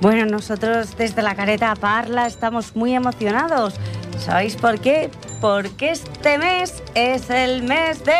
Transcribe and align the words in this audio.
Bueno, 0.00 0.26
nosotros 0.26 0.96
desde 0.96 1.22
la 1.22 1.34
careta 1.34 1.74
Parla 1.74 2.26
estamos 2.26 2.76
muy 2.76 2.94
emocionados. 2.94 3.74
¿Sabéis 4.18 4.56
por 4.56 4.78
qué? 4.78 5.10
Porque 5.40 5.90
este 5.90 6.38
mes 6.38 6.82
es 6.94 7.30
el 7.30 7.62
mes 7.62 8.04
de... 8.04 8.14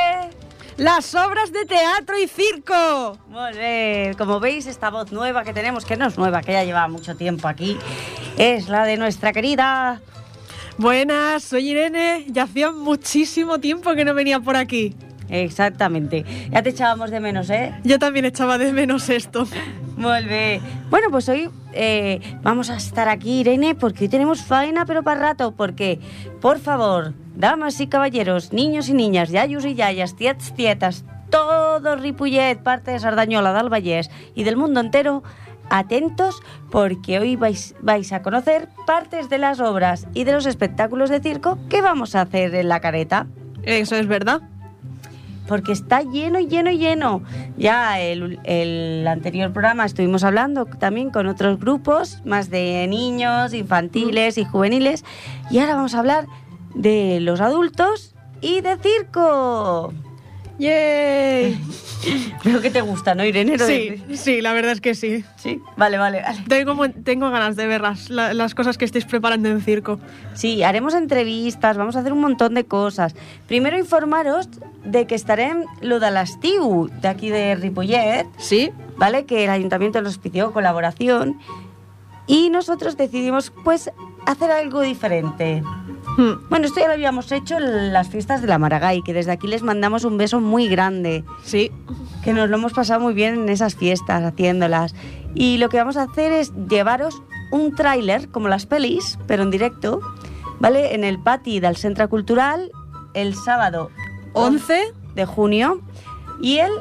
Las 0.79 1.15
obras 1.15 1.53
de 1.53 1.65
teatro 1.65 2.19
y 2.19 2.29
circo. 2.29 3.19
Muy 3.29 3.53
bien. 3.53 4.15
Como 4.15 4.41
veis, 4.41 4.67
esta 4.67 4.91
voz 4.91 5.11
nueva 5.11 5.43
que 5.43 5.55
tenemos, 5.55 5.87
que 5.87 5.97
no 5.97 6.07
es 6.07 6.19
nueva, 6.19 6.43
que 6.43 6.53
ya 6.53 6.65
lleva 6.65 6.87
mucho 6.89 7.17
tiempo 7.17 7.49
aquí, 7.49 7.79
es 8.37 8.69
la 8.69 8.85
de 8.85 8.97
nuestra 8.97 9.33
querida... 9.33 10.01
Buenas, 10.79 11.43
soy 11.43 11.71
Irene. 11.71 12.27
Ya 12.29 12.43
hacía 12.43 12.71
muchísimo 12.71 13.59
tiempo 13.61 13.95
que 13.95 14.05
no 14.05 14.13
venía 14.13 14.41
por 14.41 14.57
aquí. 14.57 14.95
Exactamente. 15.31 16.25
Ya 16.51 16.63
te 16.63 16.69
echábamos 16.69 17.11
de 17.11 17.19
menos, 17.21 17.49
¿eh? 17.49 17.75
Yo 17.83 17.99
también 17.99 18.27
echaba 18.27 18.59
de 18.59 18.73
menos 18.73 19.09
esto. 19.09 19.49
Bien. 19.97 20.61
Bueno, 20.91 21.09
pues 21.11 21.29
hoy 21.31 21.49
eh, 21.77 22.21
vamos 22.43 22.71
a 22.71 22.77
estar 22.77 23.09
aquí, 23.09 23.41
Irene, 23.41 23.75
porque 23.75 24.05
hoy 24.05 24.09
tenemos 24.09 24.43
faena, 24.43 24.87
pero 24.87 25.03
para 25.03 25.21
rato. 25.21 25.53
Porque, 25.53 26.01
por 26.41 26.59
favor, 26.59 27.15
damas 27.35 27.81
y 27.81 27.87
caballeros, 27.87 28.53
niños 28.53 28.89
y 28.89 28.95
niñas, 28.95 29.31
yayus 29.31 29.65
y 29.65 29.75
yayas, 29.75 30.17
tiets, 30.17 30.55
tietas, 30.55 31.05
todo 31.31 31.97
Ripollet, 31.97 32.59
parte 32.63 32.93
de 32.93 32.99
Sardañola, 32.99 33.53
del 33.53 34.09
y 34.35 34.45
del 34.45 34.57
mundo 34.57 34.81
entero, 34.81 35.23
atentos 35.71 36.43
porque 36.71 37.19
hoy 37.19 37.37
vais, 37.37 37.75
vais 37.81 38.13
a 38.13 38.23
conocer 38.23 38.69
partes 38.87 39.29
de 39.29 39.39
las 39.39 39.61
obras 39.61 40.07
y 40.15 40.25
de 40.25 40.33
los 40.33 40.47
espectáculos 40.47 41.11
de 41.11 41.21
circo 41.21 41.59
que 41.69 41.83
vamos 41.83 42.15
a 42.15 42.23
hacer 42.23 42.55
en 42.55 42.69
la 42.69 42.81
careta. 42.81 43.27
Eso 43.63 43.97
es 43.97 44.07
verdad. 44.07 44.43
Porque 45.47 45.73
está 45.73 46.03
lleno, 46.03 46.41
lleno, 46.41 46.71
lleno. 46.71 47.23
Ya 47.57 48.01
el, 48.01 48.39
el 48.45 49.07
anterior 49.07 49.53
programa 49.53 49.85
estuvimos 49.85 50.25
hablando 50.25 50.67
también 50.67 51.11
con 51.11 51.27
otros 51.27 51.59
grupos, 51.59 52.21
más 52.25 52.51
de 52.51 52.87
niños, 52.89 53.55
infantiles 53.55 54.39
y 54.39 54.45
juveniles. 54.45 55.05
Y 55.51 55.59
ahora 55.59 55.77
vamos 55.77 55.95
a 55.95 56.01
hablar 56.01 56.27
de 56.75 57.21
los 57.21 57.41
adultos 57.41 58.15
y 58.41 58.61
de 58.61 58.77
circo. 58.77 59.93
¡Yay! 60.59 61.61
Creo 62.43 62.61
que 62.61 62.71
te 62.71 62.81
gusta, 62.81 63.15
¿no, 63.15 63.25
Irene? 63.25 63.57
Lo 63.59 63.67
Sí, 63.67 63.91
de- 64.09 64.17
sí, 64.17 64.41
la 64.41 64.53
verdad 64.53 64.73
es 64.73 64.81
que 64.81 64.95
sí. 64.95 65.25
Sí, 65.37 65.61
vale, 65.77 65.99
vale, 65.99 66.23
vale. 66.23 66.45
Tengo, 66.49 66.89
tengo 67.05 67.31
ganas 67.31 67.57
de 67.57 67.67
ver 67.67 67.81
las, 67.81 68.11
la- 68.11 68.33
las 68.33 68.55
cosas 68.55 68.79
que 68.79 68.85
estáis 68.85 69.05
preparando 69.05 69.49
en 69.49 69.61
circo. 69.61 69.99
Sí, 70.35 70.63
haremos 70.63 70.95
entrevistas, 70.95 71.77
vamos 71.77 71.97
a 71.97 72.01
hacer 72.01 72.13
un 72.13 72.21
montón 72.21 72.55
de 72.55 72.65
cosas. 72.65 73.15
Primero 73.47 73.77
informaros 73.79 74.49
de 74.85 75.07
que 75.07 75.15
estaré 75.15 75.45
en 75.51 75.65
lo 75.83 75.99
de 76.01 76.11
l'estiu 76.11 76.89
de 77.03 77.09
aquí 77.09 77.29
de 77.29 77.55
Ripollet, 77.57 78.27
¿Sí? 78.39 78.71
¿vale? 78.97 79.25
Que 79.27 79.45
el 79.45 79.51
ayuntamiento 79.51 80.01
nos 80.01 80.19
pidió 80.19 80.53
colaboración 80.53 81.39
y 82.29 82.51
nosotros 82.51 82.97
decidimos, 82.97 83.53
pues, 83.65 83.91
hacer 84.27 84.51
algo 84.51 84.81
diferente. 84.81 85.63
Hmm, 86.17 86.49
Bueno, 86.49 86.67
esto 86.67 86.81
ya 86.81 86.87
lo 86.87 86.95
habíamos 86.95 87.31
hecho 87.33 87.57
en 87.59 87.93
las 87.93 88.09
fiestas 88.09 88.41
de 88.41 88.49
la 88.49 88.59
Maragall, 88.59 89.03
que 89.05 89.13
desde 89.13 89.33
aquí 89.33 89.47
les 89.47 89.63
mandamos 89.63 90.05
un 90.05 90.17
beso 90.17 90.41
muy 90.41 90.67
grande, 90.69 91.25
Sí. 91.43 91.71
que 92.25 92.33
nos 92.33 92.49
lo 92.49 92.57
hemos 92.57 92.73
pasado 92.73 93.01
muy 93.01 93.13
bien 93.15 93.35
en 93.35 93.49
esas 93.49 93.75
fiestas 93.75 94.23
haciéndolas. 94.25 94.95
Y 95.35 95.59
lo 95.59 95.69
que 95.69 95.77
vamos 95.77 95.97
a 95.97 96.05
hacer 96.05 96.33
es 96.33 96.53
llevaros 96.69 97.23
un 97.53 97.75
tráiler, 97.75 98.29
como 98.31 98.49
las 98.49 98.65
pelis, 98.67 99.19
pero 99.27 99.43
en 99.43 99.51
directo, 99.51 100.01
¿vale? 100.59 100.95
En 100.95 101.05
el 101.05 101.19
pati 101.19 101.61
del 101.61 101.77
Centro 101.77 102.09
Cultural 102.09 102.71
el 103.15 103.35
sábado 103.35 103.91
11. 104.33 104.93
de 105.15 105.27
junio 105.27 105.81
y 106.41 106.59
el... 106.59 106.73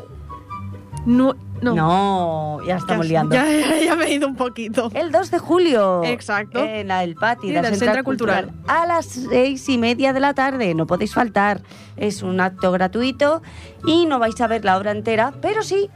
No. 1.06 1.36
No. 1.62 1.74
No, 1.74 2.58
ya 2.66 2.76
estamos 2.78 3.08
liando. 3.08 3.34
Ya, 3.36 3.46
ya- 3.46 3.80
ya 3.84 3.96
me 3.96 4.06
he 4.06 4.14
ido 4.14 4.28
un 4.28 4.36
poquito. 4.36 4.92
El 4.94 5.12
2 5.12 5.32
de 5.32 5.40
julio. 5.40 6.04
Exacto. 6.04 6.64
En 6.64 6.90
la- 6.90 7.04
el 7.04 7.16
pati 7.16 7.48
Sí, 7.48 7.54
del 7.54 7.62
del 7.64 7.72
Centro 7.72 7.86
Centre 7.88 8.04
Cultural. 8.04 8.46
Cultural. 8.48 8.78
A 8.82 8.86
las 8.86 9.06
seis 9.06 9.68
y 9.70 9.78
media 9.78 10.14
de 10.14 10.20
la 10.20 10.34
tarde. 10.34 10.74
No 10.76 10.86
podéis 10.86 11.14
faltar. 11.14 11.62
Es 11.98 12.22
un 12.24 12.40
acto 12.42 12.72
gratuito 12.72 13.42
y 13.86 14.06
no 14.06 14.20
vais 14.20 14.40
a 14.42 14.48
ver 14.48 14.66
la 14.66 14.78
obra 14.78 14.92
entera, 14.92 15.34
pero 15.42 15.64
sí 15.64 15.90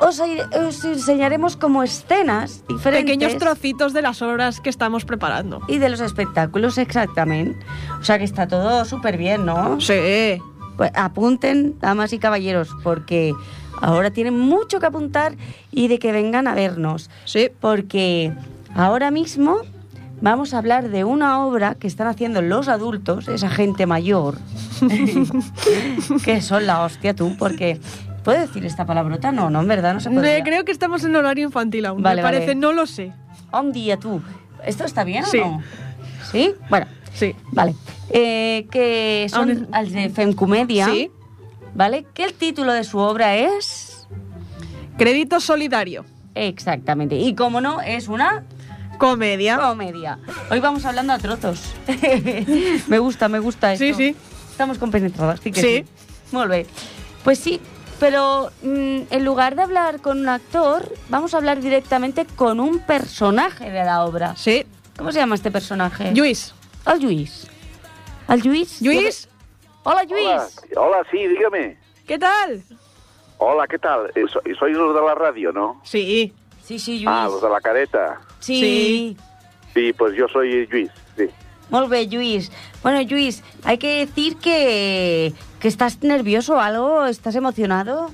os, 0.00 0.20
os 0.20 0.84
enseñaremos 0.84 1.56
como 1.56 1.82
escenas 1.82 2.64
diferentes. 2.68 3.04
Pequeños 3.16 3.36
trocitos 3.38 3.92
de 3.92 4.02
las 4.02 4.20
obras 4.22 4.60
que 4.60 4.68
estamos 4.70 5.04
preparando. 5.04 5.60
Y 5.68 5.78
de 5.78 5.88
los 5.88 6.00
espectáculos, 6.00 6.76
exactamente. 6.78 7.64
O 8.00 8.04
sea 8.04 8.18
que 8.18 8.24
está 8.24 8.46
todo 8.48 8.84
súper 8.84 9.16
bien, 9.16 9.46
¿no? 9.46 9.80
Sí. 9.80 10.40
Pues 10.76 10.92
apunten, 10.94 11.76
damas 11.80 12.12
y 12.12 12.20
caballeros, 12.20 12.68
porque 12.84 13.32
ahora 13.80 14.10
tienen 14.10 14.38
mucho 14.38 14.80
que 14.80 14.86
apuntar 14.86 15.34
y 15.70 15.88
de 15.88 15.98
que 15.98 16.12
vengan 16.12 16.46
a 16.46 16.54
vernos. 16.54 17.10
Sí. 17.24 17.50
Porque 17.60 18.32
ahora 18.74 19.10
mismo 19.10 19.58
vamos 20.20 20.52
a 20.54 20.58
hablar 20.58 20.88
de 20.88 21.04
una 21.04 21.44
obra 21.44 21.74
que 21.76 21.86
están 21.86 22.06
haciendo 22.08 22.42
los 22.42 22.68
adultos, 22.68 23.28
esa 23.28 23.48
gente 23.50 23.86
mayor, 23.86 24.36
que 26.24 26.40
son 26.40 26.66
la 26.66 26.82
hostia 26.82 27.14
tú, 27.14 27.36
porque... 27.38 27.80
¿Puedo 28.24 28.40
decir 28.40 28.66
esta 28.66 28.84
palabrota? 28.84 29.32
No, 29.32 29.48
no, 29.48 29.60
en 29.62 29.68
verdad 29.68 29.94
no 29.94 30.00
se 30.00 30.10
puede. 30.10 30.42
creo 30.42 30.64
que 30.66 30.72
estamos 30.72 31.02
en 31.04 31.16
horario 31.16 31.46
infantil 31.46 31.86
aún. 31.86 32.02
Vale, 32.02 32.20
me 32.20 32.26
parece, 32.28 32.46
vale. 32.48 32.54
no 32.56 32.72
lo 32.72 32.84
sé. 32.84 33.12
Un 33.52 33.72
día 33.72 33.96
tú. 33.96 34.20
¿Esto 34.66 34.84
está 34.84 35.02
bien 35.04 35.24
Sí. 35.24 35.38
o 35.38 35.46
no? 35.46 35.62
¿Sí? 36.30 36.52
Bueno, 36.68 36.86
Sí. 37.14 37.34
vale. 37.52 37.74
Eh, 38.10 38.66
que 38.70 39.28
son 39.30 39.68
els 39.72 39.92
de 39.92 40.10
Fem 40.10 40.34
Comedia, 40.34 40.86
Sí. 40.86 41.10
¿Vale? 41.74 42.06
Que 42.14 42.24
el 42.24 42.34
título 42.34 42.72
de 42.72 42.84
su 42.84 42.98
obra 42.98 43.36
es... 43.36 44.06
Crédito 44.96 45.40
solidario. 45.40 46.04
Exactamente. 46.34 47.16
Y 47.16 47.34
como 47.34 47.60
no, 47.60 47.80
es 47.80 48.08
una 48.08 48.44
Comedia. 48.98 49.58
comedia. 49.58 50.18
Hoy 50.50 50.58
vamos 50.58 50.84
hablando 50.84 51.12
a 51.12 51.18
trozos. 51.18 51.60
me 52.88 52.98
gusta, 52.98 53.28
me 53.28 53.38
gusta 53.38 53.72
esto. 53.72 53.84
Sí, 53.84 53.94
sí. 53.94 54.16
Estamos 54.50 54.78
compenetradas, 54.78 55.38
sí 55.40 55.52
que 55.52 55.60
sí. 55.60 55.84
Sí. 55.84 55.84
Muy 56.32 56.48
bien. 56.48 56.66
Pues 57.22 57.38
sí, 57.38 57.60
pero 58.00 58.50
mm, 58.62 59.02
en 59.10 59.24
lugar 59.24 59.54
de 59.54 59.62
hablar 59.62 60.00
con 60.00 60.18
un 60.18 60.28
actor, 60.28 60.92
vamos 61.08 61.32
a 61.34 61.36
hablar 61.36 61.60
directamente 61.60 62.24
con 62.24 62.58
un 62.58 62.80
personaje 62.80 63.70
de 63.70 63.84
la 63.84 64.04
obra. 64.04 64.34
Sí. 64.36 64.66
¿Cómo 64.96 65.12
se 65.12 65.20
llama 65.20 65.36
este 65.36 65.52
personaje? 65.52 66.12
Luis. 66.14 66.52
El 66.84 66.98
Lluís. 66.98 67.46
El 68.28 68.42
Lluís. 68.42 68.82
Luis, 68.82 69.27
Hola, 69.90 70.04
Lluís. 70.04 70.60
hola, 70.76 70.98
sí, 71.10 71.26
dígame. 71.26 71.78
¿qué 72.06 72.18
tal? 72.18 72.62
Hola, 73.38 73.66
¿qué 73.66 73.78
tal? 73.78 74.10
Eh, 74.14 74.24
so- 74.30 74.42
sois 74.58 74.76
los 74.76 74.94
de 74.94 75.00
la 75.00 75.14
radio, 75.14 75.50
¿no? 75.50 75.80
Sí. 75.82 76.34
Sí, 76.62 76.78
sí, 76.78 76.98
Lluís. 76.98 77.08
Ah, 77.08 77.24
los 77.30 77.40
de 77.40 77.48
la 77.48 77.60
careta. 77.62 78.20
sí. 78.38 78.60
Sí. 78.60 79.16
Sí, 79.72 79.92
pues 79.94 80.14
yo 80.14 80.28
soy 80.28 80.66
Luis, 80.66 80.90
sí. 81.16 81.24
Molt 81.70 81.88
bé, 81.88 82.06
Lluís. 82.06 82.52
Bueno, 82.82 83.00
Lluís, 83.00 83.42
hay 83.64 83.78
que 83.78 84.00
decir 84.04 84.36
que, 84.36 85.32
que 85.58 85.68
estás 85.68 86.02
nervioso 86.02 86.56
o 86.56 86.60
algo, 86.60 87.06
estás 87.06 87.34
emocionado. 87.34 88.10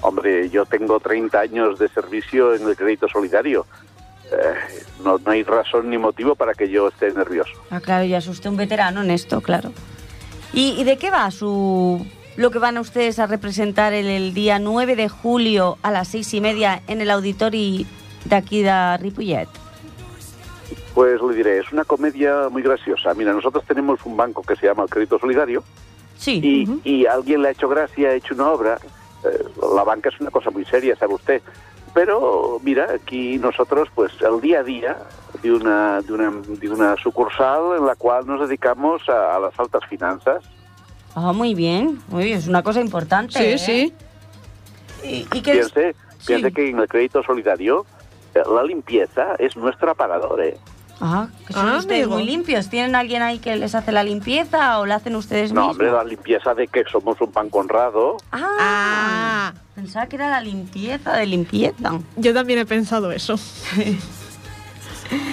Hombre, 0.00 0.50
yo 0.50 0.64
tengo 0.66 0.98
30 0.98 1.38
años 1.38 1.78
de 1.78 1.88
servicio 1.88 2.52
en 2.56 2.66
el 2.68 2.76
crédito 2.76 3.06
solidario. 3.08 3.64
Eh, 4.32 4.84
no, 5.04 5.18
no 5.18 5.30
hay 5.30 5.44
razón 5.44 5.88
ni 5.88 5.98
motivo 5.98 6.34
para 6.34 6.54
que 6.54 6.68
yo 6.68 6.88
esté 6.88 7.12
nervioso. 7.12 7.52
Ah, 7.70 7.80
claro, 7.80 8.04
ya 8.06 8.18
es 8.18 8.26
usted 8.26 8.50
un 8.50 8.56
veterano 8.56 9.02
en 9.02 9.10
esto, 9.12 9.40
claro. 9.40 9.72
¿Y, 10.52 10.72
y 10.80 10.84
de 10.84 10.98
qué 10.98 11.10
va 11.10 11.30
su 11.30 12.04
lo 12.36 12.50
que 12.50 12.58
van 12.58 12.76
a 12.76 12.80
ustedes 12.80 13.18
a 13.18 13.26
representar 13.26 13.92
el, 13.92 14.06
el 14.06 14.34
día 14.34 14.58
9 14.58 14.96
de 14.96 15.08
julio 15.08 15.78
a 15.82 15.90
las 15.90 16.08
seis 16.08 16.32
y 16.32 16.40
media 16.40 16.82
en 16.86 17.00
el 17.00 17.10
auditori 17.10 17.86
de 18.24 18.36
aquí 18.36 18.62
de 18.62 18.96
Ripollet? 18.98 19.48
Pues 20.94 21.20
le 21.22 21.34
diré, 21.34 21.58
es 21.58 21.70
una 21.72 21.84
comedia 21.84 22.48
muy 22.50 22.62
graciosa. 22.62 23.14
Mira, 23.14 23.32
nosotros 23.32 23.64
tenemos 23.66 24.00
un 24.04 24.16
banco 24.16 24.42
que 24.42 24.56
se 24.56 24.66
llama 24.66 24.84
el 24.84 24.90
Crédito 24.90 25.18
Solidario 25.18 25.62
Sí. 26.16 26.40
y, 26.84 26.88
y 26.90 27.06
alguien 27.06 27.42
le 27.42 27.48
ha 27.48 27.50
hecho 27.52 27.68
gracia, 27.68 28.08
ha 28.10 28.14
hecho 28.14 28.34
una 28.34 28.50
obra. 28.50 28.78
Eh, 29.24 29.44
la 29.74 29.84
banca 29.84 30.08
es 30.08 30.20
una 30.20 30.30
cosa 30.30 30.50
muy 30.50 30.64
seria, 30.64 30.96
sabe 30.96 31.14
usted. 31.14 31.42
Pero 31.94 32.60
mira, 32.62 32.86
aquí 32.94 33.38
nosotros, 33.38 33.88
pues 33.94 34.12
el 34.20 34.40
día 34.40 34.60
a 34.60 34.62
día 34.62 34.96
de 35.42 35.52
una, 35.52 36.00
de 36.02 36.12
una, 36.12 36.30
de 36.46 36.68
una 36.70 36.96
sucursal 36.96 37.76
en 37.78 37.86
la 37.86 37.94
cual 37.96 38.26
nos 38.26 38.48
dedicamos 38.48 39.08
a, 39.08 39.36
a 39.36 39.40
las 39.40 39.58
altas 39.58 39.84
finanzas. 39.88 40.42
Ah, 41.14 41.32
muy 41.32 41.54
bien. 41.54 42.00
Muy 42.08 42.24
bien, 42.24 42.38
es 42.38 42.46
una 42.46 42.62
cosa 42.62 42.80
importante. 42.80 43.32
Sí, 43.38 43.44
¿eh? 43.44 43.58
sí. 43.58 43.94
¿Y, 45.32 45.36
y 45.36 45.42
qué 45.42 45.58
es- 45.58 45.72
Piense, 45.72 45.96
Sí. 46.18 46.26
piense 46.26 46.52
que 46.52 46.68
en 46.68 46.78
el 46.78 46.86
crédito 46.86 47.22
solidario 47.22 47.86
eh, 48.34 48.42
la 48.54 48.62
limpieza 48.62 49.34
es 49.38 49.56
nuestro 49.56 49.90
apagador. 49.90 50.40
¿eh? 50.42 50.56
Ah, 51.00 51.28
que 51.46 51.52
son 51.54 51.68
Ah, 51.68 51.76
ustedes 51.78 52.02
amigo. 52.04 52.18
muy 52.18 52.24
limpios. 52.26 52.68
¿Tienen 52.68 52.94
alguien 52.94 53.22
ahí 53.22 53.38
que 53.38 53.56
les 53.56 53.74
hace 53.74 53.90
la 53.90 54.04
limpieza 54.04 54.78
o 54.80 54.86
la 54.86 54.96
hacen 54.96 55.16
ustedes 55.16 55.52
No, 55.52 55.60
mismos? 55.62 55.76
hombre, 55.76 55.90
la 55.92 56.04
limpieza 56.04 56.54
de 56.54 56.68
que 56.68 56.84
somos 56.90 57.18
un 57.20 57.32
banco 57.32 57.58
honrado. 57.60 58.16
Ah, 58.32 58.56
Ah. 58.60 59.54
pensaba 59.74 60.06
que 60.06 60.16
era 60.16 60.28
la 60.28 60.40
limpieza 60.42 61.16
de 61.16 61.24
limpieza. 61.26 61.98
Yo 62.16 62.34
también 62.34 62.58
he 62.58 62.66
pensado 62.66 63.10
eso. 63.12 63.36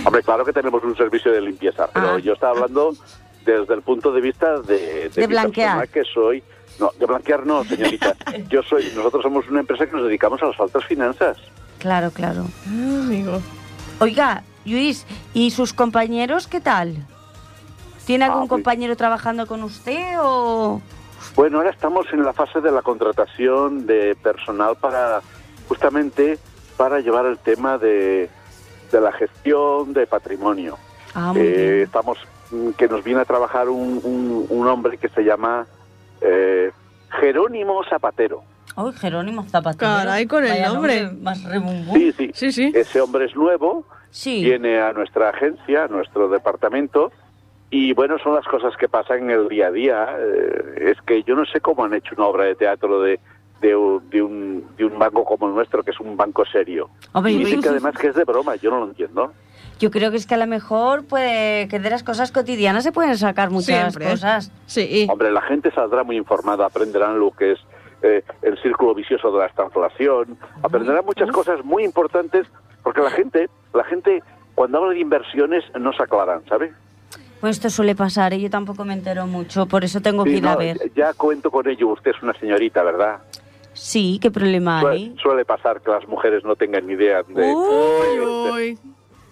Hombre, 0.06 0.24
claro 0.24 0.44
que 0.46 0.54
tenemos 0.54 0.84
un 0.84 0.96
servicio 0.96 1.32
de 1.32 1.42
limpieza, 1.42 1.88
pero 1.94 2.16
Ah. 2.16 2.20
yo 2.20 2.34
estaba 2.34 2.54
hablando 2.54 2.94
desde 3.46 3.74
el 3.74 3.82
punto 3.82 4.12
de 4.12 4.22
vista 4.22 4.60
de, 4.62 5.10
De 5.14 5.22
mi 5.22 5.28
blanquear. 5.28 5.80
persona, 5.80 5.88
que 5.88 6.04
soy. 6.14 6.44
No, 6.80 6.92
de 7.00 7.06
blanquear 7.06 7.46
no, 7.46 7.64
señorita. 7.64 8.14
Yo 8.50 8.62
soy, 8.62 8.92
nosotros 8.96 9.24
somos 9.24 9.48
una 9.50 9.62
empresa 9.62 9.88
que 9.88 9.94
nos 9.94 10.04
dedicamos 10.06 10.40
a 10.44 10.48
las 10.48 10.60
altas 10.60 10.86
finanzas. 10.86 11.38
Claro, 11.80 12.12
claro. 12.12 12.46
Ah, 12.68 13.00
amigo. 13.04 13.42
Oiga, 14.00 14.44
Luis, 14.68 15.06
¿y 15.34 15.52
sus 15.52 15.74
compañeros 15.74 16.48
qué 16.48 16.60
tal? 16.60 16.96
¿Tiene 18.06 18.26
Ah, 18.26 18.28
algún 18.28 18.42
muy- 18.42 18.50
compañero 18.50 18.96
trabajando 18.96 19.48
con 19.48 19.64
usted 19.64 20.18
o...? 20.22 20.82
Bueno, 21.36 21.58
ahora 21.58 21.72
estamos 21.72 22.06
en 22.14 22.24
la 22.24 22.34
fase 22.34 22.62
de 22.62 22.72
la 22.72 22.82
contratación 22.82 23.86
de 23.86 24.16
personal 24.16 24.76
para 24.78 25.22
justamente 25.68 26.38
para 26.78 27.00
llevar 27.00 27.26
el 27.26 27.38
tema 27.40 27.78
de, 27.78 28.30
de 28.92 29.02
la 29.02 29.12
gestión 29.12 29.94
de 29.94 30.06
patrimonio. 30.06 30.78
Ah, 31.16 31.34
muy 31.34 31.42
Eh, 31.42 31.72
bien. 31.72 31.84
estamos 31.84 32.18
mm, 32.52 32.70
que 32.72 32.88
nos 32.88 33.04
viene 33.04 33.22
a 33.22 33.26
trabajar 33.26 33.68
un, 33.70 34.00
un- 34.04 34.46
un 34.50 34.68
hombre 34.68 34.98
que 34.98 35.10
se 35.10 35.24
llama 35.24 35.66
eh, 36.22 36.72
Jerónimo 37.20 37.84
Zapatero. 37.90 38.44
Ay, 38.76 38.92
Jerónimo 38.94 39.44
Zapatero. 39.46 39.92
Caray, 39.92 40.28
con 40.28 40.44
el 40.44 40.52
Vaya 40.52 40.68
nombre. 40.70 41.10
Más 41.12 41.44
rebumbú. 41.44 41.94
Sí, 41.96 42.12
sí. 42.16 42.32
Sí, 42.34 42.52
sí. 42.52 42.72
Ese 42.76 43.02
hombre 43.02 43.26
es 43.26 43.36
nuevo, 43.36 43.86
Sí. 44.10 44.44
viene 44.44 44.80
a 44.80 44.94
nuestra 44.94 45.30
agencia, 45.30 45.84
a 45.84 45.88
nuestro 45.88 46.28
departamento, 46.30 47.12
y 47.70 47.94
bueno, 47.94 48.18
son 48.20 48.34
las 48.36 48.46
cosas 48.46 48.76
que 48.78 48.88
pasan 48.88 49.24
en 49.24 49.32
el 49.32 49.48
día 49.50 49.68
a 49.68 49.72
día. 49.72 50.08
Eh, 50.18 50.92
es 50.92 51.02
que 51.02 51.24
yo 51.24 51.36
no 51.36 51.46
sé 51.46 51.60
cómo 51.60 51.84
han 51.84 51.94
hecho 51.94 52.16
una 52.18 52.26
obra 52.28 52.46
de 52.46 52.56
teatro 52.56 53.02
de, 53.02 53.20
de, 53.62 53.76
un- 53.76 54.10
de 54.10 54.22
un, 54.22 54.66
de 54.78 54.86
un 54.86 54.98
banco 54.98 55.26
como 55.26 55.48
el 55.48 55.54
nuestro, 55.56 55.84
que 55.84 55.92
es 55.92 56.00
un 56.00 56.16
banco 56.16 56.46
serio. 56.46 56.90
Hombre, 57.12 57.34
y 57.34 57.38
dicen 57.40 57.62
que 57.62 57.70
además 57.70 57.96
que 57.98 58.08
es 58.08 58.16
de 58.16 58.24
broma, 58.24 58.56
yo 58.56 58.70
no 58.70 58.80
lo 58.80 58.86
entiendo. 58.86 59.34
Yo 59.80 59.92
creo 59.92 60.10
que 60.10 60.18
es 60.18 60.26
que 60.26 60.34
a 60.34 60.38
lo 60.38 60.48
mejor 60.48 61.06
puede 61.06 61.68
que 61.68 61.78
de 61.80 61.90
las 61.92 62.02
cosas 62.04 62.32
cotidianas 62.32 62.84
se 62.84 62.92
pueden 62.92 63.16
sacar 63.18 63.52
muchas 63.52 63.92
Siempre. 63.94 64.10
cosas. 64.10 64.52
Sí. 64.66 65.06
Hombre, 65.12 65.30
la 65.32 65.42
gente 65.42 65.70
saldrá 65.72 66.04
muy 66.04 66.16
informada, 66.18 66.66
aprenderán 66.66 67.20
lo 67.20 67.30
que 67.32 67.52
es 67.52 67.60
eh, 68.02 68.24
el 68.42 68.58
círculo 68.62 68.94
vicioso 68.94 69.32
de 69.32 69.40
la 69.40 69.46
estanflación, 69.48 70.38
aprenderán 70.64 71.06
muchas 71.06 71.32
cosas 71.32 71.64
muy 71.64 71.84
importantes, 71.84 72.48
porque 72.84 73.02
la 73.02 73.12
gente, 73.12 73.50
la 73.74 73.84
gente 73.84 74.22
cuando 74.56 74.80
habla 74.80 74.92
de 74.94 75.00
inversiones 75.00 75.64
no 75.80 75.94
se 75.94 76.04
aclaran, 76.04 76.42
¿sabe? 76.48 76.74
Pues 77.40 77.58
esto 77.58 77.70
suele 77.70 77.94
pasar 77.96 78.34
y 78.34 78.42
yo 78.42 78.50
tampoco 78.50 78.84
me 78.86 78.94
entero 78.94 79.28
mucho, 79.28 79.68
por 79.68 79.84
eso 79.84 80.02
tengo 80.02 80.24
que 80.24 80.32
Sí, 80.32 80.38
ir 80.38 80.48
a 80.48 80.54
no, 80.54 80.58
ver. 80.58 80.92
Ya 80.96 81.14
cuento 81.14 81.52
con 81.52 81.68
ello, 81.70 81.90
usted 81.90 82.12
es 82.16 82.24
una 82.24 82.34
señorita, 82.34 82.82
¿verdad? 82.84 83.20
Sí, 83.74 84.18
qué 84.20 84.32
problema 84.32 84.82
Suele, 84.82 84.96
hay. 84.96 85.16
suele 85.22 85.46
pasar 85.46 85.82
que 85.82 85.92
las 85.92 86.08
mujeres 86.08 86.44
no 86.44 86.56
tengan 86.56 86.88
ni 86.88 86.94
idea 86.94 87.22
de... 87.22 87.54
Uy, 87.54 88.20
uy. 88.26 88.80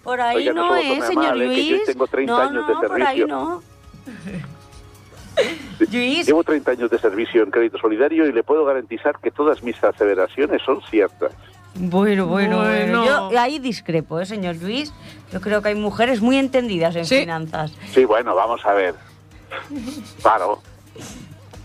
Por 0.04 0.20
ahí 0.20 0.36
Oiga, 0.36 0.52
no 0.52 0.68
no, 0.68 0.76
se 0.76 0.84
lo 0.88 0.94
¿eh, 0.94 1.02
señor 1.02 1.24
mal, 1.24 1.42
¿eh? 1.42 1.48
que 1.56 1.64
yo 1.66 1.76
Luis? 1.76 1.84
tengo 1.86 2.06
30 2.06 2.32
no, 2.32 2.38
años 2.38 2.66
de 2.68 2.74
no, 2.74 2.80
por 2.82 2.92
ahí 3.02 3.18
servicio. 3.18 3.26
no. 3.26 3.62
Luis, 5.92 6.26
Llevo 6.26 6.42
30 6.42 6.70
años 6.70 6.90
de 6.90 6.98
servicio 6.98 7.42
en 7.42 7.50
crédito 7.50 7.78
solidario 7.78 8.26
y 8.26 8.32
le 8.32 8.42
puedo 8.42 8.64
garantizar 8.64 9.18
que 9.22 9.30
todas 9.30 9.62
mis 9.62 9.82
aseveraciones 9.82 10.62
son 10.64 10.80
ciertas. 10.90 11.32
bueno, 11.74 12.26
bueno, 12.26 12.58
bueno. 12.58 13.04
Yo 13.30 13.38
ahí 13.38 13.58
discrepo, 13.58 14.18
¿eh, 14.20 14.26
señor 14.26 14.56
Luis? 14.56 14.92
Yo 15.32 15.40
creo 15.40 15.60
que 15.62 15.68
hay 15.68 15.74
mujeres 15.74 16.20
muy 16.22 16.36
entendidas 16.38 16.96
en 16.96 17.04
Sí. 17.04 17.18
finanzas. 17.20 17.72
Sí, 17.92 18.04
bueno, 18.04 18.34
vamos 18.34 18.64
a 18.64 18.72
ver. 18.72 18.94
Claro. 20.22 20.62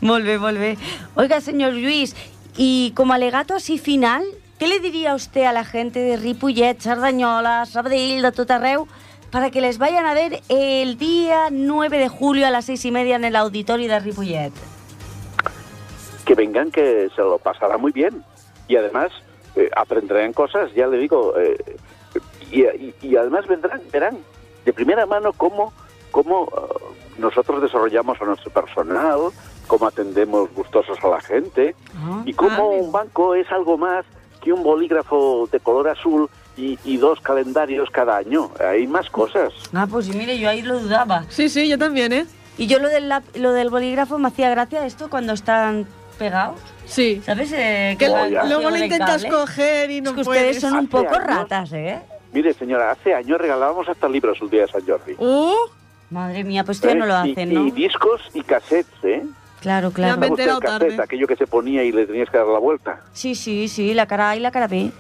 Volve, 0.01 0.37
volve. 0.37 0.77
Oiga, 1.15 1.39
señor 1.41 1.73
Luis, 1.73 2.15
y 2.57 2.91
como 2.95 3.13
alegato 3.13 3.53
así 3.55 3.77
final, 3.77 4.23
¿qué 4.59 4.67
le 4.67 4.79
diría 4.79 5.15
usted 5.15 5.43
a 5.43 5.53
la 5.53 5.63
gente 5.63 5.99
de 5.99 6.17
Ripollet, 6.17 6.79
Cerdanyola, 6.81 7.65
Sabadell, 7.65 8.21
de 8.21 8.31
tot 8.31 8.49
arreu, 8.51 8.87
para 9.31 9.49
que 9.51 9.61
les 9.61 9.77
vayan 9.77 10.05
a 10.05 10.13
ver 10.13 10.41
el 10.49 10.97
día 10.97 11.47
9 11.51 11.97
de 11.97 12.09
julio 12.09 12.45
a 12.47 12.49
las 12.51 12.65
seis 12.65 12.83
y 12.85 12.91
media 12.91 13.15
en 13.15 13.23
el 13.25 13.35
auditorio 13.35 13.87
de 13.87 13.99
Ripollet? 13.99 14.51
que 16.25 16.35
vengan 16.35 16.69
que 16.71 17.09
se 17.15 17.21
lo 17.21 17.39
pasará 17.39 17.77
muy 17.77 17.91
bien 17.91 18.23
y 18.67 18.75
además 18.75 19.11
eh, 19.55 19.69
aprenderán 19.75 20.33
cosas 20.33 20.71
ya 20.75 20.87
le 20.87 20.97
digo 20.97 21.33
eh, 21.37 21.57
y, 22.51 22.61
y- 22.61 22.95
y 23.01 23.15
además 23.15 23.47
vendrán 23.47 23.81
verán 23.91 24.17
de 24.63 24.71
primera 24.73 25.05
mano 25.05 25.33
cómo 25.33 25.73
cómo 26.11 26.45
eh, 26.45 26.93
nosotros 27.17 27.61
desarrollamos 27.61 28.21
a 28.21 28.25
nuestro 28.25 28.51
personal 28.51 29.19
cómo 29.67 29.87
atendemos 29.87 30.53
gustosos 30.53 30.97
a 31.03 31.07
la 31.07 31.21
gente 31.21 31.75
Ah. 31.97 32.21
y 32.25 32.33
cómo 32.33 32.71
Ah, 32.71 32.81
un 32.81 32.91
banco 32.91 33.33
es 33.35 33.51
algo 33.51 33.77
más 33.77 34.05
que 34.41 34.53
un 34.53 34.61
bolígrafo 34.63 35.49
de 35.51 35.59
color 35.59 35.89
azul 35.89 36.29
y, 36.57 36.77
y 36.83 36.97
dos 36.97 37.19
calendarios 37.21 37.89
cada 37.91 38.17
año 38.17 38.51
hay 38.59 38.85
más 38.87 39.09
cosas 39.09 39.53
Ah, 39.73 39.87
pues 39.89 40.05
sí, 40.07 40.13
mire, 40.13 40.37
yo 40.37 40.49
ahí 40.49 40.61
lo 40.61 40.79
dudaba. 40.79 41.25
Sí, 41.29 41.49
sí, 41.49 41.67
yo 41.67 41.77
también, 41.77 42.11
¿eh? 42.13 42.25
Y 42.57 42.67
yo 42.67 42.79
lo 42.79 42.89
del, 42.89 43.09
lap- 43.09 43.35
lo 43.35 43.53
del 43.53 43.69
bolígrafo 43.69 44.17
me 44.19 44.27
hacía 44.27 44.49
gracia 44.49 44.85
esto 44.85 45.09
cuando 45.09 45.33
están 45.33 45.87
pegados. 46.19 46.59
Sí. 46.85 47.21
¿Sabes? 47.25 47.51
Eh, 47.53 47.95
Que 47.97 48.09
van 48.09 48.29
ya. 48.29 48.43
luego 48.43 48.69
lo 48.69 48.77
intentas 48.77 49.25
coger 49.25 49.89
y 49.89 50.01
no 50.01 50.11
es 50.11 50.15
que 50.17 50.23
puedes. 50.23 50.57
ustedes 50.57 50.61
son 50.61 50.79
un 50.79 50.87
poco 50.87 51.15
años- 51.15 51.23
ratas, 51.27 51.71
¿eh? 51.73 51.99
mire 52.33 52.53
señora 52.53 52.91
hace 52.91 53.13
años 53.13 53.39
regalábamos 53.41 53.89
hasta 53.89 54.07
libros 54.07 54.37
el 54.41 54.49
día 54.49 54.61
de 54.61 54.67
San 54.67 54.85
Jordi 54.85 55.13
Uh, 55.17 55.53
Madre 56.11 56.43
mía, 56.43 56.63
pues 56.63 56.79
ya 56.81 56.91
¿Eh? 56.91 56.95
no 56.95 57.05
lo 57.05 57.25
Y- 57.25 57.31
hacen, 57.31 57.51
y, 57.51 57.55
¿no? 57.55 57.63
discos 57.71 58.21
y 58.33 58.41
cassettes 58.41 58.93
eh 59.03 59.23
Claro, 59.61 59.91
claro. 59.91 60.17
me 60.19 60.25
he 60.25 60.29
¿Sabe 60.29 60.31
usted 60.31 60.43
enterado 60.43 60.59
el 60.59 60.65
cassette, 60.65 60.89
tarde. 60.97 61.03
aquello 61.03 61.27
que 61.27 61.35
se 61.35 61.47
ponía 61.47 61.83
y 61.83 61.91
le 61.91 62.05
tenías 62.07 62.29
que 62.29 62.37
dar 62.37 62.47
la 62.47 62.57
vuelta. 62.59 63.01
Sí, 63.13 63.35
sí, 63.35 63.67
sí, 63.67 63.93
la 63.93 64.05
cara 64.07 64.31
A 64.31 64.35
y 64.35 64.39
la 64.39 64.49
cara 64.51 64.67
B. 64.67 64.91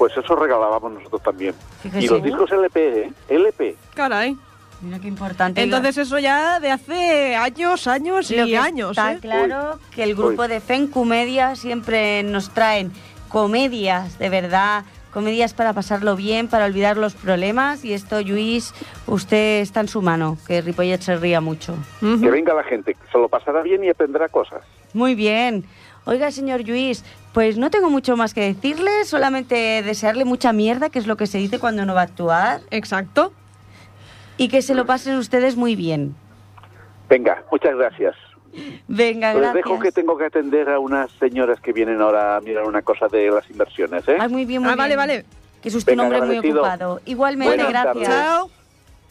Pues 0.00 0.16
eso 0.16 0.34
regalábamos 0.34 0.92
nosotros 0.92 1.22
también. 1.22 1.54
Fíjese. 1.82 2.06
Y 2.06 2.08
los 2.08 2.22
discos 2.22 2.50
LP, 2.50 3.02
¿eh? 3.02 3.12
LP. 3.28 3.76
caray. 3.92 4.34
Mira 4.80 4.98
qué 4.98 5.08
importante. 5.08 5.60
Entonces 5.62 5.98
eso 5.98 6.18
ya 6.18 6.58
de 6.58 6.70
hace 6.70 7.36
años, 7.36 7.86
años 7.86 8.30
Lo 8.30 8.46
y 8.46 8.50
que 8.52 8.56
años, 8.56 8.92
está 8.92 9.12
¿eh? 9.12 9.18
claro 9.20 9.78
que 9.94 10.02
el 10.02 10.14
grupo 10.14 10.40
Uy. 10.40 10.48
de 10.48 10.60
Fencumedia 10.60 11.54
siempre 11.54 12.22
nos 12.22 12.48
traen 12.48 12.92
comedias, 13.28 14.18
de 14.18 14.30
verdad, 14.30 14.84
comedias 15.12 15.52
para 15.52 15.74
pasarlo 15.74 16.16
bien, 16.16 16.48
para 16.48 16.64
olvidar 16.64 16.96
los 16.96 17.12
problemas. 17.12 17.84
Y 17.84 17.92
esto, 17.92 18.22
Luis, 18.22 18.72
usted 19.06 19.60
está 19.60 19.80
en 19.80 19.88
su 19.88 20.00
mano, 20.00 20.38
que 20.46 20.62
Ripollet 20.62 21.02
se 21.02 21.16
ría 21.16 21.42
mucho. 21.42 21.74
Que 22.00 22.30
venga 22.30 22.54
la 22.54 22.64
gente, 22.64 22.94
que 22.94 23.12
se 23.12 23.18
lo 23.18 23.28
pasará 23.28 23.60
bien 23.60 23.84
y 23.84 23.90
aprenderá 23.90 24.30
cosas. 24.30 24.62
Muy 24.94 25.14
bien. 25.14 25.66
Oiga, 26.06 26.30
señor 26.30 26.66
Luis, 26.66 27.04
pues 27.32 27.56
no 27.58 27.70
tengo 27.70 27.90
mucho 27.90 28.16
más 28.16 28.34
que 28.34 28.40
decirle, 28.42 29.04
solamente 29.04 29.82
desearle 29.82 30.24
mucha 30.24 30.52
mierda, 30.52 30.88
que 30.90 30.98
es 30.98 31.06
lo 31.06 31.16
que 31.16 31.26
se 31.26 31.38
dice 31.38 31.58
cuando 31.58 31.82
uno 31.82 31.94
va 31.94 32.00
a 32.02 32.04
actuar, 32.04 32.60
Exacto. 32.70 33.32
y 34.36 34.48
que 34.48 34.62
se 34.62 34.74
lo 34.74 34.86
pasen 34.86 35.16
ustedes 35.16 35.56
muy 35.56 35.76
bien. 35.76 36.14
Venga, 37.08 37.44
muchas 37.50 37.76
gracias. 37.76 38.14
Venga, 38.88 39.32
Les 39.32 39.42
gracias. 39.42 39.54
dejo 39.64 39.78
que 39.78 39.92
tengo 39.92 40.18
que 40.18 40.24
atender 40.24 40.68
a 40.70 40.78
unas 40.80 41.10
señoras 41.20 41.60
que 41.60 41.72
vienen 41.72 42.00
ahora 42.00 42.36
a 42.36 42.40
mirar 42.40 42.64
una 42.64 42.82
cosa 42.82 43.06
de 43.06 43.30
las 43.30 43.48
inversiones, 43.48 44.06
¿eh? 44.08 44.16
Ay, 44.18 44.28
muy 44.28 44.44
bien, 44.44 44.62
muy 44.62 44.72
Ah, 44.72 44.76
vale, 44.76 44.88
bien. 44.96 44.98
vale. 44.98 45.24
Que 45.62 45.68
es 45.68 45.74
usted 45.74 45.92
un 45.94 46.00
hombre 46.00 46.22
muy 46.22 46.38
ocupado. 46.38 47.00
Igualmente, 47.04 47.54
Buenas 47.62 47.70
gracias. 47.84 48.08
Chao. 48.08 48.50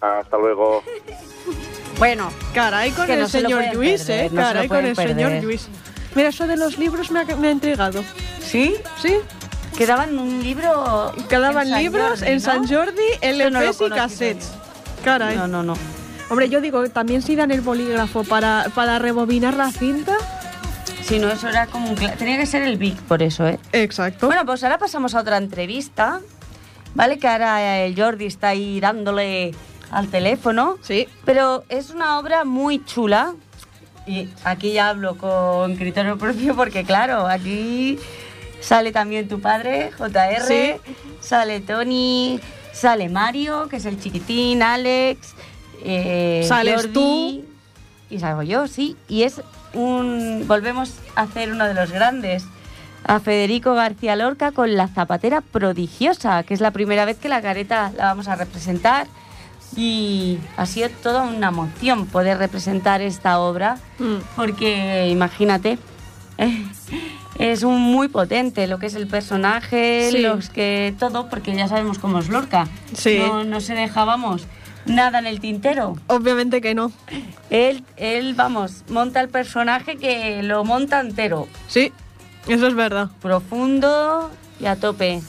Hasta 0.02 0.38
luego. 0.38 0.84
Bueno, 1.98 2.30
Caray 2.54 2.92
con 2.92 3.08
Que 3.08 3.16
el 3.16 3.20
no 3.20 3.28
señor 3.28 3.62
Luis, 3.74 4.04
perder, 4.06 4.26
¿eh? 4.28 4.30
no 4.32 4.42
Caray 4.42 4.68
con 4.70 4.86
el 4.86 4.96
señor. 4.96 5.44
Luis. 5.44 5.68
Mira, 6.16 6.30
eso 6.30 6.48
de 6.48 6.58
los 6.58 6.78
libros 6.78 7.12
me 7.12 7.20
ha, 7.22 7.26
me 7.36 7.48
ha 7.50 7.52
entregado. 7.52 8.04
¿sí? 8.42 8.76
¿Sí? 9.02 9.16
Quedaban 9.78 10.18
un 10.18 10.44
libro. 10.44 11.14
Quedaban 11.30 11.68
en 11.68 11.78
libros 11.84 12.20
Jordi, 12.20 12.28
en 12.28 12.34
¿no? 12.36 12.40
San 12.42 12.68
Jordi, 12.68 13.02
Esto 13.22 13.50
no 13.52 13.62
LPs 13.62 13.82
y 13.82 13.90
cassettes. 13.90 14.52
Caray. 15.04 15.38
No, 15.38 15.48
no, 15.48 15.64
no. 15.64 15.76
Hombre, 16.30 16.50
yo 16.50 16.62
digo, 16.62 16.88
también 16.90 17.22
si 17.22 17.36
dan 17.36 17.52
el 17.52 17.62
bolígrafo 17.62 18.24
para, 18.24 18.68
para 18.76 19.00
rebobinar 19.00 19.56
la 19.56 19.72
cinta. 19.72 20.16
Si 21.04 21.18
no, 21.18 21.30
eso 21.30 21.48
era 21.48 21.68
como 21.68 21.90
un. 21.90 21.96
Tenía 21.96 22.38
que 22.38 22.46
ser 22.46 22.64
el 22.64 22.78
Big, 22.78 22.96
por 23.04 23.24
eso, 23.24 23.48
¿eh? 23.48 23.60
Exacto. 23.72 24.28
Bueno, 24.28 24.46
pues 24.46 24.64
ahora 24.64 24.78
pasamos 24.78 25.16
a 25.16 25.22
otra 25.22 25.38
entrevista. 25.38 26.20
¿Vale? 26.96 27.18
Que 27.20 27.28
ahora 27.28 27.80
el 27.80 27.96
Jordi 28.00 28.26
está 28.26 28.50
ahí 28.50 28.80
dándole 28.80 29.54
al 29.92 30.08
teléfono. 30.10 30.78
sí. 30.82 31.08
Pero 31.24 31.64
es 31.70 31.92
una 31.92 32.20
obra 32.20 32.44
muy 32.46 32.84
chula. 32.84 33.34
Y 34.10 34.28
aquí 34.44 34.74
ya 34.74 34.90
hablo 34.90 35.18
con 35.18 35.76
criterio 35.76 36.18
propio 36.18 36.56
porque, 36.56 36.84
claro, 36.84 37.28
aquí 37.28 38.00
sale 38.60 38.92
también 38.92 39.28
tu 39.28 39.40
padre, 39.40 39.92
JR, 40.00 40.42
Sí. 40.48 40.74
sale 41.22 41.60
Tony, 41.60 42.40
sale 42.74 43.08
Mario, 43.08 43.70
que 43.70 43.76
es 43.76 43.86
el 43.86 44.00
chiquitín, 44.02 44.64
Alex, 44.64 45.36
eh, 45.86 46.44
Sales 46.48 46.88
Jordi, 46.88 46.94
tú. 46.94 47.46
Y 48.10 48.20
salgo 48.20 48.42
yo, 48.42 48.68
sí. 48.68 48.98
Y 49.08 49.22
es 49.24 49.44
un... 49.76 50.46
Volvemos 50.48 50.96
a 51.16 51.22
hacer 51.22 51.52
uno 51.52 51.66
de 51.66 51.76
los 51.76 51.92
grandes. 51.92 52.44
A 53.04 53.20
Federico 53.20 53.76
García 53.76 54.16
Lorca 54.16 54.52
con 54.52 54.76
La 54.76 54.88
Zapatera 54.88 55.42
Prodigiosa, 55.42 56.42
que 56.42 56.56
es 56.56 56.62
la 56.62 56.72
primera 56.72 57.06
vez 57.06 57.18
que 57.18 57.30
la 57.30 57.44
careta 57.44 57.92
la 57.96 58.06
vamos 58.06 58.28
a 58.28 58.36
representar. 58.36 59.06
Y 59.76 60.40
ha 60.58 60.66
sido 60.66 60.90
toda 61.04 61.24
una 61.24 61.50
emoción 61.50 62.06
poder 62.08 62.38
representar 62.38 63.02
esta 63.02 63.40
obra, 63.40 63.78
Mm. 64.00 64.16
porque 64.36 65.08
imagínate, 65.10 65.78
es 67.40 67.64
un 67.64 67.80
muy 67.82 68.08
potente 68.08 68.68
lo 68.68 68.80
que 68.80 68.88
es 68.88 68.96
el 68.96 69.08
personaje, 69.08 70.10
Sí. 70.12 70.20
los 70.20 70.50
que 70.50 70.94
todo, 71.00 71.30
porque 71.30 71.56
ya 71.56 71.68
sabemos 71.68 72.00
cómo 72.00 72.20
es 72.20 72.30
Lorca. 72.30 72.68
Sí. 72.94 73.20
No, 73.20 73.44
no 73.44 73.62
se 73.62 73.76
dejábamos 73.76 74.44
nada 74.86 75.20
en 75.20 75.28
el 75.28 75.40
tintero. 75.40 75.96
Obviamente 76.08 76.62
que 76.62 76.74
no. 76.74 76.92
Él, 77.50 77.84
él, 77.98 78.34
vamos, 78.34 78.84
monta 78.90 79.22
el 79.22 79.30
personaje 79.30 79.98
que 79.98 80.42
lo 80.44 80.64
monta 80.64 81.00
entero, 81.00 81.48
Sí, 81.68 81.92
eso 82.48 82.68
es 82.68 82.74
verdad. 82.76 83.10
profundo 83.22 84.30
y 84.60 84.66
a 84.66 84.76
tope. 84.76 85.22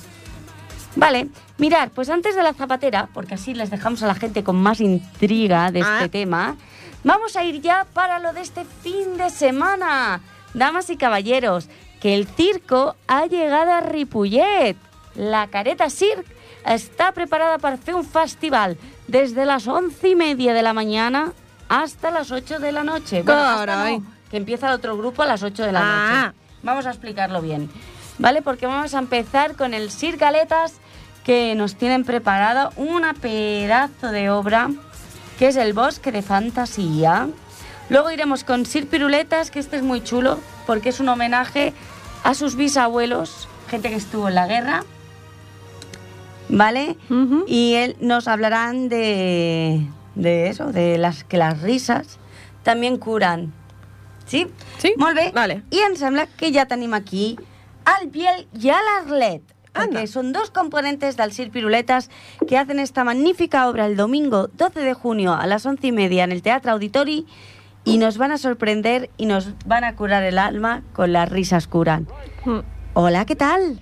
Vale, 0.96 1.28
mirar, 1.60 1.90
pues 1.90 2.08
antes 2.10 2.34
de 2.34 2.42
la 2.42 2.54
zapatera, 2.54 3.08
porque 3.14 3.34
así 3.34 3.54
les 3.54 3.70
dejamos 3.70 4.02
a 4.02 4.06
la 4.06 4.14
gente 4.14 4.42
con 4.42 4.56
más 4.56 4.80
intriga 4.80 5.70
de 5.70 5.80
este 5.80 6.04
Ah. 6.04 6.08
tema, 6.08 6.56
vamos 7.04 7.36
a 7.36 7.44
ir 7.44 7.60
ya 7.60 7.86
para 7.92 8.18
lo 8.18 8.32
de 8.32 8.40
este 8.40 8.64
fin 8.82 9.16
de 9.16 9.30
semana. 9.30 10.20
Damas 10.54 10.90
y 10.90 10.96
caballeros, 10.96 11.68
que 12.00 12.14
el 12.14 12.26
circo 12.26 12.96
ha 13.06 13.26
llegado 13.26 13.72
a 13.72 13.80
Ripollet. 13.80 14.76
La 15.14 15.46
Careta 15.48 15.90
Circ 15.90 16.24
está 16.66 17.12
preparada 17.12 17.58
para 17.58 17.76
hacer 17.76 17.94
un 17.94 18.04
festival 18.04 18.76
desde 19.06 19.44
las 19.46 19.66
once 19.68 20.08
y 20.08 20.16
media 20.16 20.52
de 20.54 20.62
la 20.62 20.72
mañana 20.72 21.32
hasta 21.68 22.10
las 22.10 22.30
8 22.32 22.58
de 22.58 22.72
la 22.72 22.82
noche. 22.84 23.22
Bueno, 23.22 23.40
hasta 23.40 23.66
Caray. 23.66 23.98
no, 24.00 24.06
que 24.30 24.36
empieza 24.38 24.66
el 24.68 24.74
otro 24.74 24.96
grupo 24.96 25.22
a 25.22 25.26
las 25.26 25.42
8 25.42 25.62
de 25.64 25.72
la 25.72 25.80
Ah. 25.82 26.22
noche. 26.26 26.36
Vamos 26.62 26.86
a 26.86 26.90
explicarlo 26.90 27.40
bien, 27.42 27.70
¿vale? 28.18 28.42
Porque 28.42 28.66
vamos 28.66 28.94
a 28.94 28.98
empezar 28.98 29.54
con 29.56 29.72
el 29.72 29.90
Circaletas, 29.90 30.74
que 31.24 31.54
nos 31.54 31.74
tienen 31.76 32.04
preparado 32.04 32.72
una 32.76 33.14
pedazo 33.14 34.10
de 34.10 34.30
obra, 34.30 34.70
que 35.38 35.48
es 35.48 35.56
el 35.56 35.72
Bosque 35.72 36.12
de 36.12 36.22
Fantasía. 36.22 37.28
Luego 37.88 38.10
iremos 38.10 38.44
con 38.44 38.66
Sir 38.66 38.88
Piruletas, 38.88 39.50
que 39.50 39.58
este 39.58 39.76
es 39.76 39.82
muy 39.82 40.02
chulo, 40.02 40.38
porque 40.66 40.88
es 40.90 41.00
un 41.00 41.08
homenaje 41.08 41.72
a 42.22 42.34
sus 42.34 42.54
bisabuelos, 42.56 43.48
gente 43.68 43.88
que 43.90 43.96
estuvo 43.96 44.28
en 44.28 44.34
la 44.34 44.46
guerra, 44.46 44.84
¿vale? 46.48 46.96
Y 47.46 47.74
él 47.74 47.96
nos 48.00 48.28
hablarán 48.28 48.88
de, 48.88 49.86
de 50.14 50.48
eso, 50.48 50.72
de 50.72 50.98
las 50.98 51.24
que 51.24 51.36
las 51.36 51.62
risas 51.62 52.18
también 52.62 52.98
curan. 52.98 53.52
Sí? 54.26 54.46
Sí, 54.78 54.94
Molt 54.96 55.16
bé. 55.16 55.32
vale. 55.34 55.62
I 55.70 55.80
em 55.80 55.96
sembla 55.96 56.26
que 56.26 56.52
ja 56.52 56.66
tenim 56.66 56.94
aquí 56.94 57.36
al 57.84 58.06
Biel 58.08 58.46
y 58.54 58.68
al 58.70 58.84
Porque 59.72 59.98
Anda. 59.98 60.06
son 60.06 60.32
dos 60.32 60.50
componentes 60.50 61.16
del 61.16 61.32
Sir 61.32 61.50
Piruletas 61.50 62.10
que 62.48 62.58
hacen 62.58 62.78
esta 62.80 63.04
magnífica 63.04 63.68
obra 63.68 63.86
el 63.86 63.96
domingo 63.96 64.48
12 64.48 64.80
de 64.80 64.94
junio 64.94 65.32
a 65.32 65.46
las 65.46 65.64
once 65.66 65.86
y 65.86 65.92
media 65.92 66.24
en 66.24 66.32
el 66.32 66.42
Teatro 66.42 66.72
Auditori 66.72 67.26
y 67.84 67.98
nos 67.98 68.18
van 68.18 68.32
a 68.32 68.38
sorprender 68.38 69.10
y 69.16 69.26
nos 69.26 69.54
van 69.66 69.84
a 69.84 69.94
curar 69.96 70.22
el 70.24 70.38
alma 70.38 70.82
con 70.92 71.12
las 71.12 71.28
risas 71.28 71.66
curan. 71.66 72.08
Mm. 72.44 72.58
Hola, 72.94 73.24
¿qué 73.24 73.36
tal? 73.36 73.80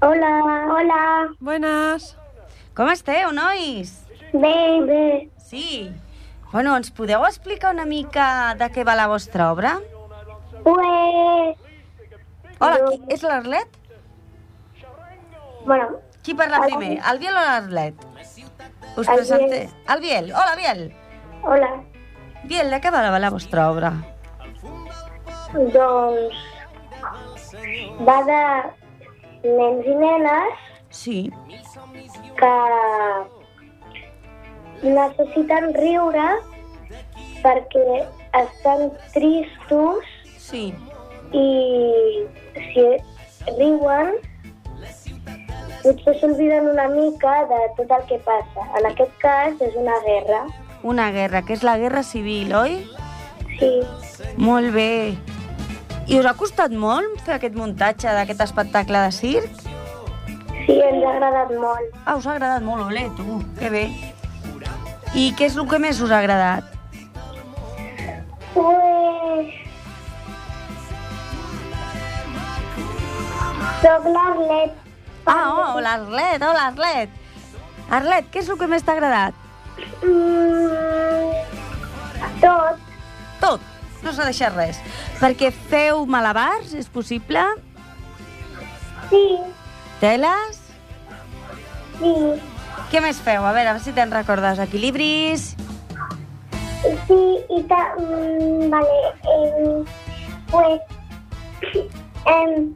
Hola, 0.00 0.66
hola. 0.70 1.28
Buenas. 1.40 2.16
Com 2.74 2.88
esteu, 2.88 3.32
nois? 3.32 4.02
Bé, 4.32 4.80
bé. 4.86 5.30
Sí. 5.36 5.90
Bueno, 6.52 6.76
ens 6.76 6.90
podeu 6.90 7.24
explicar 7.28 7.72
una 7.72 7.84
mica 7.84 8.54
de 8.56 8.68
què 8.72 8.84
va 8.84 8.94
la 8.96 9.08
vostra 9.08 9.50
obra? 9.52 9.78
Pues, 10.64 11.56
Hola, 12.58 12.78
qui, 12.88 12.98
és 13.12 13.22
l'Arlet? 13.24 13.68
Bueno, 15.66 15.88
Qui 16.22 16.34
parla 16.34 16.58
El- 16.58 16.62
primer, 16.66 17.00
el 17.10 17.18
Biel 17.18 17.32
o 17.36 17.40
l'Arlet? 17.40 17.94
Us 18.96 19.08
El 19.08 19.14
presente. 19.16 19.70
El 19.92 20.00
Biel. 20.00 20.32
Hola, 20.32 20.54
Biel. 20.56 20.94
hola. 21.42 21.82
Biel, 22.44 22.70
de 22.70 22.80
què 22.80 22.90
va 22.92 23.02
la 23.18 23.30
vostra 23.30 23.70
obra? 23.70 23.92
Doncs 25.52 26.34
va 28.06 28.18
de 28.28 28.42
nens 29.48 29.86
i 29.86 29.94
nenes 29.94 30.54
Sí. 30.90 31.32
que 32.38 32.54
necessiten 34.82 35.72
riure 35.74 36.28
perquè 37.42 38.06
estan 38.42 38.90
tristos 39.12 40.04
Sí. 40.38 40.74
i 41.32 42.26
si 42.54 42.86
riuen 43.58 44.14
potser 45.82 46.14
s'olviden 46.20 46.68
una 46.70 46.88
mica 46.92 47.34
de 47.50 47.60
tot 47.78 47.90
el 47.98 48.04
que 48.08 48.18
passa. 48.26 48.66
En 48.78 48.86
aquest 48.90 49.12
cas 49.22 49.60
és 49.60 49.74
una 49.78 49.98
guerra. 50.06 50.44
Una 50.82 51.10
guerra, 51.14 51.42
que 51.46 51.54
és 51.54 51.62
la 51.66 51.76
guerra 51.78 52.02
civil, 52.02 52.54
oi? 52.54 52.80
Sí, 53.58 53.72
Molt 54.36 54.72
bé. 54.74 55.14
I 56.10 56.18
us 56.18 56.26
ha 56.26 56.32
costat 56.34 56.72
molt 56.74 57.20
fer 57.26 57.36
aquest 57.36 57.54
muntatge 57.54 58.10
d'aquest 58.10 58.40
espectacle 58.48 59.04
de 59.06 59.12
circ? 59.14 59.60
sí, 60.66 60.76
ens 60.78 61.04
ha 61.04 61.10
agradat 61.16 61.50
molt. 61.58 61.94
Ah, 62.06 62.16
us 62.16 62.26
ha 62.26 62.34
agradat 62.36 62.62
molt, 62.62 62.84
ole, 62.86 63.08
tu. 63.18 63.38
Que 63.58 63.70
bé. 63.70 63.84
I 65.14 65.32
què 65.38 65.48
és 65.50 65.56
el 65.58 65.66
que 65.68 65.78
més 65.82 66.00
us 66.00 66.10
ha 66.10 66.18
agradat? 66.22 66.64
Pues... 68.54 69.58
Soc 73.82 74.06
l'Arlet. 74.14 74.81
Ah, 75.26 75.74
oh, 75.74 75.80
l'Arlet, 75.80 76.42
hola, 76.42 76.66
Arlet. 76.72 77.10
Arlet, 77.92 78.28
què 78.32 78.40
és 78.42 78.48
el 78.50 78.58
que 78.58 78.66
més 78.70 78.82
t'ha 78.82 78.96
agradat? 78.96 79.34
Mm, 80.02 81.32
tot. 82.42 82.76
Tot, 83.42 83.60
no 84.02 84.14
s'ha 84.14 84.26
deixat 84.26 84.56
res. 84.56 84.80
Perquè 85.20 85.52
feu 85.70 86.06
malabars, 86.10 86.74
és 86.78 86.88
possible? 86.90 87.42
Sí, 89.10 89.26
Teles? 90.00 90.58
sí. 92.00 92.14
Què 92.90 93.00
més 93.00 93.18
feu? 93.24 93.44
A 93.44 93.52
veure, 93.54 93.68
a 93.70 93.72
veure 93.76 93.84
si 93.84 93.92
te'n 93.96 94.10
recordes. 94.12 94.58
Equilibris? 94.60 95.52
Sí, 97.06 97.20
i 97.48 97.62
ta... 97.70 97.94
Mm, 98.00 98.68
vale. 98.72 98.98
Eh, 99.22 99.84
pues... 100.50 100.80
Em, 102.26 102.72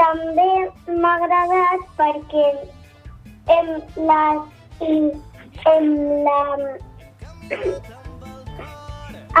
també 0.00 0.50
m'ha 0.96 1.14
agradat 1.20 1.86
perquè 1.98 2.46
em, 3.56 3.70
les, 4.08 4.38
em, 5.74 5.88
la, 6.26 6.38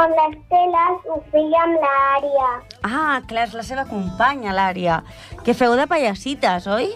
amb 0.00 0.16
les 0.18 0.36
teles 0.52 1.08
ho 1.10 1.18
feia 1.32 1.62
amb 1.64 1.78
l'àrea. 1.84 2.50
Ah, 2.86 3.20
clar, 3.28 3.46
és 3.48 3.56
la 3.56 3.64
seva 3.66 3.86
companya, 3.88 4.54
l'Ària. 4.56 5.00
Que 5.46 5.56
feu 5.56 5.76
de 5.78 5.86
payasites, 5.90 6.68
oi? 6.70 6.92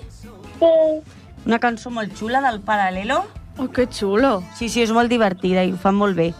Sí, 0.60 0.74
Una 1.44 1.58
cançó 1.60 1.90
molt 1.92 2.14
xula 2.16 2.40
del 2.40 2.62
Paralelo. 2.64 3.18
Oh, 3.58 3.68
que 3.68 3.84
xulo. 3.86 4.38
Sí, 4.56 4.70
sí, 4.72 4.80
és 4.80 4.92
molt 4.96 5.12
divertida 5.12 5.62
i 5.62 5.74
ho 5.74 5.76
fan 5.76 5.98
molt 5.98 6.16
bé. 6.16 6.30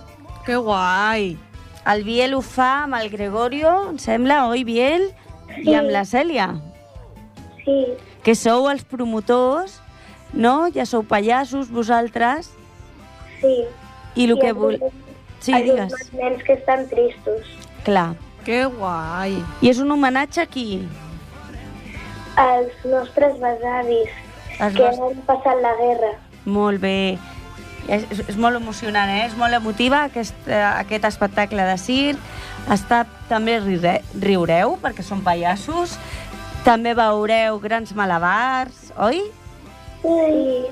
Que 0.47 0.57
guai. 0.57 1.35
El 1.93 2.05
Biel 2.07 2.33
ho 2.33 2.41
fa 2.41 2.87
amb 2.87 2.97
el 2.97 3.11
Gregorio, 3.13 3.75
em 3.91 3.99
sembla, 4.01 4.47
oi, 4.49 4.65
Biel? 4.65 5.11
I 5.61 5.77
amb 5.77 5.93
la 5.93 6.07
Cèlia, 6.09 6.49
sí, 7.65 7.79
que 8.23 8.35
sou 8.35 8.69
els 8.71 8.85
promotors, 8.85 9.81
no? 10.33 10.69
Ja 10.75 10.87
sou 10.87 11.03
pallassos, 11.05 11.71
vosaltres. 11.71 12.51
sí. 13.41 13.65
I 14.17 14.25
el 14.29 14.37
I 14.37 14.41
que 14.41 14.49
els 14.53 14.57
vol... 14.59 14.77
Sí, 15.41 15.53
els 15.53 15.65
digues. 15.67 15.91
dos 15.91 16.13
nens 16.15 16.43
que 16.47 16.53
estan 16.55 16.87
tristos. 16.89 17.49
Clar. 17.85 18.15
Que 18.45 18.65
guai. 18.71 19.41
I 19.61 19.69
és 19.73 19.79
un 19.83 19.91
homenatge 19.91 20.41
a 20.41 20.47
qui? 20.47 20.87
Els 22.39 22.73
nostres 22.89 23.37
besavis 23.41 24.11
Els 24.61 24.75
que 24.77 24.83
nostres- 24.83 25.01
han 25.01 25.23
passat 25.27 25.61
la 25.63 25.73
guerra. 25.81 26.13
Molt 26.45 26.81
bé. 26.81 27.19
És, 27.89 28.05
és, 28.11 28.23
és 28.33 28.37
molt 28.41 28.57
emocionant, 28.57 29.11
eh? 29.11 29.27
És 29.27 29.35
molt 29.37 29.53
emotiva 29.53 30.05
aquest, 30.09 30.37
eh, 30.49 30.63
aquest 30.63 31.05
espectacle 31.05 31.67
de 31.69 31.77
circ. 31.79 32.19
Està, 32.73 33.03
també 33.29 33.59
riure, 33.61 33.99
riureu, 34.23 34.79
perquè 34.81 35.03
són 35.05 35.21
pallassos. 35.27 35.99
També 36.65 36.95
veureu 36.97 37.59
grans 37.61 37.91
malabars, 37.93 38.87
oi? 38.97 39.19
Sí, 40.01 40.65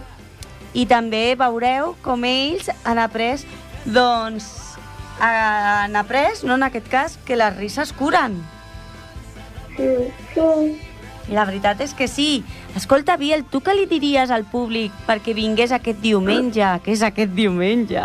I 0.73 0.87
també 0.89 1.35
veureu 1.37 1.93
com 2.01 2.23
ells 2.25 2.71
han 2.89 2.97
après, 3.03 3.43
doncs, 3.85 4.47
han 5.21 5.97
après, 6.01 6.41
no 6.49 6.57
en 6.57 6.65
aquest 6.65 6.89
cas, 6.89 7.19
que 7.27 7.37
les 7.37 7.53
risses 7.59 7.93
curen. 7.93 8.41
sí, 9.77 9.91
sí. 10.33 10.49
I 11.29 11.37
la 11.37 11.45
veritat 11.47 11.81
és 11.85 11.93
que 11.95 12.09
sí. 12.09 12.43
Escolta, 12.77 13.19
Biel, 13.21 13.45
tu 13.45 13.61
què 13.63 13.75
li 13.77 13.85
diries 13.87 14.33
al 14.33 14.43
públic 14.49 14.95
perquè 15.07 15.35
vingués 15.37 15.73
aquest 15.77 16.01
diumenge, 16.03 16.67
que 16.83 16.93
és 16.97 17.03
aquest 17.05 17.31
diumenge, 17.37 18.03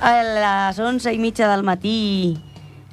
a 0.00 0.14
les 0.40 0.80
11 0.80 1.12
i 1.14 1.20
mitja 1.20 1.48
del 1.52 1.62
matí 1.62 2.34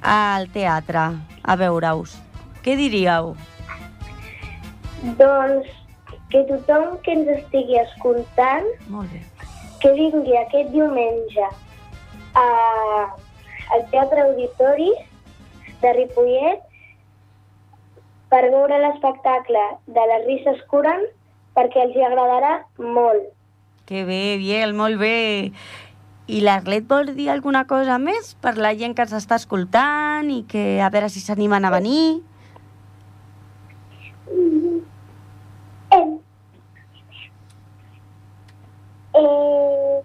al 0.04 0.52
teatre 0.52 1.08
a 1.42 1.56
veure-us? 1.58 2.20
Què 2.62 2.76
diríeu? 2.78 3.34
Doncs 5.20 5.68
que 6.32 6.44
tothom 6.48 6.98
que 7.06 7.14
ens 7.18 7.30
estigui 7.40 7.78
escoltant 7.82 8.68
Molt 8.94 9.12
bé. 9.12 9.22
que 9.82 9.92
vingui 9.98 10.36
aquest 10.38 10.70
diumenge 10.74 11.48
a, 12.38 12.46
al 13.76 13.86
Teatre 13.92 14.28
Auditori 14.28 14.92
de 15.82 15.94
Ripollet 15.98 16.62
per 18.32 18.44
veure 18.54 18.78
l'espectacle 18.80 19.64
de 19.88 20.04
les 20.14 20.26
risses 20.30 20.62
curen 20.72 21.04
perquè 21.58 21.82
els 21.84 21.96
hi 21.98 22.04
agradarà 22.08 22.54
molt. 22.80 23.32
Que 23.90 24.06
bé, 24.08 24.38
Biel, 24.40 24.72
molt 24.78 25.02
bé. 25.02 25.52
I 26.32 26.40
l'Arlet 26.46 26.86
vol 26.88 27.10
dir 27.18 27.28
alguna 27.34 27.66
cosa 27.68 27.98
més 28.00 28.36
per 28.40 28.54
la 28.56 28.72
gent 28.78 28.94
que 28.96 29.04
ens 29.04 29.18
està 29.18 29.36
escoltant 29.42 30.30
i 30.32 30.46
que 30.48 30.80
a 30.80 30.88
veure 30.94 31.10
si 31.12 31.20
s'animen 31.20 31.66
a 31.68 31.74
venir? 31.74 32.22
eh, 39.22 40.02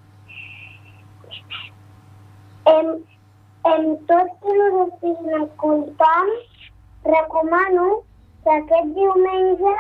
en, 2.75 2.93
en 3.73 3.89
tot 4.11 4.33
que 4.43 4.57
us 4.67 4.77
estiguin 4.87 5.39
escoltant, 5.43 6.33
recomano 7.07 7.87
que 8.45 8.57
aquest 8.61 8.93
diumenge 8.99 9.75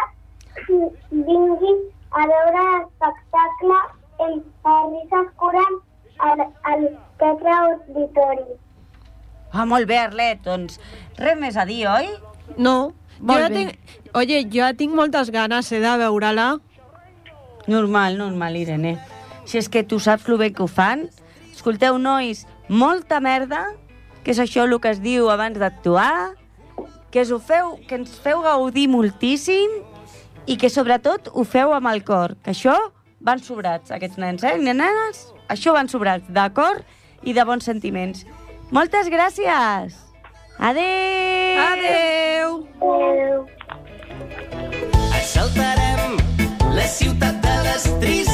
vingui 1.10 1.74
a 2.16 2.26
veure 2.30 2.62
l'espectacle 2.68 3.80
en 4.26 4.38
París 4.64 5.18
Escurant 5.20 5.80
al, 6.18 6.46
al 6.64 6.86
Teatre 7.20 7.56
Auditori. 7.56 8.46
Ah, 9.52 9.64
molt 9.64 9.88
bé, 9.88 9.98
Arlet. 10.00 10.40
Doncs 10.44 10.80
res 11.20 11.36
més 11.40 11.56
a 11.56 11.66
dir, 11.68 11.84
oi? 11.88 12.08
No. 12.56 12.92
Molt 13.20 13.38
jo 13.38 13.42
ja 13.44 13.50
tinc... 13.52 14.00
Oye, 14.16 14.40
jo 14.48 14.62
ja 14.62 14.72
tinc 14.76 14.96
moltes 14.96 15.30
ganes 15.32 15.70
eh, 15.72 15.82
de 15.82 15.92
veure-la. 16.00 16.48
Normal, 17.66 18.18
normal, 18.20 18.56
Irene. 18.56 18.96
Si 19.46 19.58
és 19.58 19.68
que 19.70 19.84
tu 19.86 20.00
saps 20.02 20.26
lo 20.28 20.36
bé 20.38 20.50
que 20.52 20.64
ho 20.64 20.66
fan, 20.66 21.06
escolteu, 21.54 21.98
nois, 22.02 22.44
molta 22.68 23.20
merda, 23.22 23.62
que 24.26 24.34
és 24.34 24.40
això 24.42 24.66
el 24.66 24.74
que 24.82 24.90
es 24.90 25.00
diu 25.00 25.30
abans 25.30 25.58
d'actuar, 25.58 26.34
que, 27.14 27.22
us 27.22 27.30
ho 27.30 27.38
feu, 27.38 27.76
que 27.86 27.94
ens 28.00 28.18
feu 28.20 28.42
gaudir 28.42 28.88
moltíssim 28.90 29.78
i 30.50 30.58
que 30.58 30.68
sobretot 30.68 31.30
ho 31.32 31.46
feu 31.46 31.72
amb 31.72 31.88
el 31.92 32.02
cor, 32.04 32.34
que 32.42 32.50
això 32.52 32.74
van 33.22 33.38
sobrats, 33.42 33.94
aquests 33.94 34.18
nens, 34.18 34.42
eh? 34.44 34.58
Nenes, 34.58 35.22
això 35.48 35.72
van 35.72 35.88
sobrats, 35.88 36.26
d'acord? 36.28 36.82
I 37.22 37.32
de 37.32 37.46
bons 37.46 37.64
sentiments. 37.64 38.26
Moltes 38.74 39.08
gràcies! 39.08 39.96
Adéu! 40.58 41.62
Adeu! 41.70 42.52
Adéu. 42.82 43.46
Assaltarem 45.16 46.16
la 46.74 46.86
ciutat 46.86 47.42
de 47.42 47.58
les 47.70 47.90
tristos. 48.00 48.25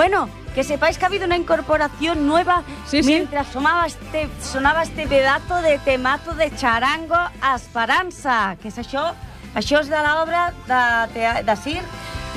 Bueno, 0.00 0.30
que 0.54 0.64
sepáis 0.64 0.96
que 0.96 1.04
ha 1.04 1.08
habido 1.08 1.26
una 1.26 1.36
incorporación 1.36 2.26
nueva 2.26 2.62
Sí, 2.86 3.02
sí. 3.02 3.06
mientras 3.10 3.48
sonaba 3.48 3.84
este, 3.84 4.30
sonava 4.40 4.82
este 4.82 5.06
pedazo 5.06 5.60
de 5.60 5.78
temazo 5.78 6.32
de 6.32 6.50
charango 6.56 7.16
a 7.16 7.54
Esperança. 7.54 8.56
Que 8.62 8.68
és 8.72 8.78
això? 8.80 9.12
Això 9.54 9.82
és 9.82 9.90
de 9.92 10.00
l'obra 10.00 10.54
de, 10.64 10.80
tea- 11.12 11.42
de 11.44 11.56
Cir, 11.60 11.82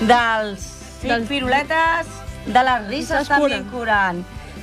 dels 0.09 0.59
cinc 0.99 1.13
Del- 1.13 1.23
piruletes, 1.29 2.11
de 2.51 2.63
les 2.67 2.87
risses 2.89 3.29
també 3.31 3.61
curen. 3.61 3.63
curant. 3.71 4.19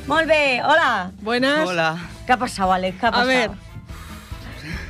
Molt 0.06 0.28
bé, 0.28 0.60
hola. 0.62 1.10
Buenas. 1.22 1.66
Hola, 1.70 1.96
¿Qué 2.26 2.32
ha 2.34 2.36
pasado, 2.36 2.70
Alex? 2.74 3.00
¿Qué 3.00 3.06
ha 3.06 3.08
A 3.08 3.12
pasado? 3.12 3.28
ver. 3.28 3.50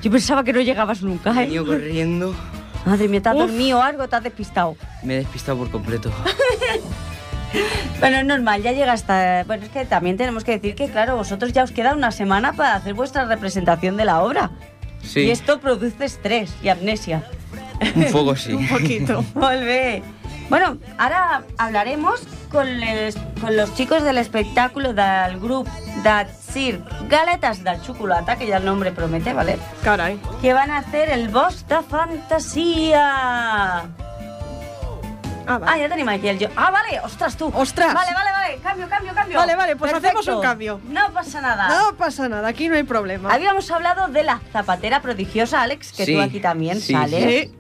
Yo 0.03 0.11
pensaba 0.11 0.43
que 0.43 0.53
no 0.53 0.61
llegabas 0.63 1.01
nunca, 1.03 1.31
he 1.31 1.35
¿eh? 1.35 1.47
venido 1.47 1.65
corriendo. 1.65 2.35
Madre 2.85 3.07
mía, 3.07 3.23
¿te 3.23 3.29
has 3.29 3.37
dormido 3.39 3.81
algo? 3.81 4.09
¿Te 4.09 4.17
has 4.17 4.23
despistado? 4.25 4.75
Me 5.05 5.15
he 5.15 5.19
despistado 5.19 5.59
por 5.59 5.71
completo. 5.71 6.11
Bueno, 7.99 8.19
es 8.19 8.25
normal, 8.25 8.63
ya 8.63 8.73
llega 8.73 8.93
hasta... 8.93 9.45
Bueno, 9.45 9.65
es 9.65 9.71
que 9.71 9.85
también 9.85 10.17
tenemos 10.17 10.45
que 10.45 10.53
decir 10.53 10.75
que, 10.75 10.89
claro, 10.89 11.17
vosotros 11.17 11.53
ya 11.53 11.63
os 11.65 11.73
queda 11.73 11.95
una 11.95 12.11
semana 12.13 12.53
para 12.53 12.75
hacer 12.75 12.95
vuestra 12.95 13.25
representación 13.25 13.97
de 13.97 14.05
la 14.05 14.23
obra. 14.23 14.51
Sí, 15.03 15.21
Y 15.21 15.31
esto 15.31 15.61
produce 15.61 16.05
estrés 16.05 16.55
y 16.63 16.69
amnesia. 16.69 17.25
un 17.97 18.05
poco 18.13 18.37
sí. 18.37 18.53
Un 18.55 18.69
poquito. 18.69 19.25
Bé. 19.35 20.03
Bueno, 20.49 20.79
ahora 20.99 21.43
hablaremos 21.59 22.21
con, 22.51 22.81
les- 22.81 23.17
con 23.41 23.57
los 23.57 23.73
chicos 23.75 24.03
del 24.03 24.19
espectáculo 24.19 24.93
del 24.93 25.39
grupo 25.39 25.71
de 26.03 26.27
Circ 26.53 26.83
Galetas 27.09 27.63
de 27.63 27.81
Chocolata, 27.83 28.37
que 28.37 28.47
ya 28.49 28.57
el 28.57 28.65
nombre 28.65 28.91
promete, 28.91 29.33
¿vale? 29.33 29.59
Caray. 29.85 30.19
Que 30.43 30.53
van 30.53 30.71
a 30.73 30.79
hacer 30.79 31.09
el 31.11 31.29
boss 31.29 31.65
de 31.69 31.77
fantasía. 32.81 33.83
Ah, 35.47 35.55
Ah, 35.55 35.59
vale. 35.59 35.81
ya 35.83 35.89
tenemos 35.89 36.15
aquí 36.15 36.29
el 36.29 36.39
yo. 36.39 36.49
Ah, 36.57 36.71
vale, 36.71 37.01
ostras 37.01 37.37
tú. 37.37 37.51
Ostras. 37.55 37.93
Vale, 37.95 38.11
vale, 38.15 38.31
vale. 38.31 38.59
Cambio, 38.63 38.89
cambio, 38.89 39.15
cambio. 39.15 39.39
Vale, 39.39 39.55
vale, 39.57 39.77
pues 39.77 39.93
Perfecto. 39.93 40.19
hacemos 40.21 40.37
un 40.37 40.43
cambio. 40.43 40.81
No 40.89 41.13
pasa 41.13 41.41
nada. 41.41 41.69
No 41.69 41.97
pasa 41.97 42.29
nada, 42.29 42.49
aquí 42.49 42.69
no 42.69 42.75
hay 42.77 42.83
problema. 42.85 43.33
Habíamos 43.33 43.71
hablado 43.71 44.09
de 44.09 44.23
la 44.23 44.41
zapatera 44.53 45.01
prodigiosa, 45.03 45.63
Alex, 45.63 45.93
que 45.93 46.05
Sí, 46.07 46.15
tú 46.15 46.21
aquí 46.21 46.41
también 46.41 46.81
sí, 46.81 46.93
sales. 46.93 47.25
Sí. 47.49 47.55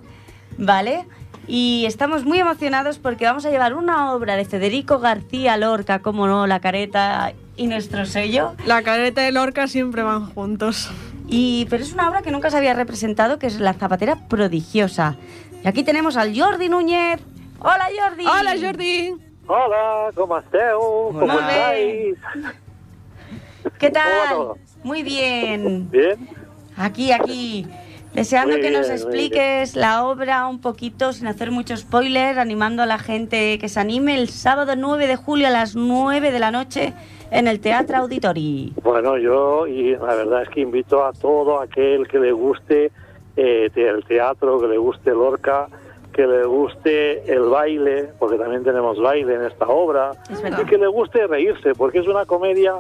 ¿Vale? 0.59 1.07
Y 1.47 1.85
estamos 1.87 2.25
muy 2.25 2.39
emocionados 2.39 2.99
porque 2.99 3.25
vamos 3.25 3.45
a 3.47 3.51
llevar 3.51 3.75
una 3.75 4.13
obra 4.13 4.37
de 4.37 4.45
Federico 4.45 4.99
García 5.01 5.57
Lorca, 5.57 5.99
como 6.01 6.27
no, 6.29 6.47
la 6.47 6.61
careta 6.61 7.33
y 7.57 7.67
nuestro 7.67 8.07
sello. 8.07 8.55
La 8.67 8.83
careta 8.83 9.27
y 9.27 9.33
Lorca 9.33 9.67
siempre 9.67 10.03
van 10.03 10.27
juntos. 10.33 10.91
Y, 11.29 11.67
pero 11.71 11.83
es 11.83 11.93
una 11.93 12.09
obra 12.09 12.23
que 12.23 12.31
nunca 12.31 12.51
se 12.51 12.57
había 12.57 12.75
representado, 12.75 13.39
que 13.39 13.47
es 13.47 13.59
La 13.61 13.73
Zapatera 13.75 14.29
Prodigiosa. 14.29 15.17
Y 15.65 15.69
aquí 15.69 15.83
tenemos 15.83 16.17
al 16.17 16.39
Jordi 16.39 16.69
Núñez. 16.69 17.21
Hola, 17.61 17.89
Jordi. 17.95 18.25
Hola, 18.27 18.55
Jordi. 18.61 19.15
Hola, 19.47 20.11
com 20.15 20.37
esteu? 20.39 20.81
Com 21.13 21.27
Molt 21.27 21.43
estáis? 21.43 22.19
¿Qué 23.79 23.91
¿Cómo 23.91 23.93
tal? 23.93 24.61
Muy 24.83 25.03
bien. 25.03 25.91
Bien. 25.91 26.29
Aquí, 26.77 27.13
aquí. 27.13 27.67
Deseando 28.15 28.55
Muy 28.55 28.63
que 28.63 28.71
nos 28.71 28.89
bien, 28.89 28.93
expliques 28.93 29.77
la 29.77 30.05
obra 30.07 30.47
un 30.47 30.61
poquito, 30.61 31.13
sin 31.13 31.27
hacer 31.27 31.51
mucho 31.51 31.77
spoiler, 31.77 32.39
animando 32.39 32.83
a 32.83 32.87
la 32.87 32.99
gente 32.99 33.59
que 33.59 33.69
se 33.69 33.79
anime 33.79 34.15
el 34.17 34.31
sábado 34.31 34.75
9 34.75 35.07
de 35.07 35.17
julio 35.17 35.47
a 35.47 35.51
las 35.51 35.77
9 35.77 36.33
de 36.33 36.39
la 36.39 36.51
noche 36.51 36.95
en 37.31 37.47
el 37.47 37.61
Teatro 37.61 37.99
Auditori. 37.99 38.73
Bueno, 38.83 39.19
yo 39.19 39.67
y 39.67 39.93
la 39.97 40.15
verdad 40.15 40.43
es 40.43 40.49
que 40.49 40.61
invito 40.63 41.05
a 41.05 41.13
todo 41.13 41.61
aquel 41.61 42.09
que 42.09 42.19
le 42.19 42.33
guste 42.33 42.91
eh, 43.37 43.71
el 43.75 44.05
teatro, 44.05 44.59
que 44.61 44.67
le 44.67 44.79
guste 44.79 45.11
Lorca, 45.11 45.69
que 46.13 46.27
le 46.27 46.45
guste 46.45 47.33
el 47.33 47.43
baile, 47.43 48.11
porque 48.19 48.37
también 48.37 48.65
tenemos 48.65 48.99
baile 48.99 49.35
en 49.35 49.45
esta 49.45 49.67
obra, 49.69 50.13
Es 50.31 50.43
y 50.43 50.65
que 50.65 50.79
le 50.79 50.87
guste 50.89 51.27
reírse, 51.27 51.75
porque 51.75 52.01
es 52.01 52.09
una 52.09 52.27
comedia 52.27 52.75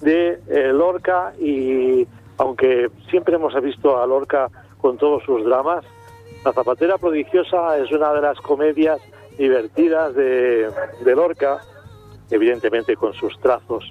de 0.00 0.40
eh, 0.48 0.72
Lorca 0.72 1.32
y 1.38 2.06
aunque 2.38 2.90
siempre 3.08 3.36
hemos 3.36 3.54
visto 3.62 4.00
a 4.00 4.06
Lorca 4.06 4.48
con 4.80 4.98
todos 4.98 5.22
sus 5.24 5.44
dramas, 5.44 5.84
La 6.44 6.52
Zapatera 6.52 6.98
Prodigiosa 6.98 7.78
es 7.78 7.92
una 7.92 8.12
de 8.12 8.20
las 8.20 8.38
comedias 8.40 9.00
divertidas 9.38 10.14
de, 10.14 10.68
de 11.04 11.14
Lorca, 11.14 11.60
evidentemente 12.30 12.96
con 12.96 13.12
sus 13.14 13.38
trazos 13.40 13.84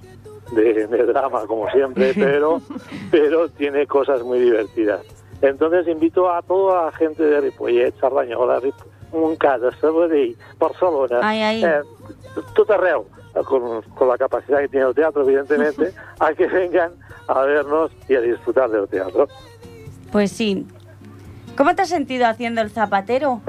de, 0.51 0.88
de 0.88 1.06
drama 1.06 1.45
como 1.47 1.69
siempre, 1.69 2.13
pero, 2.15 2.62
pero 3.10 3.49
tiene 3.49 3.88
cosas 3.88 4.21
muy 4.23 4.39
divertidas. 4.39 5.01
Entonces 5.41 5.88
invito 5.88 6.32
a 6.32 6.41
toda 6.41 6.86
la 6.86 6.91
gente 6.91 7.23
de 7.23 7.41
Ripollet, 7.41 7.93
Cerdanyola, 7.99 8.60
Rip 8.60 8.75
Montcada, 9.12 9.71
Sabadell, 9.80 10.38
Barcelona, 10.60 11.19
ai. 11.21 11.63
eh, 11.63 11.82
arreu, 12.69 13.06
con, 13.45 13.82
con 13.82 14.08
la 14.08 14.17
capacidad 14.17 14.60
que 14.60 14.67
tiene 14.69 14.88
el 14.88 14.95
teatro, 14.95 15.23
evidentemente, 15.23 15.93
a 16.19 16.34
que 16.34 16.47
vengan 16.47 16.91
a 17.27 17.41
vernos 17.41 17.91
y 18.08 18.15
a 18.15 18.21
disfrutar 18.21 18.69
del 18.69 18.88
teatro. 18.88 19.27
Pues 20.12 20.32
sí. 20.32 20.65
¿Cómo 21.58 21.75
te 21.75 21.82
has 21.82 21.89
sentido 21.89 22.27
haciendo 22.27 22.62
el 22.62 22.69
zapatero? 22.69 23.41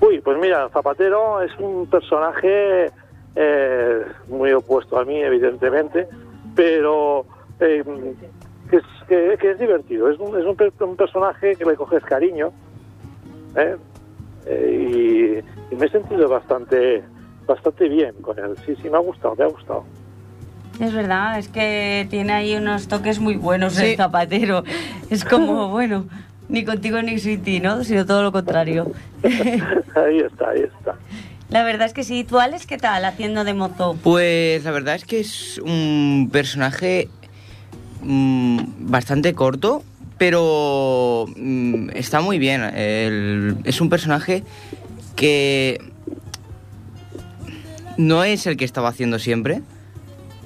Uy, 0.00 0.20
pues 0.20 0.38
mira, 0.38 0.68
Zapatero 0.70 1.40
es 1.42 1.52
un 1.58 1.86
personaje 1.86 2.90
eh, 3.36 4.04
muy 4.28 4.52
opuesto 4.52 4.98
a 4.98 5.04
mí, 5.04 5.16
evidentemente, 5.20 6.08
pero 6.54 7.24
eh, 7.60 7.82
que, 8.74 8.80
es, 8.80 9.08
que, 9.08 9.38
que 9.38 9.50
es 9.52 9.58
divertido. 9.58 10.10
Es, 10.10 10.18
un, 10.18 10.38
es 10.38 10.44
un, 10.44 10.56
un 10.88 10.96
personaje 10.96 11.54
que 11.56 11.64
le 11.64 11.76
coges 11.76 12.02
cariño 12.04 12.52
¿eh? 13.56 13.76
Eh, 14.46 15.42
y, 15.70 15.74
y 15.74 15.78
me 15.78 15.86
he 15.86 15.90
sentido 15.90 16.28
bastante 16.28 17.02
bastante 17.46 17.88
bien 17.88 18.14
con 18.22 18.38
él. 18.38 18.56
Sí, 18.64 18.74
sí, 18.82 18.88
me 18.88 18.96
ha 18.96 19.00
gustado, 19.00 19.34
me 19.36 19.44
ha 19.44 19.48
gustado. 19.48 19.84
Es 20.80 20.92
verdad, 20.92 21.38
es 21.38 21.48
que 21.48 22.06
tiene 22.10 22.32
ahí 22.32 22.56
unos 22.56 22.88
toques 22.88 23.20
muy 23.20 23.36
buenos 23.36 23.74
Sí. 23.74 23.90
el 23.90 23.96
zapatero. 23.96 24.64
Es 25.10 25.24
como, 25.24 25.68
bueno, 25.70 26.06
ni 26.48 26.64
contigo 26.64 27.00
ni 27.02 27.18
sin 27.18 27.42
ti, 27.42 27.60
¿no? 27.60 27.84
Sino 27.84 28.06
todo 28.06 28.22
lo 28.22 28.32
contrario. 28.32 28.90
ahí 29.24 30.18
está, 30.20 30.50
ahí 30.50 30.62
está. 30.62 30.96
La 31.50 31.62
verdad 31.62 31.86
es 31.86 31.92
que 31.92 32.02
sí. 32.02 32.24
¿Tú, 32.24 32.38
Alex, 32.40 32.66
qué 32.66 32.78
tal 32.78 33.04
haciendo 33.04 33.44
de 33.44 33.54
mozo? 33.54 33.96
Pues 34.02 34.64
la 34.64 34.70
verdad 34.72 34.94
es 34.96 35.04
que 35.04 35.20
es 35.20 35.58
un 35.58 36.30
personaje 36.32 37.08
mm, 38.04 38.90
bastante 38.90 39.34
corto, 39.34 39.82
pero 40.18 41.26
mm, 41.36 41.90
está 41.94 42.20
muy 42.20 42.38
bien. 42.38 42.62
Es 43.64 43.80
un 43.80 43.88
personaje 43.88 44.42
que 45.16 45.80
no 47.96 48.24
es 48.24 48.46
el 48.46 48.56
que 48.56 48.64
estaba 48.64 48.88
haciendo 48.88 49.18
siempre, 49.18 49.62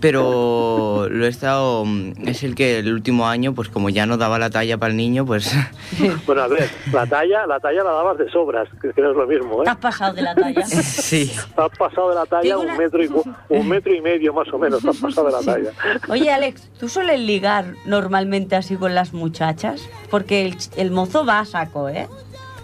pero 0.01 1.09
lo 1.11 1.25
he 1.25 1.29
estado... 1.29 1.85
mm, 1.85 2.13
Es 2.27 2.43
el 2.43 2.55
que 2.55 2.79
el 2.79 2.93
último 2.93 3.27
año, 3.27 3.55
pues 3.55 3.69
como 3.69 3.89
ya 3.91 4.07
no 4.07 4.17
daba 4.17 4.39
la 4.39 4.51
talla 4.51 4.79
para 4.79 4.91
el 4.91 4.97
niño, 4.97 5.25
pues... 5.27 5.53
Bueno, 6.27 6.43
a 6.43 6.49
ver, 6.49 6.69
la 6.93 7.07
talla, 7.07 7.47
la 7.47 7.59
talla 7.61 7.83
la 7.85 7.91
dabas 7.93 8.19
de 8.19 8.31
sobras, 8.31 8.69
que 8.81 9.01
no 9.01 9.11
es 9.11 9.17
lo 9.17 9.27
mismo, 9.27 9.63
¿eh? 9.63 9.67
has 9.69 9.77
pasado 9.79 10.15
de 10.15 10.23
la 10.23 10.35
talla. 10.35 10.65
sí. 10.67 11.33
Has 11.57 11.77
pasado 11.79 12.11
de 12.11 12.15
la 12.15 12.27
talla 12.27 12.59
un 12.59 12.77
metro 12.77 13.03
y 13.03 13.09
un 13.49 13.69
metro 13.69 13.95
y 13.95 14.01
medio 14.01 14.33
más 14.33 14.49
o 14.53 14.59
menos, 14.59 14.85
has 14.85 14.97
pasado 14.99 15.27
de 15.29 15.33
la 15.33 15.41
talla. 15.43 15.71
Oye, 16.09 16.31
Alex, 16.31 16.69
¿tú 16.79 16.89
sueles 16.89 17.21
ligar 17.21 17.75
normalmente 17.87 18.57
así 18.57 18.77
con 18.77 18.95
las 18.95 19.13
muchachas? 19.13 19.81
Porque 20.11 20.45
el, 20.47 20.57
ch- 20.57 20.73
el 20.77 20.91
mozo 20.91 21.25
va 21.27 21.41
a 21.41 21.45
saco, 21.45 21.89
¿eh? 21.89 22.07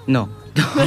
No. 0.06 0.28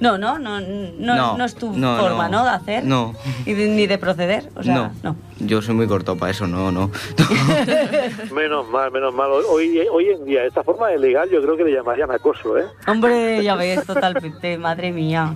No, 0.00 0.18
no, 0.18 0.38
no, 0.38 0.60
no, 0.60 1.14
No, 1.16 1.38
no 1.38 1.44
es 1.44 1.54
tu 1.54 1.72
no, 1.72 1.96
forma, 1.98 2.28
no. 2.28 2.38
¿no? 2.38 2.44
De 2.44 2.50
hacer. 2.50 2.84
No. 2.84 3.14
Y 3.46 3.52
de- 3.54 3.68
ni 3.68 3.86
de 3.86 3.96
proceder. 3.98 4.50
O 4.54 4.62
sea, 4.62 4.74
no. 4.74 4.92
no. 5.02 5.16
Yo 5.40 5.62
soy 5.62 5.74
muy 5.74 5.86
corto 5.86 6.16
para 6.16 6.30
eso, 6.32 6.46
no, 6.46 6.70
no. 6.72 6.90
Menos 8.34 8.68
mal, 8.68 8.90
menos 8.90 9.14
mal. 9.14 9.30
Hoy, 9.48 9.78
hoy 9.90 10.08
en 10.10 10.24
día, 10.24 10.44
esta 10.44 10.62
forma 10.62 10.88
de 10.88 10.98
legal 10.98 11.28
yo 11.30 11.40
creo 11.42 11.56
que 11.56 11.64
le 11.64 11.72
llamarían 11.72 12.10
acoso, 12.10 12.58
¿eh? 12.58 12.64
Hombre, 12.86 13.42
ya 13.42 13.54
ves, 13.54 13.84
totalmente, 13.86 14.58
madre 14.58 14.92
mía. 14.92 15.34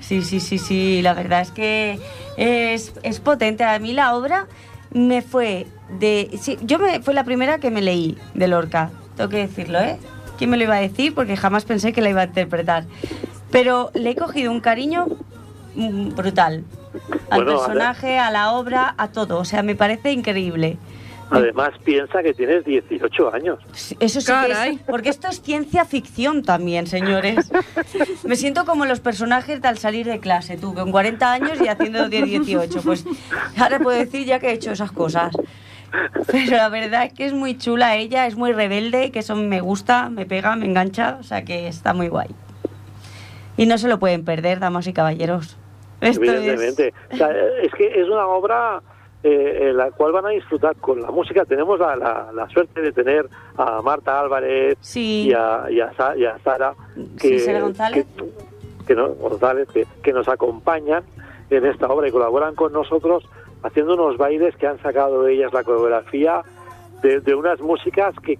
Sí, 0.00 0.22
sí, 0.22 0.40
sí, 0.40 0.58
sí, 0.58 1.00
la 1.02 1.14
verdad 1.14 1.40
es 1.40 1.50
que 1.50 1.98
es, 2.36 2.92
es 3.02 3.20
potente. 3.20 3.64
A 3.64 3.78
mí 3.78 3.92
la 3.92 4.14
obra 4.14 4.46
me 4.92 5.22
fue 5.22 5.66
de... 5.98 6.30
Sí, 6.40 6.58
yo 6.62 6.78
me, 6.78 7.00
fue 7.00 7.14
la 7.14 7.24
primera 7.24 7.58
que 7.58 7.70
me 7.70 7.80
leí 7.80 8.18
de 8.34 8.48
Lorca, 8.48 8.90
tengo 9.16 9.30
que 9.30 9.38
decirlo, 9.38 9.80
¿eh? 9.80 9.96
¿Quién 10.36 10.50
me 10.50 10.56
lo 10.56 10.64
iba 10.64 10.74
a 10.74 10.80
decir? 10.80 11.14
Porque 11.14 11.36
jamás 11.36 11.64
pensé 11.64 11.92
que 11.92 12.00
la 12.02 12.10
iba 12.10 12.22
a 12.22 12.24
interpretar. 12.24 12.84
Pero 13.50 13.90
le 13.94 14.10
he 14.10 14.16
cogido 14.16 14.50
un 14.50 14.60
cariño 14.60 15.06
brutal. 15.74 16.64
Al 17.30 17.44
Bueno, 17.44 17.58
personaje, 17.58 18.18
a 18.18 18.30
la 18.30 18.52
obra, 18.52 18.94
a 18.96 19.08
todo. 19.08 19.38
O 19.38 19.44
sea, 19.44 19.62
me 19.62 19.74
parece 19.74 20.12
increíble. 20.12 20.78
Además, 21.30 21.70
piensa 21.82 22.22
que 22.22 22.34
tienes 22.34 22.64
18 22.64 23.34
años. 23.34 23.58
Eso 23.98 24.20
sí 24.20 24.26
que 24.26 24.32
Caray. 24.32 24.74
es, 24.74 24.80
porque 24.82 25.08
esto 25.08 25.28
es 25.28 25.40
ciencia 25.40 25.84
ficción 25.84 26.42
también, 26.42 26.86
señores. 26.86 27.50
Me 28.24 28.36
siento 28.36 28.64
como 28.64 28.84
los 28.84 29.00
personajes 29.00 29.60
de 29.60 29.68
al 29.68 29.78
salir 29.78 30.06
de 30.06 30.20
clase, 30.20 30.56
tú, 30.56 30.74
con 30.74 30.92
40 30.92 31.32
años 31.32 31.60
y 31.60 31.68
haciendo 31.68 32.08
de 32.08 32.22
18. 32.22 32.82
Pues 32.82 33.04
ahora 33.58 33.78
puedo 33.80 33.98
decir 33.98 34.26
ya 34.26 34.38
que 34.38 34.50
he 34.50 34.52
hecho 34.52 34.72
esas 34.72 34.92
cosas. 34.92 35.32
Pero 36.30 36.56
la 36.56 36.68
verdad 36.68 37.04
es 37.04 37.12
que 37.14 37.24
es 37.24 37.32
muy 37.32 37.56
chula 37.56 37.96
ella, 37.96 38.26
es 38.26 38.36
muy 38.36 38.52
rebelde, 38.52 39.10
que 39.10 39.20
eso 39.20 39.34
me 39.34 39.60
gusta, 39.60 40.10
me 40.10 40.26
pega, 40.26 40.54
me 40.56 40.66
engancha, 40.66 41.16
o 41.20 41.22
sea 41.22 41.44
que 41.44 41.68
está 41.68 41.94
muy 41.94 42.08
guay. 42.08 42.28
Y 43.56 43.66
no 43.66 43.78
se 43.78 43.88
lo 43.88 43.98
pueden 43.98 44.24
perder, 44.24 44.58
damas 44.60 44.86
y 44.86 44.92
caballeros. 44.92 45.56
Esto 46.00 46.22
es... 46.24 46.28
Evidentemente. 46.30 46.92
O 47.12 47.16
sea, 47.16 47.30
es 47.62 47.72
que 47.72 47.86
es 48.00 48.08
una 48.08 48.26
obra 48.26 48.82
eh, 49.22 49.68
en 49.70 49.76
la 49.76 49.90
cual 49.92 50.12
van 50.12 50.26
a 50.26 50.30
disfrutar 50.30 50.76
con 50.76 51.00
la 51.00 51.10
música. 51.10 51.44
Tenemos 51.44 51.78
la, 51.78 51.96
la- 51.96 52.30
la 52.34 52.48
suerte 52.50 52.80
de 52.80 52.92
tener 52.92 53.26
a 53.56 53.80
Marta 53.80 54.20
Álvarez 54.20 54.76
Sí. 54.80 55.28
y, 55.28 55.32
a, 55.32 55.66
y, 55.70 55.80
a 55.80 55.92
Sa- 55.94 56.16
y 56.16 56.24
a 56.24 56.38
Sara, 56.40 56.74
que, 57.20 57.28
Sí, 57.28 57.38
Sara 57.40 57.60
González. 57.60 58.06
que, 58.16 58.24
que 58.86 58.94
no- 58.94 59.08
González, 59.10 59.68
que, 59.72 59.86
que 60.02 60.12
nos 60.12 60.28
acompañan 60.28 61.04
en 61.50 61.64
esta 61.64 61.86
obra 61.88 62.08
y 62.08 62.10
colaboran 62.10 62.54
con 62.54 62.72
nosotros 62.72 63.24
haciendo 63.62 63.94
unos 63.94 64.18
bailes 64.18 64.54
que 64.56 64.66
han 64.66 64.78
sacado 64.82 65.26
ellas 65.26 65.52
la 65.54 65.62
coreografía 65.64 66.42
de, 67.02 67.20
de 67.20 67.34
unas 67.34 67.60
músicas 67.60 68.14
que, 68.20 68.38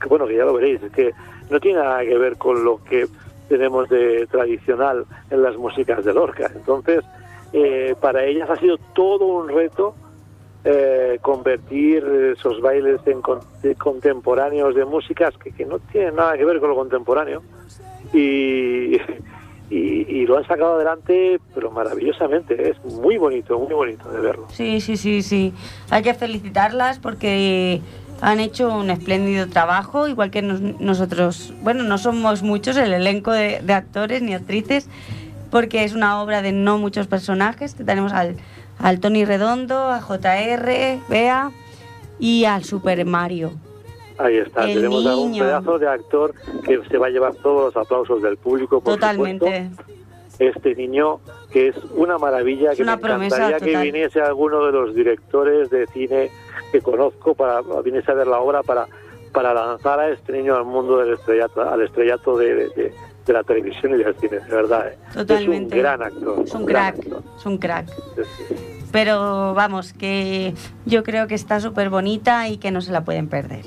que, 0.00 0.08
bueno, 0.08 0.26
que 0.26 0.36
ya 0.36 0.44
lo 0.44 0.54
veréis, 0.54 0.80
que 0.94 1.12
no 1.50 1.60
tiene 1.60 1.78
nada 1.80 2.00
que 2.00 2.16
ver 2.18 2.36
con 2.36 2.64
lo 2.64 2.82
que 2.82 3.06
tenemos 3.48 3.88
de 3.88 4.26
tradicional 4.30 5.04
en 5.30 5.42
las 5.42 5.56
músicas 5.56 6.04
de 6.04 6.12
Lorca. 6.12 6.50
Entonces, 6.54 7.04
eh, 7.52 7.94
para 8.00 8.24
ellas 8.24 8.48
ha 8.50 8.56
sido 8.56 8.76
todo 8.94 9.24
un 9.26 9.48
reto 9.48 9.94
eh, 10.64 11.18
convertir 11.22 12.04
esos 12.36 12.60
bailes 12.60 13.00
en 13.06 13.22
con- 13.22 13.38
de 13.62 13.76
contemporáneos 13.76 14.74
de 14.74 14.84
músicas 14.84 15.36
que, 15.38 15.52
que 15.52 15.64
no 15.64 15.78
tienen 15.78 16.16
nada 16.16 16.36
que 16.36 16.44
ver 16.44 16.58
con 16.58 16.70
lo 16.70 16.74
contemporáneo 16.74 17.42
y, 18.12 18.96
y, 19.70 19.78
y 20.08 20.26
lo 20.26 20.38
han 20.38 20.46
sacado 20.46 20.74
adelante 20.74 21.38
pero 21.54 21.70
maravillosamente 21.70 22.70
es 22.70 22.84
muy 22.84 23.16
bonito 23.16 23.58
muy 23.60 23.74
bonito 23.74 24.10
de 24.10 24.20
verlo 24.20 24.46
Sí, 24.50 24.80
sí, 24.80 24.96
sí, 24.96 25.22
sí. 25.22 25.52
Hay 25.90 26.02
que 26.02 26.14
felicitarlas 26.14 26.98
porque 26.98 27.80
han 28.20 28.40
hecho 28.40 28.74
un 28.74 28.90
espléndido 28.90 29.46
trabajo, 29.48 30.08
igual 30.08 30.30
que 30.30 30.42
nos- 30.42 30.60
nosotros, 30.80 31.52
bueno, 31.62 31.82
no 31.84 31.98
somos 31.98 32.42
muchos 32.42 32.76
el 32.76 32.92
elenco 32.92 33.32
de, 33.32 33.60
de 33.62 33.72
actores 33.72 34.22
ni 34.22 34.34
actrices, 34.34 34.88
porque 35.50 35.84
es 35.84 35.94
una 35.94 36.20
obra 36.22 36.42
de 36.42 36.52
no 36.52 36.78
muchos 36.78 37.06
personajes, 37.06 37.74
tenemos 37.74 38.12
al, 38.12 38.36
al 38.78 39.00
Tony 39.00 39.24
Redondo, 39.24 39.90
a 39.90 40.00
JR, 40.00 40.98
Bea 41.08 41.50
y 42.18 42.44
al 42.46 42.64
Super 42.64 43.04
Mario. 43.04 43.52
ahí 44.18 44.36
está 44.38 44.64
El 44.64 44.74
tenemos 44.74 45.06
a 45.06 45.16
un 45.16 45.32
niño. 45.32 45.44
pedazo 45.44 45.78
de 45.78 45.88
actor 45.88 46.34
que 46.64 46.80
se 46.90 46.98
va 46.98 47.06
a 47.06 47.10
llevar 47.10 47.34
todos 47.34 47.74
los 47.74 47.76
aplausos 47.84 48.22
del 48.22 48.36
público 48.38 48.80
por 48.80 48.94
Totalmente. 48.94 49.68
supuesto. 49.74 49.92
este 50.38 50.74
niño 50.74 51.20
que 51.50 51.68
es 51.68 51.76
una 51.94 52.18
maravilla 52.18 52.72
Es 52.72 52.76
que 52.78 52.82
una 52.82 52.96
me 52.96 53.26
encantaría 53.26 53.58
que 53.60 53.76
viniese 53.78 54.20
alguno 54.20 54.64
de 54.66 54.72
los 54.72 54.94
directores 54.94 55.70
de 55.70 55.86
cine 55.88 56.30
que 56.72 56.80
conozco 56.80 57.34
para 57.34 57.60
viniese 57.84 58.10
a 58.10 58.14
ver 58.14 58.26
la 58.26 58.38
obra 58.40 58.62
para 58.62 58.86
para 59.32 59.52
lanzar 59.52 60.00
a 60.00 60.08
este 60.10 60.32
niño 60.32 60.56
al 60.56 60.64
mundo 60.64 60.98
del 60.98 61.14
estrellato 61.14 61.60
al 61.62 61.82
estrellato 61.82 62.36
de, 62.38 62.54
de- 62.54 62.94
de 63.26 63.32
la 63.32 63.42
televisión 63.42 63.92
y 63.94 64.04
del 64.04 64.14
cine 64.16 64.38
de 64.38 64.54
verdad 64.54 64.86
¿eh? 64.88 64.98
Totalmente. 65.12 65.74
es 65.74 65.78
un 65.78 65.82
gran 65.82 66.02
actor 66.02 66.42
Es 66.44 66.54
un 66.54 66.64
crack, 66.66 66.98
actor. 67.00 67.22
es 67.38 67.46
un 67.46 67.58
crack. 67.58 67.88
Sí, 67.88 68.22
sí. 68.48 68.54
Pero 68.92 69.52
vamos, 69.52 69.92
que 69.92 70.54
yo 70.86 71.02
creo 71.02 71.26
que 71.26 71.34
está 71.34 71.58
súper 71.60 71.90
bonita 71.90 72.48
y 72.48 72.56
que 72.56 72.70
no 72.70 72.80
se 72.80 72.92
la 72.92 73.04
pueden 73.04 73.28
perder. 73.28 73.64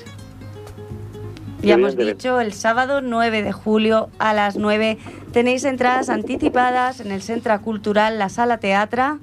Ya 1.62 1.74
hemos 1.74 1.98
dicho, 1.98 2.40
el 2.40 2.54
sábado 2.54 3.02
9 3.02 3.44
de 3.44 3.52
julio 3.52 4.08
a 4.18 4.34
las 4.34 4.56
9 4.56 4.98
tenéis 5.34 5.66
entradas 5.66 6.10
anticipadas 6.10 7.02
en 7.02 7.12
el 7.12 7.22
Centro 7.22 7.60
Cultural 7.62 8.18
La 8.18 8.30
Sala 8.30 8.60
Teatra 8.60 9.18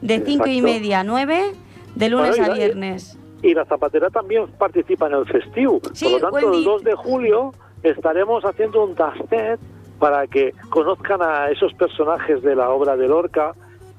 de 0.00 0.22
5 0.24 0.46
y 0.46 0.62
media 0.62 1.00
a 1.00 1.04
9 1.04 1.52
de 1.94 2.08
lunes 2.08 2.36
Bueno, 2.36 2.52
a 2.52 2.56
viernes. 2.56 3.18
Y 3.42 3.54
la 3.54 3.64
Zapatera 3.66 4.08
también 4.10 4.46
participa 4.58 5.06
en 5.06 5.14
el 5.14 5.26
festivo. 5.26 5.80
Sí, 5.92 6.04
Por 6.06 6.12
lo 6.14 6.18
tanto, 6.30 6.36
Wendy. 6.48 6.58
el 6.58 6.64
2 6.64 6.84
de 6.84 6.94
julio 6.94 7.52
estaremos 7.82 8.44
haciendo 8.44 8.84
un 8.84 8.94
tastet 8.94 9.60
para 9.98 10.26
que 10.26 10.54
conozcan 10.70 11.20
a 11.22 11.50
esos 11.50 11.72
personajes 11.74 12.42
de 12.42 12.54
la 12.56 12.70
obra 12.70 12.96
de 12.96 13.06
Lorca 13.06 13.52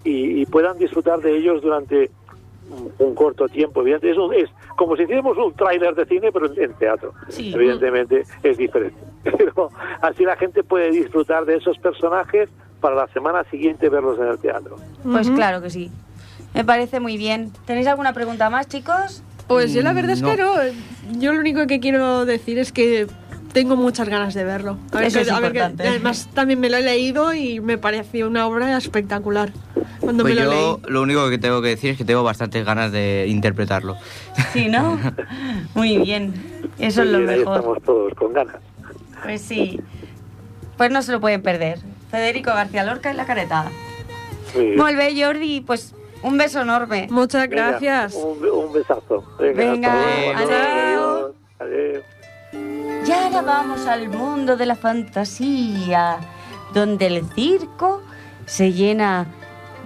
y, 0.03 0.41
y 0.41 0.45
puedan 0.45 0.77
disfrutar 0.77 1.19
de 1.19 1.37
ellos 1.37 1.61
durante 1.61 2.09
un, 2.69 2.91
un 2.97 3.15
corto 3.15 3.47
tiempo. 3.47 3.81
Evidentemente, 3.81 4.11
es, 4.11 4.17
un- 4.17 4.33
es 4.33 4.49
como 4.75 4.95
si 4.95 5.03
hiciéramos 5.03 5.37
un 5.37 5.53
tráiler 5.53 5.93
de 5.95 6.05
cine, 6.05 6.31
pero 6.31 6.51
en, 6.51 6.61
en 6.63 6.73
teatro. 6.73 7.13
Sí. 7.29 7.53
Evidentemente 7.53 8.23
es 8.43 8.57
diferente. 8.57 8.97
Pero 9.37 9.69
así 10.01 10.23
la 10.23 10.35
gente 10.35 10.63
puede 10.63 10.91
disfrutar 10.91 11.45
de 11.45 11.55
esos 11.55 11.77
personajes 11.79 12.47
para 12.81 12.95
la 12.95 13.07
semana 13.07 13.43
siguiente 13.45 13.89
verlos 13.89 14.19
en 14.19 14.27
el 14.27 14.37
teatro. 14.37 14.75
Pues 15.03 15.29
claro 15.31 15.61
que 15.61 15.69
sí. 15.71 15.89
Me 16.55 16.63
parece 16.63 16.99
muy 16.99 17.17
bien. 17.17 17.51
¿Tenéis 17.65 17.85
alguna 17.87 18.13
pregunta 18.13 18.49
más, 18.49 18.67
chicos? 18.67 19.21
Pues 19.47 19.73
yo 19.73 19.81
la 19.83 19.93
verdad 19.93 20.11
es 20.11 20.23
que 20.23 20.37
No. 20.37 20.37
Yo 21.19 21.33
lo 21.33 21.39
único 21.39 21.67
que 21.67 21.79
quiero 21.79 22.25
decir 22.25 22.57
es 22.57 22.71
que 22.71 23.05
tengo 23.53 23.75
muchas 23.75 24.09
ganas 24.09 24.33
de 24.33 24.43
verlo. 24.43 24.77
A 24.91 24.97
ver 24.97 25.05
Eso 25.07 25.17
que- 25.19 25.23
es 25.23 25.31
a 25.31 25.39
ver 25.39 25.51
que- 25.51 25.59
importante. 25.59 25.87
además 25.87 26.29
también 26.33 26.59
me 26.59 26.69
lo 26.69 26.77
he 26.77 26.81
leído 26.81 27.33
y 27.33 27.59
me 27.59 27.77
pareció 27.77 28.27
una 28.27 28.47
obra 28.47 28.75
espectacular. 28.77 29.51
Cuando 29.99 30.23
Pues 30.23 30.35
me 30.35 30.41
lo 30.43 30.51
yo 30.51 30.79
leí. 30.83 30.91
lo 30.93 31.01
único 31.01 31.29
que 31.29 31.37
tengo 31.37 31.61
que 31.61 31.69
decir 31.69 31.91
es 31.91 31.97
que 31.97 32.05
tengo 32.05 32.23
bastantes 32.23 32.65
ganas 32.65 32.91
de 32.91 33.25
interpretarlo. 33.27 33.97
Sí, 34.53 34.67
¿no? 34.67 34.97
Muy 35.75 35.97
bien. 35.99 36.33
Eso 36.79 37.03
es 37.03 37.09
lo 37.09 37.19
mejor. 37.19 37.57
estamos 37.57 37.83
todos 37.83 38.13
con 38.15 38.33
ganas. 38.33 38.57
Pues 39.23 39.41
sí. 39.41 39.79
Pues 40.77 40.91
no 40.91 41.01
se 41.01 41.11
lo 41.11 41.19
pueden 41.21 41.41
perder. 41.41 41.79
Federico 42.11 42.51
García 42.51 42.83
Lorca 42.83 43.09
en 43.11 43.17
la 43.17 43.25
bien. 43.25 43.69
Muy 44.77 44.95
bien, 44.95 45.21
Jordi. 45.23 45.61
Pues 45.61 45.93
un 46.25 46.37
beso 46.37 46.61
enorme. 46.61 47.07
Muchas 47.11 47.47
Venga, 47.47 47.69
gracias. 47.69 48.13
un, 48.15 48.43
un 48.45 48.73
besazo. 48.73 49.23
Venga, 49.39 49.93
adiós. 50.35 51.31
Adiós. 51.59 52.03
Y 53.07 53.11
ahora 53.11 53.41
vamos 53.41 53.85
al 53.85 54.09
mundo 54.09 54.57
de 54.57 54.65
la 54.65 54.75
fantasía, 54.75 56.17
donde 56.73 57.05
el 57.07 57.25
circo 57.33 58.01
se 58.45 58.73
llena 58.73 59.27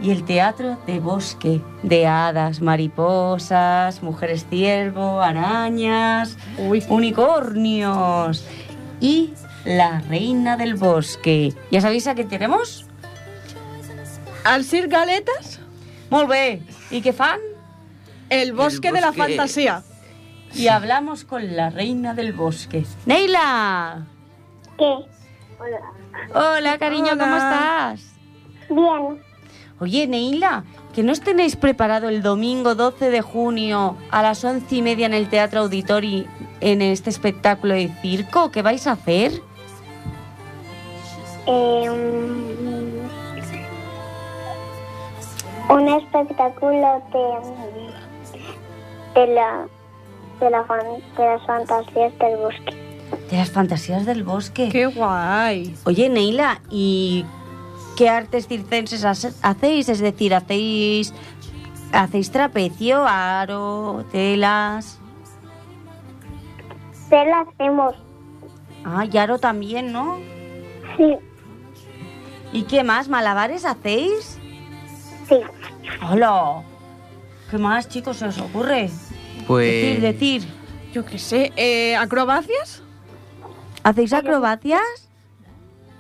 y 0.02 0.12
el 0.12 0.24
teatro 0.24 0.78
de 0.88 1.00
bosque, 1.02 1.62
de 1.84 2.08
hadas, 2.08 2.62
mariposas, 2.62 4.02
mujeres 4.02 4.46
ciervo, 4.50 5.22
arañas, 5.22 6.38
Uy. 6.58 6.82
unicornios 6.88 8.46
y 9.02 9.34
la 9.66 10.00
reina 10.08 10.56
del 10.56 10.76
bosque. 10.76 11.54
¿Ya 11.72 11.82
sabéis 11.82 12.08
a 12.08 12.16
qué 12.16 12.24
tenemos? 12.24 12.86
Al 14.46 14.64
Sir 14.64 14.88
Galetas, 14.88 15.59
Molt 16.10 16.30
bé. 16.30 16.62
¿Y 16.92 17.02
qué 17.02 17.14
fan? 17.14 17.40
el 18.30 18.54
bosque, 18.54 18.92
de 18.92 19.02
la 19.02 19.12
fantasía. 19.12 19.84
Y 20.54 20.68
hablamos 20.68 21.26
con 21.26 21.56
la 21.56 21.70
reina 21.70 22.14
del 22.14 22.34
bosque. 22.34 22.86
¡Neila! 23.06 24.06
¿Qué? 24.78 24.86
Hola. 24.86 25.80
Hola, 26.34 26.78
cariño, 26.78 27.12
¿cómo 27.18 27.36
estás? 27.36 28.14
Bien. 28.70 29.22
Oye, 29.80 30.08
Neila, 30.08 30.64
¿que 30.94 31.04
no 31.04 31.12
os 31.12 31.22
tenéis 31.22 31.56
preparado 31.56 32.10
el 32.10 32.22
domingo 32.22 32.76
12 32.76 33.10
de 33.10 33.22
junio 33.22 33.98
a 34.12 34.22
las 34.22 34.44
once 34.44 34.76
y 34.76 34.82
media 34.82 35.06
en 35.06 35.14
el 35.14 35.30
Teatro 35.30 35.62
Auditori 35.62 36.28
en 36.60 36.82
este 36.82 37.10
espectáculo 37.10 37.76
de 37.76 37.90
circo? 38.02 38.52
¿Qué 38.52 38.62
vais 38.62 38.88
a 38.88 38.94
hacer? 38.94 39.34
Eh, 41.48 42.99
un 45.70 45.88
espectáculo 45.88 47.04
de, 47.14 49.20
de, 49.22 49.28
la, 49.34 49.68
de, 50.40 50.50
la 50.50 50.64
fan- 50.66 51.02
de 51.18 51.26
las 51.26 51.46
fantasías 51.46 52.18
del 52.20 52.38
bosque. 52.38 52.76
De 53.30 53.38
las 53.38 53.52
fantasías 53.52 54.06
del 54.06 54.24
bosque. 54.24 54.70
¡Qué 54.72 54.86
guay! 54.88 55.76
Oye, 55.86 56.10
Neila, 56.10 56.62
¿y 56.70 57.26
qué 57.98 58.10
artes 58.10 58.48
circenses 58.48 59.04
hacéis? 59.42 59.90
Es 59.90 60.00
decir, 60.00 60.34
¿hacéis, 60.34 61.14
hacéis 61.92 62.32
trapecio, 62.32 63.06
aro, 63.08 64.06
telas? 64.12 65.00
¿Qué 67.10 67.26
la 67.26 67.42
hacemos? 67.42 67.96
Ah, 68.86 69.06
y 69.12 69.18
aro 69.18 69.40
también, 69.40 69.92
¿no? 69.92 70.18
Sí, 70.98 71.16
¿Y 72.52 72.64
qué 72.64 72.84
más? 72.84 73.10
¿Malabares 73.10 73.66
hacéis? 73.66 74.40
sí. 75.28 75.40
¡Hola! 76.10 76.62
¿Qué 77.50 77.58
más, 77.58 77.90
chicos, 77.90 78.18
se 78.18 78.28
os 78.28 78.40
ocurre? 78.40 78.90
Pues... 79.48 79.66
Decir, 79.66 80.02
decir. 80.02 80.54
Yo 80.94 81.06
qué 81.06 81.20
sé, 81.20 81.52
eh, 81.56 81.96
¿acrobacias? 81.96 82.82
¿Hacéis 83.84 84.14
acrobacias? 84.14 84.82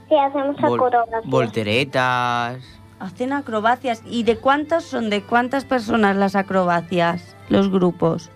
Sí, 0.08 0.15
hacemos 0.15 0.56
vol- 0.58 0.75
acrobacias. 0.75 1.25
volteretas... 1.25 2.63
Hacen 2.99 3.32
acrobacias. 3.32 4.04
¿Y 4.06 4.23
de 4.23 4.38
cuántas 4.38 4.84
son? 4.84 5.10
¿De 5.10 5.23
cuántas 5.23 5.63
personas 5.63 6.17
las 6.17 6.36
acrobacias? 6.36 7.36
Los 7.47 7.71
grupos. 7.71 8.30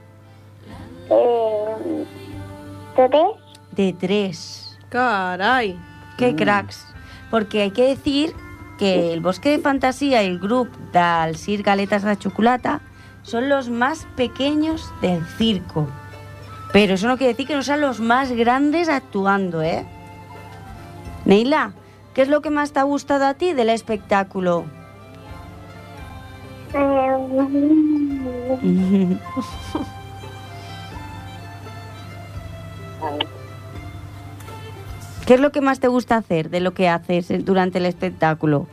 Eh, 1.10 2.06
¿Tres? 2.96 3.12
De 3.72 3.94
tres. 4.00 4.80
Caray. 4.88 5.78
¡Qué 6.18 6.34
cracks! 6.36 6.88
Porque 7.30 7.63
hay 7.63 7.72
que 7.72 7.84
decir 7.89 8.34
que 8.84 9.13
el 9.13 9.22
Bosque 9.22 9.52
de 9.52 9.60
Fantasía 9.60 10.24
y 10.24 10.28
el 10.28 10.39
grupo 10.39 10.78
del 10.91 11.63
Galetas 11.63 12.04
de 12.04 12.17
Chocolata 12.17 12.82
son 13.22 13.48
los 13.48 13.69
más 13.69 14.06
pequeños 14.17 14.91
del 15.02 15.26
circo. 15.38 15.88
Pero 16.74 16.96
eso 16.96 17.08
no 17.08 17.17
quiere 17.17 17.32
decir 17.32 17.48
que 17.48 17.56
no 17.56 17.63
sean 17.63 17.80
los 17.80 18.02
más 18.02 18.34
grandes 18.34 18.89
actuando, 18.89 19.62
¿eh? 19.62 19.86
Neila, 21.24 21.72
¿qué 22.13 22.24
es 22.24 22.28
lo 22.28 22.41
que 22.41 22.50
más 22.50 22.74
te 22.74 22.82
ha 22.82 22.84
gustado 22.84 23.26
a 23.26 23.36
ti 23.36 23.54
del 23.54 23.69
espectáculo? 23.69 24.65
¿Qué 35.26 35.36
es 35.36 35.40
lo 35.40 35.52
que 35.52 35.62
más 35.62 35.80
te 35.80 35.88
gusta 35.88 36.18
hacer 36.18 36.50
de 36.50 36.60
lo 36.60 36.74
que 36.74 36.90
haces 36.90 37.28
durante 37.46 37.78
el 37.80 37.86
espectáculo? 37.86 38.68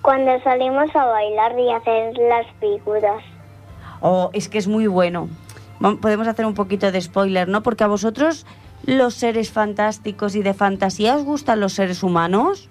cuando 0.00 0.40
salimos 0.42 0.94
a 0.96 1.04
bailar 1.04 1.58
y 1.58 1.70
hacer 1.70 2.14
las 2.16 2.46
figuras. 2.60 3.22
Oh, 4.00 4.30
es 4.32 4.48
que 4.48 4.56
es 4.56 4.66
muy 4.66 4.86
bueno. 4.86 5.28
Podemos 6.00 6.26
hacer 6.28 6.46
un 6.46 6.54
poquito 6.54 6.90
de 6.90 7.00
spoiler, 7.02 7.46
¿no? 7.48 7.62
Porque 7.62 7.84
a 7.84 7.88
vosotros 7.88 8.46
los 8.86 9.12
seres 9.14 9.50
fantásticos 9.50 10.34
y 10.34 10.42
de 10.42 10.54
fantasía 10.54 11.14
os 11.16 11.24
gustan 11.24 11.60
los 11.60 11.74
seres 11.74 12.02
humanos. 12.02 12.70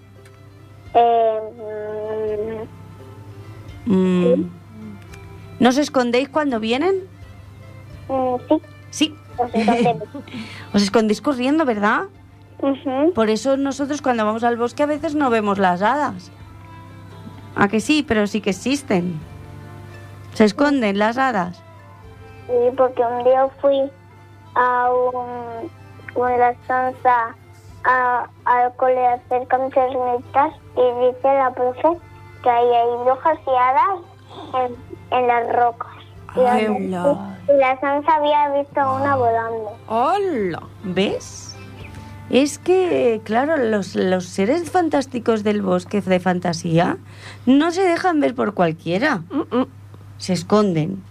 Eh, 0.96 1.39
Mm. 3.86 4.50
¿No 5.60 5.70
os 5.70 5.78
escondéis 5.78 6.30
cuando 6.30 6.60
vienen? 6.60 6.96
mm, 8.10 8.36
sí, 8.89 9.13
Sí. 9.13 9.15
nos 9.38 9.54
escondemos. 9.54 10.08
Os 10.74 10.82
escondéis 10.82 11.22
corriendo, 11.22 11.65
¿verdad? 11.65 12.04
Por 13.13 13.30
eso 13.30 13.56
nosotros 13.58 14.02
cuando 14.02 14.26
vamos 14.26 14.43
al 14.43 14.58
bosque 14.58 14.84
a 14.84 14.88
veces 14.88 15.15
no 15.15 15.30
vemos 15.30 15.60
las 15.60 15.82
hadas. 15.82 16.32
¿A 17.56 17.67
que 17.67 17.80
sí? 17.80 18.04
Pero 18.08 18.28
sí 18.28 18.41
que 18.41 18.52
existen. 18.52 19.20
Se 20.34 20.46
esconden 20.46 20.98
las 21.00 21.17
hadas. 21.17 21.62
Sí, 22.48 22.54
porque 22.76 23.02
un 23.02 23.24
día 23.24 23.48
fui 23.62 23.91
a 24.56 24.89
un, 24.91 25.70
una 26.15 26.50
estancia 26.50 27.36
a, 27.84 28.28
al 28.46 28.76
cole 28.76 29.06
a 29.06 29.13
hacer 29.13 29.48
camisetas 29.48 30.54
y 30.76 31.06
dice 31.06 31.24
la 31.24 31.52
profe 31.54 31.89
que 32.43 32.50
ahí 32.50 32.67
hay 32.67 33.04
brujas 33.04 33.39
y 33.46 33.50
hadas 33.50 34.70
en, 35.12 35.17
en 35.17 35.28
las 35.28 35.56
rocas. 35.56 35.91
Y, 36.36 36.39
y 36.41 37.58
la 37.58 37.80
Sansa 37.80 38.15
había 38.15 38.50
visto 38.50 38.80
una 38.96 39.15
volando. 39.15 39.76
¡Hola! 39.88 40.62
¿Ves? 40.84 41.46
Es 42.29 42.59
que, 42.59 43.21
claro, 43.23 43.57
los, 43.57 43.95
los 43.95 44.25
seres 44.25 44.69
fantásticos 44.69 45.43
del 45.43 45.61
bosque 45.61 46.01
de 46.01 46.19
fantasía 46.19 46.97
no 47.45 47.71
se 47.71 47.83
dejan 47.83 48.19
ver 48.19 48.35
por 48.35 48.53
cualquiera. 48.53 49.23
Mm, 49.31 49.55
mm. 49.55 49.67
Se 50.17 50.33
esconden. 50.33 51.01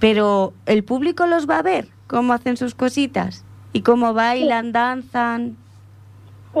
Pero 0.00 0.52
el 0.66 0.84
público 0.84 1.26
los 1.26 1.48
va 1.48 1.58
a 1.58 1.62
ver, 1.62 1.88
cómo 2.06 2.32
hacen 2.32 2.56
sus 2.56 2.74
cositas 2.74 3.44
y 3.72 3.80
cómo 3.80 4.12
bailan, 4.12 4.72
danzan. 4.72 5.56
Sí, 6.52 6.60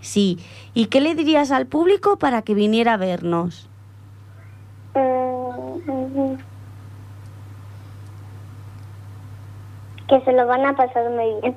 Sí. 0.00 0.38
¿Y 0.74 0.86
qué 0.86 1.00
le 1.00 1.14
dirías 1.14 1.50
al 1.50 1.66
público 1.66 2.18
para 2.18 2.42
que 2.42 2.54
viniera 2.54 2.94
a 2.94 2.96
vernos? 2.98 3.68
Mm, 4.94 5.90
ujú. 5.90 6.38
que 10.08 10.20
se 10.20 10.32
lo 10.32 10.46
van 10.46 10.64
a 10.66 10.76
pasar 10.76 11.10
muy 11.10 11.40
bien. 11.40 11.56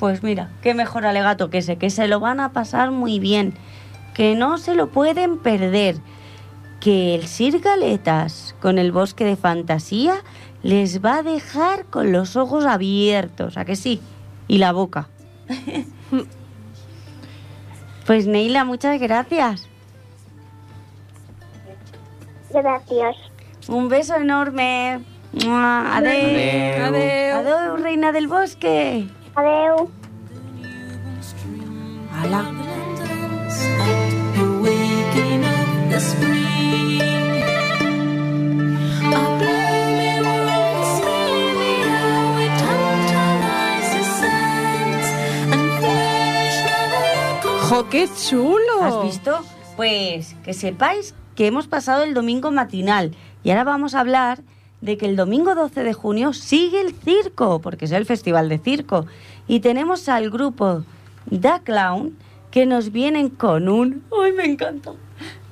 Pues 0.00 0.22
mira, 0.22 0.48
qué 0.62 0.72
mejor 0.72 1.04
alegato 1.04 1.50
que 1.50 1.58
ese, 1.58 1.76
que 1.76 1.90
se 1.90 2.08
lo 2.08 2.20
van 2.20 2.40
a 2.40 2.54
pasar 2.54 2.90
muy 2.90 3.18
bien, 3.18 3.52
que 4.14 4.34
no 4.34 4.56
se 4.56 4.74
lo 4.74 4.88
pueden 4.88 5.38
perder, 5.38 5.96
que 6.80 7.14
el 7.14 7.26
Sir 7.26 7.60
Galetas 7.60 8.56
con 8.62 8.78
el 8.78 8.92
bosque 8.92 9.26
de 9.26 9.36
fantasía 9.36 10.14
les 10.62 11.04
va 11.04 11.18
a 11.18 11.22
dejar 11.22 11.84
con 11.84 12.12
los 12.12 12.36
ojos 12.36 12.64
abiertos, 12.64 13.58
¿a 13.58 13.66
que 13.66 13.76
sí? 13.76 14.00
Y 14.48 14.56
la 14.56 14.72
boca. 14.72 15.08
pues 18.06 18.26
Neila, 18.26 18.64
muchas 18.64 18.98
gracias. 18.98 19.68
Gracias. 22.50 23.16
Un 23.68 23.90
beso 23.90 24.16
enorme. 24.16 25.00
Mua, 25.44 25.94
Adeu. 25.94 26.86
Adeu. 26.86 26.86
Adeu. 26.86 27.36
Adeu, 27.36 27.76
reina 27.76 28.12
del 28.12 28.28
bosque. 28.28 29.06
Adeu. 29.40 29.90
Hala. 32.12 32.44
¡Jo, 47.68 47.88
qué 47.88 48.08
chulo! 48.28 48.58
¿Has 48.82 49.02
visto? 49.04 49.38
Pues 49.76 50.36
que 50.44 50.52
sepáis 50.52 51.14
que 51.34 51.46
hemos 51.46 51.66
pasado 51.66 52.02
el 52.02 52.12
domingo 52.12 52.50
matinal 52.50 53.16
y 53.42 53.50
ahora 53.50 53.64
vamos 53.64 53.94
a 53.94 54.00
hablar 54.00 54.42
de 54.80 54.96
que 54.96 55.06
el 55.06 55.16
domingo 55.16 55.54
12 55.54 55.82
de 55.82 55.92
junio 55.92 56.32
sigue 56.32 56.80
el 56.80 56.94
circo, 56.94 57.60
porque 57.60 57.84
es 57.84 57.92
el 57.92 58.06
festival 58.06 58.48
de 58.48 58.58
circo. 58.58 59.06
Y 59.50 59.58
tenemos 59.58 60.08
al 60.08 60.30
grupo 60.30 60.84
Da 61.26 61.58
Clown 61.58 62.16
que 62.52 62.66
nos 62.66 62.92
vienen 62.92 63.30
con 63.30 63.68
un... 63.68 64.04
¡Ay, 64.22 64.30
me 64.30 64.44
encanta! 64.44 64.92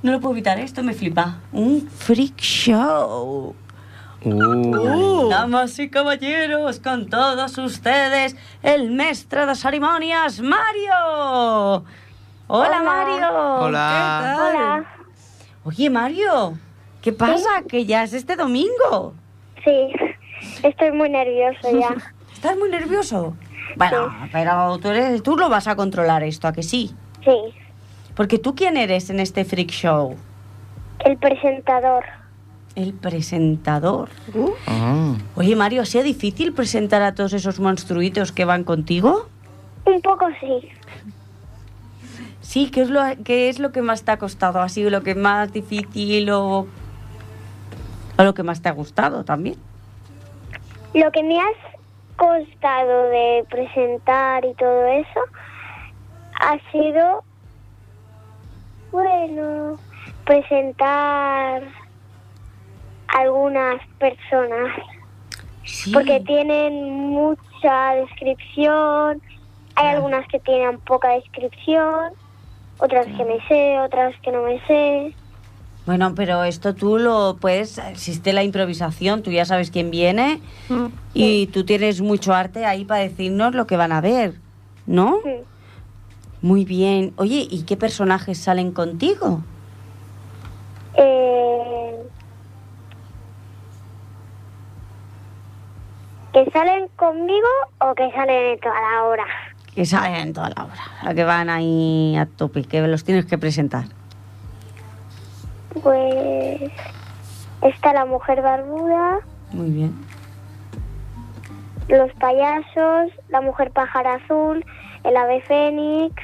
No 0.04 0.12
lo 0.12 0.20
puedo 0.20 0.34
evitar, 0.34 0.56
esto 0.60 0.84
me 0.84 0.92
flipa. 0.92 1.40
Un 1.50 1.90
freak 1.90 2.36
show. 2.36 3.56
Uh. 4.24 5.28
Damas 5.28 5.76
y 5.80 5.90
caballeros, 5.90 6.78
con 6.78 7.10
todos 7.10 7.58
ustedes, 7.58 8.36
el 8.62 8.92
maestro 8.92 9.46
de 9.46 9.56
ceremonias, 9.56 10.38
Mario. 10.42 10.94
Hola, 11.74 11.82
Hola. 12.46 12.82
Mario. 12.84 13.28
Hola. 13.62 14.36
Hola. 14.38 14.86
Oye, 15.64 15.90
Mario, 15.90 16.56
¿qué 17.02 17.12
pasa? 17.12 17.64
Que 17.68 17.84
ya 17.84 18.04
es 18.04 18.12
este 18.12 18.36
domingo. 18.36 19.14
Sí, 19.64 19.92
estoy 20.62 20.92
muy 20.92 21.08
nervioso 21.10 21.68
ya. 21.72 21.96
¿Estás 22.32 22.56
muy 22.56 22.70
nervioso? 22.70 23.34
Bueno, 23.76 24.08
pero 24.32 24.78
tú, 24.78 24.88
eres, 24.88 25.22
tú 25.22 25.36
lo 25.36 25.48
vas 25.48 25.66
a 25.68 25.76
controlar 25.76 26.22
esto, 26.22 26.48
¿a 26.48 26.52
que 26.52 26.62
sí? 26.62 26.94
Sí, 27.24 27.30
Porque 28.14 28.38
tú, 28.38 28.54
¿quién 28.54 28.76
eres 28.76 29.10
en 29.10 29.20
este 29.20 29.44
freak 29.44 29.70
show? 29.70 30.16
el 31.04 31.16
presentador. 31.16 32.04
El 32.74 32.92
presentador. 32.92 34.08
Ah. 34.66 35.14
Oye, 35.36 35.54
Mario, 35.56 35.82
¿ha 35.82 35.86
sido 35.86 36.02
difícil 36.04 36.52
presentar 36.52 37.02
a 37.02 37.14
todos 37.14 37.32
esos 37.32 37.60
monstruitos 37.60 38.32
que 38.32 38.44
van 38.44 38.64
contigo? 38.64 39.28
Un 39.84 40.00
poco 40.02 40.26
sí. 40.40 40.68
Sí, 42.40 42.70
¿qué 42.70 42.82
es, 42.82 42.90
lo, 42.90 43.00
¿qué 43.24 43.48
es 43.48 43.58
lo 43.58 43.72
que 43.72 43.82
más 43.82 44.02
te 44.02 44.10
ha 44.10 44.18
costado? 44.18 44.60
¿Ha 44.60 44.68
sido 44.68 44.90
lo 44.90 45.02
que 45.02 45.14
más 45.14 45.52
difícil 45.52 46.30
o, 46.30 46.66
o 48.16 48.22
lo 48.24 48.34
que 48.34 48.42
más 48.42 48.60
te 48.62 48.68
ha 48.68 48.72
gustado 48.72 49.24
también? 49.24 49.56
Lo 50.94 51.10
que 51.12 51.22
me 51.22 51.38
has 51.40 51.56
costado 52.18 53.04
de 53.10 53.46
presentar 53.48 54.44
y 54.44 54.52
todo 54.54 54.86
eso 54.86 55.20
ha 56.40 56.58
sido, 56.72 57.22
bueno, 58.90 59.78
presentar 60.24 61.62
algunas 63.06 63.80
personas. 63.98 64.76
Sí. 65.64 65.92
Porque 65.92 66.20
tienen 66.20 67.08
mucha 67.08 67.94
descripción, 67.94 69.22
hay 69.76 69.86
algunas 69.86 70.26
que 70.26 70.40
tienen 70.40 70.80
poca 70.80 71.10
descripción, 71.10 72.12
otras 72.78 73.06
que 73.06 73.24
me 73.24 73.40
sé, 73.46 73.78
otras 73.80 74.14
que 74.22 74.32
no 74.32 74.42
me 74.42 74.60
sé. 74.66 75.14
Bueno, 75.88 76.14
pero 76.14 76.44
esto 76.44 76.74
tú 76.74 76.98
lo 76.98 77.38
puedes, 77.40 77.78
existe 77.78 78.34
la 78.34 78.42
improvisación, 78.42 79.22
tú 79.22 79.30
ya 79.30 79.46
sabes 79.46 79.70
quién 79.70 79.90
viene 79.90 80.42
Mm. 80.68 80.88
y 81.14 81.46
tú 81.46 81.64
tienes 81.64 82.02
mucho 82.02 82.34
arte 82.34 82.66
ahí 82.66 82.84
para 82.84 83.00
decirnos 83.00 83.54
lo 83.54 83.66
que 83.66 83.78
van 83.78 83.92
a 83.92 84.02
ver, 84.02 84.34
¿no? 84.84 85.12
Mm. 85.24 86.46
Muy 86.46 86.66
bien. 86.66 87.14
Oye, 87.16 87.48
¿y 87.50 87.62
qué 87.62 87.78
personajes 87.78 88.36
salen 88.36 88.72
contigo? 88.72 89.42
Eh, 90.98 91.96
¿Que 96.34 96.50
salen 96.50 96.88
conmigo 96.96 97.48
o 97.80 97.94
que 97.94 98.10
salen 98.12 98.52
en 98.52 98.60
toda 98.60 98.74
la 98.78 99.04
hora? 99.04 99.24
Que 99.74 99.86
salen 99.86 100.14
en 100.16 100.32
toda 100.34 100.50
la 100.50 100.64
obra, 100.64 100.82
a 101.00 101.14
que 101.14 101.24
van 101.24 101.48
ahí 101.48 102.14
a 102.18 102.26
tope, 102.26 102.64
que 102.64 102.86
los 102.86 103.04
tienes 103.04 103.24
que 103.24 103.38
presentar. 103.38 103.86
Pues 105.82 106.70
está 107.62 107.92
la 107.92 108.04
mujer 108.04 108.42
barbuda, 108.42 109.18
Muy 109.52 109.70
bien. 109.70 109.94
los 111.88 112.12
payasos, 112.14 113.12
la 113.28 113.40
mujer 113.40 113.70
pájaro 113.70 114.10
azul, 114.10 114.64
el 115.04 115.16
ave 115.16 115.40
fénix, 115.42 116.14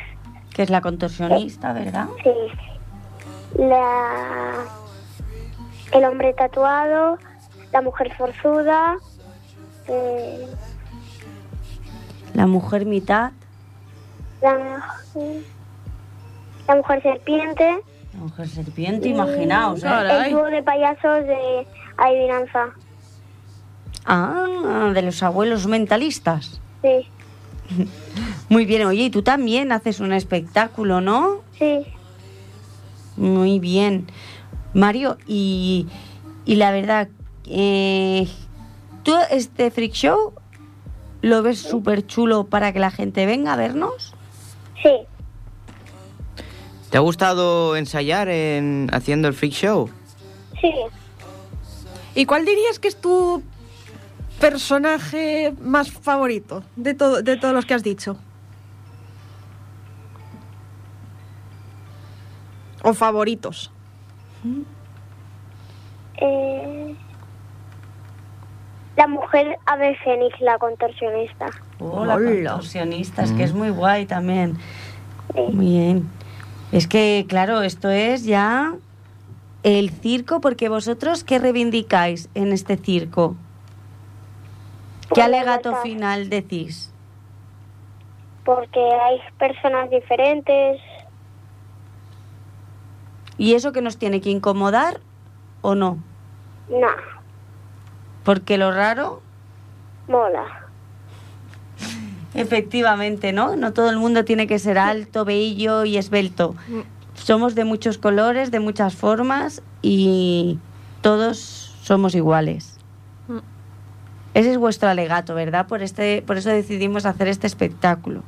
Que 0.55 0.63
es 0.63 0.71
la 0.71 0.81
contorsionista, 0.81 1.73
¿verdad? 1.73 2.07
sí, 2.23 2.31
la, 3.59 4.65
el 5.93 6.05
hombre 6.05 6.33
tatuado, 6.35 7.19
la 7.73 7.81
mujer 7.83 8.13
forzuda, 8.17 8.97
eh, 9.89 10.47
La 12.35 12.47
mujer 12.47 12.85
mitad, 12.87 13.31
la, 14.43 14.55
mujer- 14.55 15.43
la 16.69 16.75
mujer 16.77 17.03
serpiente, 17.03 17.81
mujer 18.17 18.49
serpiente, 18.49 19.09
imaginaos, 19.09 19.83
¿eh? 19.85 19.89
El 20.27 20.33
dúo 20.33 20.45
de 20.47 20.63
payasos 20.63 21.25
de 21.25 21.67
adivinanza. 21.97 22.71
Ah, 24.07 24.91
de 24.93 25.03
los 25.03 25.23
abuelos 25.23 25.67
mentalistas. 25.67 26.61
Sí, 26.83 27.07
Muy 28.49 28.67
bien, 28.67 28.87
oye, 28.87 29.05
y 29.05 29.11
tú 29.11 29.23
también 29.23 29.73
haces 29.73 30.01
un 30.01 30.13
espectáculo, 30.13 31.01
¿no? 31.01 31.41
sí, 31.59 31.87
Muy 33.17 33.59
bien. 33.59 34.07
Mario, 34.75 35.17
y, 35.27 35.87
y 36.45 36.57
la 36.57 36.71
verdad, 36.73 37.09
eh, 37.47 38.29
¿tú 39.03 39.15
este 39.31 39.71
freak 39.71 39.93
show 39.93 40.35
lo 41.23 41.43
ves 41.43 41.61
súper 41.61 42.07
chulo 42.07 42.45
para 42.45 42.73
que 42.73 42.81
la 42.81 42.91
gente 42.91 43.25
venga 43.25 43.53
a 43.55 43.57
vernos? 43.57 44.15
sí. 44.83 44.91
¿Te 46.95 46.99
ha 46.99 47.01
gustado 47.01 47.75
ensayar 47.75 48.29
en 48.29 48.89
haciendo 48.93 49.27
el 49.27 49.35
freak 49.35 49.53
show? 49.53 49.91
Sí, 50.61 50.73
¿Y 52.15 52.25
cuál 52.25 52.45
dirías 52.45 52.79
que 52.79 52.87
es 52.87 53.01
tu 53.01 53.43
personaje 54.39 55.53
más 55.61 55.91
favorito 55.91 56.63
de, 56.77 56.95
todo, 56.95 57.21
de 57.21 57.37
todos 57.37 57.53
los 57.53 57.67
que 57.67 57.75
has 57.75 57.83
dicho? 57.83 58.17
¿O 62.85 62.95
favoritos? 62.95 63.73
eh, 66.19 66.95
la 68.95 69.09
mujer 69.09 69.59
ave 69.67 69.97
fénix, 70.05 70.41
la 70.41 70.59
contorsionista. 70.59 71.47
Oh, 71.81 72.05
la 72.05 72.15
Hola. 72.15 72.53
contorsionista, 72.53 73.25
es 73.25 73.33
que 73.33 73.43
es 73.43 73.53
muy 73.53 73.71
guay 73.71 74.07
también. 74.07 74.57
Muy 75.35 75.67
bien. 75.67 76.24
Es 76.75 76.89
que, 76.89 77.25
claro, 77.29 77.63
esto 77.63 77.89
es 77.89 78.25
ya 78.25 78.75
el 79.63 79.91
circo, 79.91 80.41
porque 80.41 80.69
vosotros, 80.69 81.23
¿qué 81.23 81.39
reivindicáis 81.39 82.29
en 82.35 82.53
este 82.53 82.77
circo? 82.77 83.37
¿Qué 85.15 85.21
La 85.21 85.27
alegato 85.27 85.77
final 85.77 86.29
decís? 86.31 86.93
Porque 88.45 88.81
hay 88.81 89.21
personas 89.39 89.89
diferentes. 89.89 90.81
¿Y 93.39 93.55
eso 93.55 93.71
que 93.71 93.81
nos 93.81 93.97
tiene 93.97 94.21
que 94.21 94.31
incomodar 94.31 94.99
o 95.63 95.77
no? 95.77 95.99
No, 96.69 96.89
Porque 98.25 98.59
lo 98.59 98.73
raro, 98.73 99.23
mola. 100.09 100.64
Efectivamente, 102.35 103.33
¿no? 103.33 103.57
No 103.57 103.73
todo 103.73 103.91
el 103.91 103.99
mundo 103.99 104.25
tiene 104.25 104.47
que 104.47 104.59
ser 104.59 104.79
alto, 104.79 105.25
bello 105.25 105.85
y 105.85 105.97
esbelto. 105.97 106.55
Somos 107.15 107.55
de 107.55 107.65
muchos 107.65 107.99
colores, 107.99 108.51
de 108.51 108.61
muchas 108.61 108.95
formas 108.95 109.63
y 109.83 110.59
todos 111.01 111.39
somos 111.83 112.15
iguales. 112.15 112.79
Ese 114.35 114.51
es 114.51 114.59
vuestro 114.59 114.89
alegato, 114.89 115.35
¿verdad? 115.35 115.69
Por, 115.69 115.83
este, 115.83 116.23
por 116.23 116.37
eso 116.37 116.51
decidimos 116.51 117.07
hacer 117.07 117.29
este 117.29 117.47
espectáculo. 117.47 118.25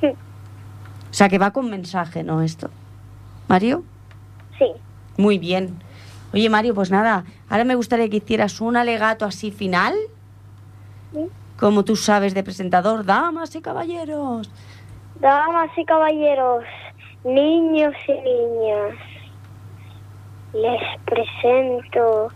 Sí. 0.00 0.06
O 0.06 1.12
sea, 1.12 1.28
que 1.28 1.38
va 1.38 1.50
con 1.52 1.68
mensaje, 1.68 2.22
¿no? 2.22 2.42
Esto. 2.42 2.70
Mario. 3.48 3.82
Sí. 4.56 4.66
Muy 5.16 5.38
bien. 5.38 5.74
Oye, 6.32 6.48
Mario, 6.48 6.74
pues 6.76 6.92
nada, 6.92 7.24
ahora 7.48 7.64
me 7.64 7.74
gustaría 7.74 8.08
que 8.08 8.18
hicieras 8.18 8.60
un 8.60 8.76
alegato 8.76 9.24
así 9.24 9.50
final, 9.50 9.94
Sí. 11.12 11.26
Como 11.60 11.84
tú 11.84 11.94
sabes 11.94 12.32
de 12.32 12.42
presentador, 12.42 13.04
damas 13.04 13.54
y 13.54 13.60
caballeros. 13.60 14.50
Damas 15.20 15.70
y 15.76 15.84
caballeros, 15.84 16.64
niños 17.22 17.94
y 18.08 18.12
niñas, 18.12 18.96
les 20.54 20.82
presento 21.04 22.28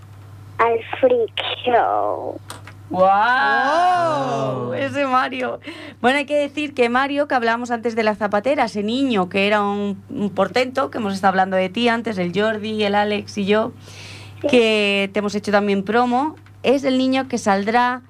al 0.58 0.78
Freak 1.00 1.42
Show. 1.64 2.38
¡Wow! 2.90 4.74
Ese 4.74 5.06
Mario. 5.06 5.58
Bueno, 6.02 6.18
hay 6.18 6.26
que 6.26 6.38
decir 6.38 6.74
que 6.74 6.90
Mario, 6.90 7.26
que 7.26 7.34
hablábamos 7.34 7.70
antes 7.70 7.96
de 7.96 8.02
la 8.02 8.14
zapatera, 8.14 8.66
ese 8.66 8.82
niño 8.82 9.30
que 9.30 9.46
era 9.46 9.62
un, 9.62 10.04
un 10.10 10.30
portento, 10.30 10.90
que 10.90 10.98
hemos 10.98 11.14
estado 11.14 11.30
hablando 11.30 11.56
de 11.56 11.70
ti 11.70 11.88
antes, 11.88 12.18
el 12.18 12.38
Jordi, 12.38 12.84
el 12.84 12.94
Alex 12.94 13.38
y 13.38 13.46
yo, 13.46 13.72
que 14.48 15.08
te 15.14 15.20
hemos 15.20 15.34
hecho 15.34 15.50
también 15.50 15.82
promo, 15.82 16.36
es 16.62 16.84
el 16.84 16.98
niño 16.98 17.26
que 17.26 17.38
saldrá 17.38 18.02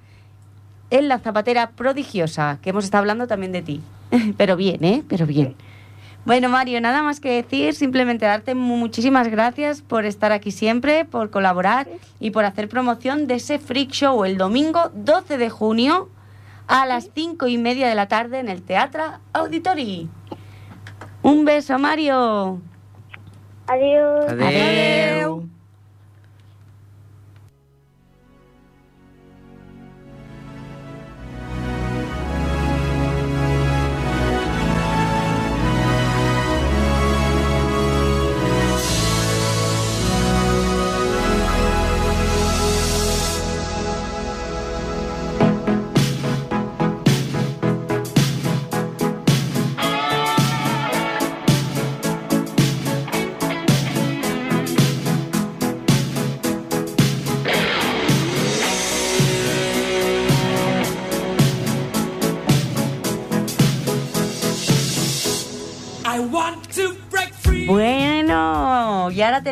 en 0.96 1.08
la 1.08 1.18
zapatera 1.18 1.70
prodigiosa, 1.70 2.58
que 2.62 2.70
hemos 2.70 2.84
estado 2.84 3.02
hablando 3.02 3.26
también 3.26 3.52
de 3.52 3.62
ti. 3.62 3.80
Pero 4.36 4.56
bien, 4.56 4.82
¿eh? 4.84 5.02
Pero 5.08 5.26
bien. 5.26 5.54
Bueno, 6.24 6.48
Mario, 6.48 6.80
nada 6.80 7.02
más 7.02 7.20
que 7.20 7.30
decir, 7.42 7.74
simplemente 7.74 8.24
darte 8.24 8.54
mu- 8.54 8.76
muchísimas 8.78 9.28
gracias 9.28 9.82
por 9.82 10.04
estar 10.06 10.32
aquí 10.32 10.50
siempre, 10.52 11.04
por 11.04 11.30
colaborar 11.30 11.86
y 12.20 12.30
por 12.30 12.44
hacer 12.46 12.68
promoción 12.68 13.26
de 13.26 13.34
ese 13.34 13.58
Freak 13.58 13.90
Show 13.90 14.24
el 14.24 14.38
domingo 14.38 14.90
12 14.94 15.36
de 15.36 15.50
junio 15.50 16.08
a 16.66 16.86
las 16.86 17.10
cinco 17.14 17.46
y 17.48 17.58
media 17.58 17.88
de 17.88 17.94
la 17.94 18.08
tarde 18.08 18.38
en 18.38 18.48
el 18.48 18.62
Teatro 18.62 19.02
Auditori. 19.34 20.08
Un 21.22 21.44
beso, 21.44 21.78
Mario. 21.78 22.60
Adiós. 23.66 24.24
Y 24.30 25.24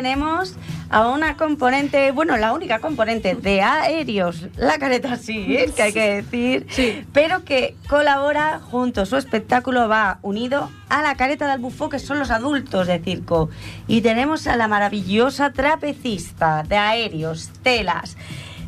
tenemos 0.03 0.53
a 0.89 1.07
una 1.07 1.37
componente, 1.37 2.11
bueno, 2.11 2.35
la 2.35 2.51
única 2.51 2.79
componente 2.79 3.35
de 3.35 3.61
aéreos, 3.61 4.47
la 4.57 4.77
careta 4.77 5.15
sí, 5.15 5.55
¿eh? 5.55 5.71
que 5.75 5.81
hay 5.81 5.93
que 5.93 6.15
decir, 6.21 6.67
Sí. 6.69 7.05
pero 7.13 7.45
que 7.45 7.77
colabora 7.87 8.59
junto, 8.59 9.05
su 9.05 9.15
espectáculo 9.15 9.87
va 9.87 10.19
unido 10.21 10.69
a 10.89 11.01
la 11.01 11.15
careta 11.15 11.47
del 11.49 11.61
bufó, 11.61 11.87
que 11.87 11.99
son 11.99 12.19
los 12.19 12.31
adultos 12.31 12.87
de 12.87 12.99
circo. 12.99 13.49
Y 13.87 14.01
tenemos 14.01 14.45
a 14.45 14.57
la 14.57 14.67
maravillosa 14.67 15.53
trapecista 15.53 16.63
de 16.63 16.75
aéreos, 16.75 17.49
telas, 17.63 18.17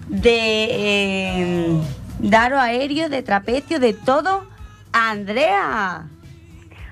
de 0.08 0.68
eh, 0.72 1.82
daro 2.20 2.62
aéreo, 2.62 3.10
de 3.10 3.24
trapecio, 3.24 3.82
de 3.82 3.92
todo, 3.92 4.46
Andrea. 4.94 6.06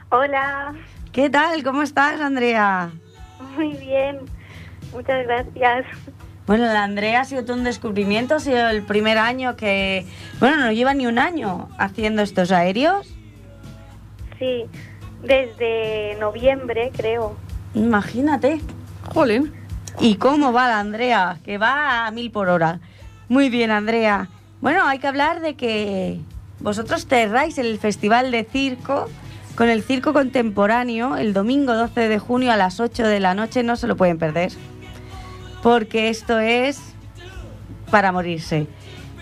Hola, 0.10 0.74
¿Qué 1.14 1.30
tal? 1.30 1.64
¿Cómo 1.64 1.82
estás, 1.82 2.20
Andrea? 2.20 2.92
muy 3.56 3.74
bien. 3.74 4.20
Muchas 4.94 5.26
gracias. 5.26 5.86
Bueno, 6.46 6.66
la 6.66 6.84
Andrea 6.84 7.22
ha 7.22 7.26
sido 7.26 7.46
todo 7.46 7.56
un 7.56 7.64
descubrimiento, 7.64 8.36
ha 8.36 8.40
sido 8.40 8.68
el 8.70 8.84
primer 8.84 9.18
año 9.18 9.56
que, 9.56 10.06
bueno, 10.40 10.58
no 10.58 10.72
lleva 10.72 10.94
ni 10.94 11.08
un 11.08 11.18
año 11.18 11.70
haciendo 11.78 12.22
estos 12.22 12.52
aéreos. 12.52 13.14
Sí, 14.38 14.66
desde 15.22 16.18
noviembre, 16.20 16.92
creo. 16.96 17.38
Imagínate. 17.74 18.60
Jolín. 19.14 19.54
¿Y 20.00 20.16
cómo 20.16 20.52
va 20.52 20.68
la 20.68 20.80
Andrea? 20.80 21.38
Que 21.46 21.58
va 21.58 22.08
a 22.08 22.12
mil 22.12 22.30
por 22.32 22.50
hora. 22.50 22.80
Muy 23.30 23.50
bien, 23.50 23.72
Andrea. 23.72 24.28
Bueno, 24.60 24.86
hay 24.86 25.00
que 25.00 25.08
hablar 25.08 25.40
de 25.40 25.56
que 25.56 26.20
vosotros 26.60 27.06
cerráis 27.08 27.58
el 27.58 27.78
Festival 27.80 28.32
de 28.32 28.44
Circo 28.44 29.10
con 29.56 29.70
el 29.70 29.84
Circo 29.84 30.14
Contemporáneo 30.14 31.16
el 31.16 31.34
domingo 31.34 31.74
12 31.74 32.10
de 32.10 32.20
junio 32.20 32.52
a 32.52 32.58
las 32.58 32.80
8 32.80 33.08
de 33.08 33.20
la 33.20 33.34
noche. 33.34 33.64
No 33.64 33.76
se 33.76 33.88
lo 33.88 33.96
pueden 33.96 34.18
perder. 34.18 34.52
Porque 35.64 36.10
esto 36.10 36.38
es 36.40 36.80
para 37.90 38.12
morirse. 38.12 38.68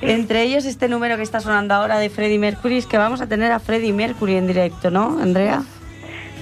Entre 0.02 0.42
ellos 0.42 0.66
este 0.66 0.88
número 0.90 1.16
que 1.16 1.24
está 1.24 1.40
sonando 1.40 1.76
ahora 1.76 2.00
de 2.00 2.10
Freddie 2.10 2.40
Mercury 2.40 2.78
es 2.78 2.88
que 2.88 2.98
vamos 2.98 3.22
a 3.22 3.28
tener 3.28 3.52
a 3.52 3.60
Freddie 3.60 3.94
Mercury 3.94 4.36
en 4.36 4.48
directo, 4.48 4.90
¿no, 4.90 5.20
Andrea? 5.22 5.64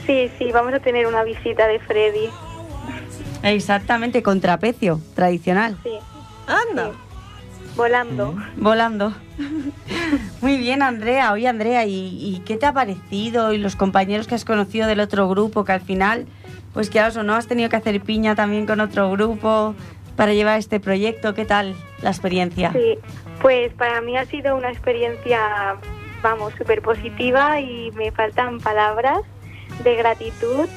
Sí, 0.06 0.32
sí, 0.39 0.52
vamos 0.54 0.74
a 0.74 0.80
tener 0.80 1.06
una 1.06 1.24
visita 1.24 1.68
de 1.68 1.80
Freddy. 1.80 2.30
Exactamente, 3.43 4.24
con 4.24 4.39
trapecio 4.39 5.02
tradicional. 5.14 5.78
Sí, 5.84 5.91
Anda. 6.47 6.91
volando. 7.76 8.36
Volando. 8.56 9.14
Muy 10.41 10.58
bien, 10.58 10.82
Andrea. 10.82 11.34
Oye, 11.34 11.47
Andrea, 11.47 11.86
¿y, 11.86 11.91
y 11.93 12.41
qué 12.45 12.56
te 12.58 12.66
ha 12.66 12.74
parecido? 12.74 13.54
Y 13.54 13.58
los 13.58 13.76
compañeros 13.76 14.28
que 14.28 14.36
has 14.36 14.45
conocido 14.45 14.88
del 14.88 15.00
otro 15.02 15.28
grupo, 15.28 15.66
que 15.66 15.74
al 15.74 15.82
final, 15.82 16.26
pues 16.74 16.89
que 16.89 17.01
o 17.01 17.24
no, 17.24 17.36
has 17.36 17.47
tenido 17.47 17.70
que 17.70 17.76
hacer 17.76 18.01
piña 18.01 18.36
también 18.36 18.65
con 18.65 18.80
otro 18.80 19.09
grupo 19.11 19.76
para 20.15 20.34
llevar 20.34 20.59
este 20.59 20.80
proyecto. 20.80 21.34
¿Qué 21.34 21.45
tal 21.45 21.76
la 22.01 22.09
experiencia? 22.09 22.72
Sí, 22.74 22.97
pues 23.41 23.74
para 23.74 24.01
mí 24.01 24.17
ha 24.17 24.26
sido 24.26 24.55
una 24.55 24.70
experiencia, 24.70 25.78
vamos, 26.22 26.53
súper 26.57 26.82
positiva 26.82 27.59
y 27.59 27.91
me 27.91 28.11
faltan 28.11 28.59
palabras 28.59 29.22
de 29.84 29.95
gratitud 29.95 30.67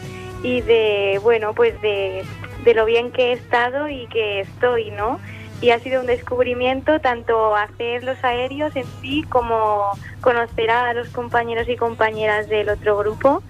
y 0.42 0.60
de, 0.60 1.20
bueno, 1.22 1.54
pues 1.54 1.80
de, 1.82 2.24
de 2.64 2.74
lo 2.74 2.84
bien 2.84 3.10
que 3.10 3.30
he 3.30 3.32
estado 3.32 3.88
y 3.88 4.06
que 4.08 4.40
estoy, 4.40 4.90
¿no? 4.90 5.20
Y 5.60 5.70
ha 5.70 5.78
sido 5.78 6.00
un 6.00 6.06
descubrimiento 6.06 7.00
tanto 7.00 7.54
hacer 7.54 8.02
los 8.02 8.22
aéreos 8.24 8.74
en 8.74 8.84
sí 9.00 9.24
como 9.28 9.92
conocer 10.20 10.70
a 10.70 10.92
los 10.92 11.08
compañeros 11.08 11.68
y 11.68 11.76
compañeras 11.76 12.48
del 12.48 12.68
otro 12.68 12.96
grupo, 12.98 13.42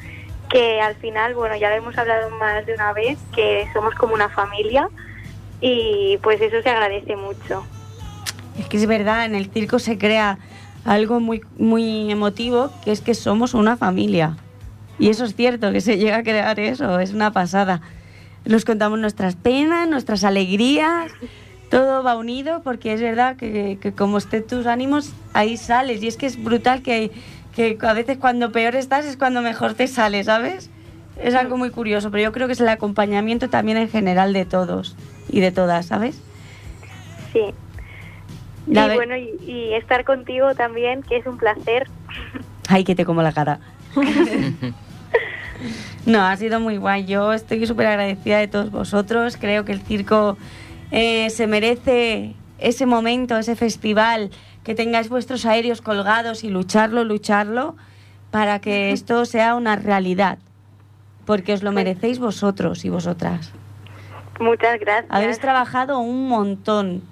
que 0.52 0.82
al 0.82 0.94
final, 0.96 1.34
bueno, 1.34 1.56
ya 1.56 1.70
lo 1.70 1.76
hemos 1.76 1.96
hablado 1.96 2.28
más 2.30 2.66
de 2.66 2.74
una 2.74 2.92
vez, 2.92 3.18
que 3.34 3.66
somos 3.72 3.94
como 3.94 4.12
una 4.12 4.28
familia 4.28 4.88
y 5.62 6.18
pues 6.22 6.40
eso 6.42 6.60
se 6.62 6.68
agradece 6.68 7.16
mucho. 7.16 7.64
Es 8.58 8.66
que 8.68 8.76
es 8.76 8.86
verdad, 8.86 9.24
en 9.24 9.34
el 9.34 9.50
circo 9.50 9.78
se 9.78 9.96
crea 9.96 10.38
algo 10.84 11.20
muy, 11.20 11.40
muy 11.56 12.12
emotivo, 12.12 12.70
que 12.84 12.92
es 12.92 13.00
que 13.00 13.14
somos 13.14 13.54
una 13.54 13.78
familia. 13.78 14.36
Y 14.98 15.08
eso 15.08 15.24
es 15.24 15.34
cierto, 15.34 15.72
que 15.72 15.80
se 15.80 15.96
llega 15.96 16.18
a 16.18 16.22
crear 16.22 16.60
eso, 16.60 17.00
es 17.00 17.14
una 17.14 17.32
pasada. 17.32 17.80
Nos 18.44 18.66
contamos 18.66 18.98
nuestras 18.98 19.36
penas, 19.36 19.88
nuestras 19.88 20.22
alegrías, 20.22 21.10
todo 21.70 22.02
va 22.02 22.14
unido, 22.14 22.60
porque 22.62 22.92
es 22.92 23.00
verdad 23.00 23.36
que, 23.36 23.78
que 23.80 23.92
como 23.92 24.18
estén 24.18 24.46
tus 24.46 24.66
ánimos, 24.66 25.14
ahí 25.32 25.56
sales. 25.56 26.02
Y 26.02 26.08
es 26.08 26.18
que 26.18 26.26
es 26.26 26.42
brutal 26.42 26.82
que, 26.82 27.10
que 27.54 27.78
a 27.82 27.92
veces 27.92 28.18
cuando 28.18 28.52
peor 28.52 28.76
estás 28.76 29.04
es 29.04 29.16
cuando 29.16 29.42
mejor 29.42 29.74
te 29.74 29.86
sale, 29.86 30.24
¿sabes? 30.24 30.70
Es 31.20 31.34
algo 31.34 31.56
muy 31.56 31.70
curioso, 31.70 32.10
pero 32.10 32.22
yo 32.22 32.32
creo 32.32 32.46
que 32.46 32.54
es 32.54 32.60
el 32.60 32.68
acompañamiento 32.68 33.48
también 33.48 33.76
en 33.76 33.88
general 33.88 34.32
de 34.32 34.44
todos 34.44 34.96
y 35.28 35.40
de 35.40 35.52
todas, 35.52 35.86
¿sabes? 35.86 36.20
Sí. 37.32 37.42
Y 38.66 38.74
bueno, 38.74 39.16
y, 39.16 39.38
y 39.44 39.74
estar 39.74 40.04
contigo 40.04 40.54
también, 40.54 41.02
que 41.02 41.16
es 41.16 41.26
un 41.26 41.36
placer. 41.36 41.88
Ay, 42.68 42.84
que 42.84 42.94
te 42.94 43.04
como 43.04 43.22
la 43.22 43.32
cara. 43.32 43.60
no, 46.06 46.22
ha 46.22 46.36
sido 46.36 46.60
muy 46.60 46.76
guay. 46.76 47.04
Yo 47.04 47.32
estoy 47.32 47.66
súper 47.66 47.86
agradecida 47.86 48.38
de 48.38 48.48
todos 48.48 48.70
vosotros. 48.70 49.36
Creo 49.36 49.64
que 49.64 49.72
el 49.72 49.82
circo 49.82 50.38
eh, 50.90 51.28
se 51.30 51.46
merece 51.46 52.34
ese 52.58 52.86
momento, 52.86 53.36
ese 53.36 53.56
festival, 53.56 54.30
que 54.64 54.74
tengáis 54.74 55.08
vuestros 55.08 55.44
aéreos 55.46 55.82
colgados 55.82 56.44
y 56.44 56.50
lucharlo, 56.50 57.04
lucharlo, 57.04 57.76
para 58.30 58.60
que 58.60 58.92
esto 58.92 59.24
sea 59.24 59.54
una 59.54 59.76
realidad. 59.76 60.38
Porque 61.26 61.52
os 61.52 61.62
lo 61.62 61.72
merecéis 61.72 62.18
vosotros 62.18 62.84
y 62.84 62.88
vosotras. 62.88 63.52
Muchas 64.40 64.80
gracias. 64.80 65.06
Habéis 65.08 65.38
trabajado 65.38 65.98
un 65.98 66.28
montón. 66.28 67.02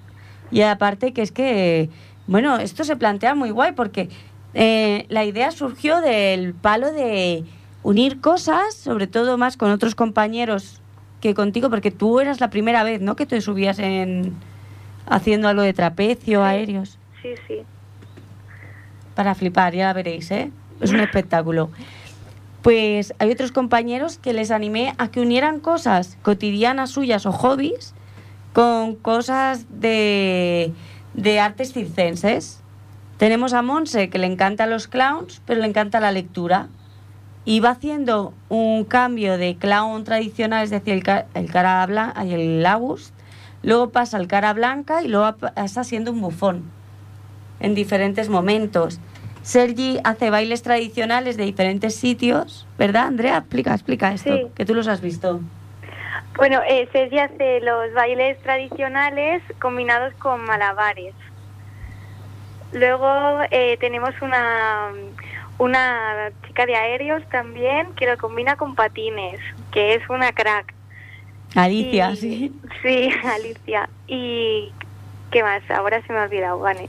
Y 0.49 0.61
aparte 0.61 1.13
que 1.13 1.21
es 1.21 1.31
que, 1.31 1.89
bueno, 2.27 2.57
esto 2.57 2.83
se 2.83 2.95
plantea 2.97 3.35
muy 3.35 3.51
guay 3.51 3.71
porque 3.71 4.09
eh, 4.53 5.05
la 5.09 5.23
idea 5.23 5.51
surgió 5.51 6.01
del 6.01 6.53
palo 6.53 6.91
de 6.91 7.45
unir 7.83 8.19
cosas, 8.19 8.75
sobre 8.75 9.07
todo 9.07 9.37
más 9.37 9.55
con 9.55 9.71
otros 9.71 9.95
compañeros 9.95 10.81
que 11.21 11.33
contigo, 11.33 11.69
porque 11.69 11.91
tú 11.91 12.19
eras 12.19 12.41
la 12.41 12.49
primera 12.49 12.83
vez, 12.83 12.99
¿no? 12.99 13.15
Que 13.15 13.25
te 13.25 13.39
subías 13.41 13.79
en 13.79 14.33
haciendo 15.07 15.47
algo 15.47 15.61
de 15.61 15.73
trapecio, 15.73 16.43
aéreos. 16.43 16.97
Sí, 17.21 17.35
sí. 17.47 17.63
Para 19.15 19.35
flipar, 19.35 19.73
ya 19.73 19.85
la 19.87 19.93
veréis, 19.93 20.31
¿eh? 20.31 20.51
Es 20.79 20.91
un 20.91 20.99
espectáculo. 21.01 21.69
Pues 22.61 23.13
hay 23.19 23.31
otros 23.31 23.51
compañeros 23.51 24.17
que 24.17 24.33
les 24.33 24.51
animé 24.51 24.93
a 24.97 25.09
que 25.09 25.19
unieran 25.19 25.59
cosas 25.59 26.17
cotidianas 26.21 26.91
suyas 26.91 27.25
o 27.25 27.31
hobbies 27.31 27.93
con 28.53 28.95
cosas 28.95 29.65
de, 29.69 30.71
de 31.13 31.39
artes 31.39 31.73
circenses. 31.73 32.59
Tenemos 33.17 33.53
a 33.53 33.61
Monse, 33.61 34.09
que 34.09 34.19
le 34.19 34.27
encantan 34.27 34.69
los 34.69 34.87
clowns, 34.87 35.41
pero 35.45 35.61
le 35.61 35.67
encanta 35.67 35.99
la 35.99 36.11
lectura. 36.11 36.67
Y 37.43 37.59
va 37.59 37.71
haciendo 37.71 38.33
un 38.49 38.83
cambio 38.85 39.37
de 39.37 39.55
clown 39.57 40.03
tradicional, 40.03 40.63
es 40.63 40.69
decir, 40.69 40.93
el, 40.93 41.03
ca- 41.03 41.25
el 41.33 41.51
cara 41.51 41.85
blanca 41.87 42.23
y 42.25 42.33
el 42.33 42.65
August. 42.65 43.13
Luego 43.63 43.89
pasa 43.89 44.17
al 44.17 44.27
cara 44.27 44.53
blanca 44.53 45.01
y 45.03 45.07
luego 45.07 45.35
pasa 45.37 45.83
siendo 45.83 46.11
un 46.11 46.21
bufón 46.21 46.63
en 47.61 47.75
diferentes 47.75 48.29
momentos. 48.29 48.99
Sergi 49.43 49.99
hace 50.03 50.29
bailes 50.29 50.61
tradicionales 50.61 51.35
de 51.37 51.45
diferentes 51.45 51.95
sitios, 51.95 52.67
¿verdad, 52.77 53.07
Andrea? 53.07 53.37
Explica, 53.37 53.73
explica 53.73 54.13
esto, 54.13 54.35
Sí. 54.37 54.47
que 54.55 54.65
tú 54.65 54.75
los 54.75 54.87
has 54.87 55.01
visto. 55.01 55.39
Bueno, 56.37 56.61
eh, 56.67 56.87
Sergi 56.91 57.17
hace 57.19 57.59
los 57.61 57.93
bailes 57.93 58.39
tradicionales 58.41 59.41
combinados 59.59 60.13
con 60.15 60.43
malabares. 60.45 61.13
Luego 62.73 63.39
eh, 63.51 63.77
tenemos 63.81 64.11
una, 64.21 64.91
una 65.57 66.31
chica 66.47 66.65
de 66.65 66.75
aéreos 66.75 67.21
también 67.29 67.93
que 67.95 68.05
lo 68.07 68.17
combina 68.17 68.55
con 68.55 68.75
patines, 68.75 69.39
que 69.71 69.95
es 69.95 70.09
una 70.09 70.31
crack. 70.31 70.73
Alicia, 71.55 72.11
Y- 72.11 72.15
sí. 72.17 72.53
Sí, 72.81 73.09
Alicia. 73.25 73.89
¿Y 74.07 74.71
qué 75.31 75.43
más? 75.43 75.61
Ahora 75.69 76.01
se 76.05 76.13
me 76.13 76.19
ha 76.19 76.23
olvidado, 76.23 76.59
Vane. 76.59 76.87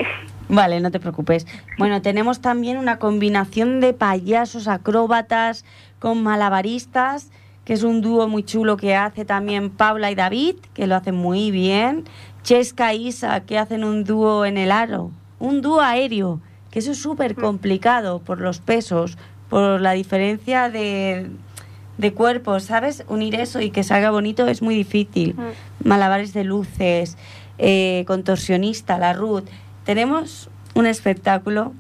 Vale, 0.53 0.81
no 0.81 0.91
te 0.91 1.01
preocupes. 1.01 1.47
Bueno, 1.79 2.03
tenemos 2.03 2.43
también 2.43 2.77
una 2.77 2.99
combinación 2.99 3.81
de 3.81 3.95
payasos 3.95 4.69
acróbatas 4.69 5.65
con 5.99 6.23
malabaristas, 6.23 7.31
que 7.65 7.73
es 7.73 7.83
un 7.85 8.03
dúo 8.03 8.29
muy 8.29 8.43
chulo 8.43 8.77
que 8.77 8.95
hace 8.95 9.25
también 9.25 9.71
Paula 9.71 10.11
y 10.11 10.15
David, 10.15 10.57
que 10.75 10.87
lo 10.87 10.95
hacen 10.95 11.15
muy 11.15 11.51
bien. 11.51 12.05
Chesca 12.43 12.93
e 12.93 12.97
Isa, 12.97 13.41
que 13.41 13.57
hacen 13.57 13.83
un 13.83 14.05
dúo 14.05 14.45
en 14.45 14.59
el 14.59 14.73
aro. 14.73 15.11
Un 15.39 15.63
dúo 15.63 15.81
aéreo, 15.81 16.41
que 16.71 16.81
eso 16.81 16.91
es 16.91 16.99
súper 17.01 17.35
complicado 17.35 18.19
por 18.19 18.39
los 18.39 18.61
pesos, 18.61 19.17
por 19.49 19.81
la 19.81 19.93
diferencia 19.93 20.69
de, 20.69 21.31
de 21.97 22.13
cuerpos, 22.13 22.65
¿sabes? 22.65 23.05
Unir 23.09 23.37
eso 23.37 23.59
y 23.63 23.71
que 23.71 23.85
salga 23.85 24.11
bonito 24.11 24.47
es 24.47 24.61
muy 24.61 24.75
difícil. 24.75 25.35
Mm. 25.35 25.89
Malabares 25.89 26.35
de 26.35 26.45
luces, 26.45 27.17
eh, 27.57 28.05
contorsionista, 28.07 28.99
la 28.99 29.15
Ruth. 29.15 29.45
Tenemos 29.85 30.49
un 30.75 30.87
espectáculo 30.87 31.73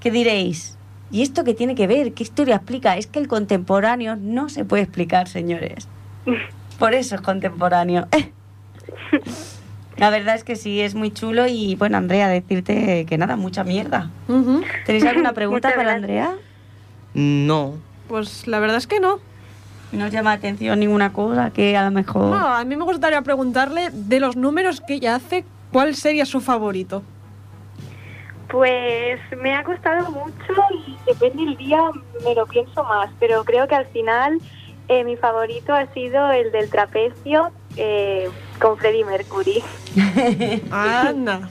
que 0.00 0.10
diréis, 0.10 0.76
¿y 1.10 1.22
esto 1.22 1.44
qué 1.44 1.54
tiene 1.54 1.74
que 1.74 1.86
ver? 1.86 2.12
¿Qué 2.12 2.22
historia 2.22 2.56
explica? 2.56 2.96
Es 2.96 3.06
que 3.06 3.18
el 3.18 3.28
contemporáneo 3.28 4.16
no 4.16 4.48
se 4.48 4.64
puede 4.64 4.82
explicar, 4.82 5.28
señores. 5.28 5.88
Por 6.78 6.94
eso 6.94 7.14
es 7.14 7.20
contemporáneo. 7.20 8.06
La 9.96 10.10
verdad 10.10 10.36
es 10.36 10.44
que 10.44 10.54
sí, 10.54 10.80
es 10.80 10.94
muy 10.94 11.10
chulo 11.10 11.48
y 11.48 11.74
bueno, 11.74 11.96
Andrea, 11.96 12.28
decirte 12.28 13.04
que 13.04 13.18
nada, 13.18 13.34
mucha 13.34 13.64
mierda. 13.64 14.10
¿Tenéis 14.86 15.04
alguna 15.04 15.32
pregunta 15.32 15.72
para. 15.76 15.94
Andrea? 15.94 16.36
No. 17.14 17.74
Pues 18.06 18.46
la 18.46 18.60
verdad 18.60 18.76
es 18.76 18.86
que 18.86 19.00
no. 19.00 19.18
No 19.90 20.04
os 20.04 20.12
llama 20.12 20.30
la 20.30 20.36
atención 20.36 20.78
ninguna 20.78 21.12
cosa 21.12 21.50
que 21.50 21.76
a 21.76 21.84
lo 21.84 21.90
mejor... 21.90 22.30
No, 22.30 22.46
a 22.46 22.64
mí 22.64 22.76
me 22.76 22.84
gustaría 22.84 23.22
preguntarle 23.22 23.90
de 23.92 24.20
los 24.20 24.36
números 24.36 24.80
que 24.80 24.94
ella 24.94 25.16
hace, 25.16 25.44
¿cuál 25.72 25.96
sería 25.96 26.26
su 26.26 26.40
favorito? 26.40 27.02
Pues 28.50 29.20
me 29.36 29.54
ha 29.54 29.62
costado 29.62 30.10
mucho 30.10 30.54
y 30.86 30.96
depende 31.06 31.44
del 31.44 31.56
día 31.56 31.82
me 32.24 32.34
lo 32.34 32.46
pienso 32.46 32.82
más, 32.84 33.10
pero 33.20 33.44
creo 33.44 33.68
que 33.68 33.74
al 33.74 33.86
final 33.86 34.40
eh, 34.88 35.04
mi 35.04 35.16
favorito 35.16 35.74
ha 35.74 35.86
sido 35.92 36.30
el 36.30 36.50
del 36.50 36.70
trapecio 36.70 37.50
eh, 37.76 38.28
con 38.58 38.78
Freddie 38.78 39.04
Mercury. 39.04 39.62
Anda. 40.70 41.48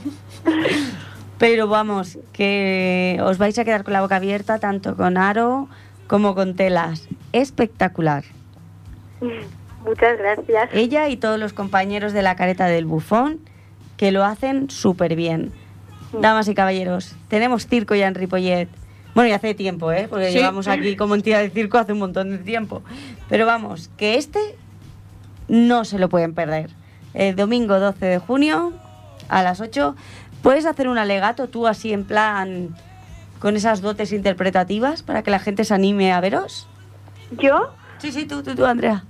Pero 1.37 1.67
vamos, 1.67 2.17
que 2.33 3.19
os 3.23 3.37
vais 3.37 3.57
a 3.59 3.63
quedar 3.63 3.83
con 3.83 3.93
la 3.93 4.01
boca 4.01 4.15
abierta 4.15 4.57
tanto 4.57 4.95
con 4.95 5.17
aro 5.17 5.67
como 6.07 6.33
con 6.33 6.55
telas. 6.55 7.07
Espectacular. 7.31 8.23
Muchas 9.85 10.17
gracias. 10.17 10.69
Ella 10.73 11.09
y 11.09 11.17
todos 11.17 11.39
los 11.39 11.53
compañeros 11.53 12.13
de 12.13 12.23
la 12.23 12.35
careta 12.35 12.65
del 12.65 12.85
bufón 12.85 13.39
que 13.97 14.11
lo 14.11 14.23
hacen 14.23 14.69
súper 14.69 15.15
bien. 15.15 15.51
Damas 16.13 16.47
y 16.47 16.55
caballeros, 16.55 17.15
tenemos 17.27 17.67
circo 17.67 17.95
ya 17.95 18.07
en 18.07 18.15
Ripollet. 18.15 18.69
Bueno, 19.15 19.29
y 19.29 19.33
hace 19.33 19.53
tiempo, 19.55 19.91
¿eh? 19.91 20.07
Porque 20.09 20.31
Sí. 20.31 20.37
llevamos 20.37 20.67
aquí 20.67 20.95
como 20.95 21.15
entidad 21.15 21.39
de 21.41 21.49
circo 21.49 21.77
hace 21.77 21.93
un 21.93 21.99
montón 21.99 22.29
de 22.29 22.37
tiempo. 22.37 22.83
Pero 23.29 23.45
vamos, 23.45 23.89
que 23.97 24.15
este 24.15 24.39
no 25.47 25.85
se 25.85 25.97
lo 25.97 26.07
pueden 26.09 26.33
perder. 26.33 26.69
El 27.13 27.35
domingo 27.35 27.79
12 27.79 28.05
de 28.05 28.17
junio 28.19 28.73
a 29.29 29.41
las 29.43 29.59
8 29.59 29.95
puedes 30.43 30.65
hacer 30.65 30.87
un 30.87 30.97
alegato 30.97 31.47
tú 31.47 31.65
así 31.67 31.93
en 31.93 32.03
plan 32.05 32.75
con 33.39 33.55
esas 33.55 33.81
dotes 33.81 34.13
interpretativas 34.13 35.01
para 35.03 35.23
que 35.23 35.31
la 35.31 35.39
gente 35.39 35.63
se 35.63 35.73
anime 35.73 36.11
a 36.13 36.19
veros. 36.21 36.67
Yo, 37.31 37.71
Sí, 37.97 38.11
sí, 38.11 38.25
tú, 38.25 38.43
tú, 38.43 38.53
tú, 38.55 38.65
Andrea. 38.65 39.03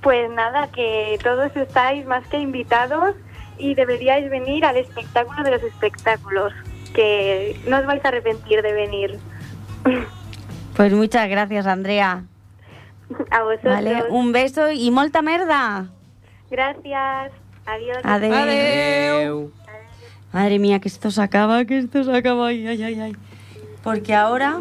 pues 0.00 0.30
nada, 0.30 0.68
que 0.68 1.18
todos 1.22 1.54
estáis 1.56 2.06
más 2.06 2.26
que 2.28 2.38
invitados 2.38 3.14
y 3.62 3.74
deberíais 3.74 4.28
venir 4.28 4.64
al 4.64 4.76
espectáculo 4.76 5.42
de 5.44 5.52
los 5.52 5.62
espectáculos, 5.62 6.52
que 6.94 7.56
no 7.68 7.78
os 7.78 7.86
vais 7.86 8.04
a 8.04 8.08
arrepentir 8.08 8.60
de 8.62 8.72
venir. 8.72 9.18
Pues 10.74 10.90
muchas 10.94 11.28
gracias, 11.28 11.66
Andrea. 11.66 12.24
A 13.30 13.42
vosotros. 13.42 13.74
Vale, 13.74 14.04
un 14.08 14.32
beso 14.32 14.70
y 14.72 14.90
molta 14.90 15.20
merda. 15.20 15.88
Gracias. 16.50 17.30
Adiós. 17.66 17.98
Adeu. 18.02 18.32
Adeu. 18.32 19.52
Madre 20.32 20.58
mía, 20.58 20.80
que 20.80 20.88
esto 20.88 21.10
se 21.10 21.20
acaba, 21.20 21.66
que 21.66 21.76
esto 21.76 22.04
se 22.04 22.16
acaba. 22.16 22.46
Ay, 22.46 22.66
ay, 22.66 22.82
ay, 22.82 23.00
ay. 23.00 23.16
Porque 23.82 24.14
ahora. 24.14 24.58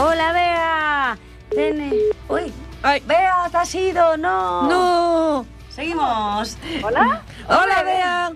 Hola, 0.00 0.32
Bea. 0.32 1.18
Tene. 1.50 1.92
Uy. 2.28 2.52
Ay. 2.84 3.02
Bea, 3.04 3.48
te 3.50 3.56
has 3.56 3.74
ido, 3.74 4.16
no. 4.16 4.68
No. 4.68 5.46
Seguimos. 5.70 6.56
Hola. 6.84 7.22
Hola, 7.48 7.82
Bea. 7.82 8.32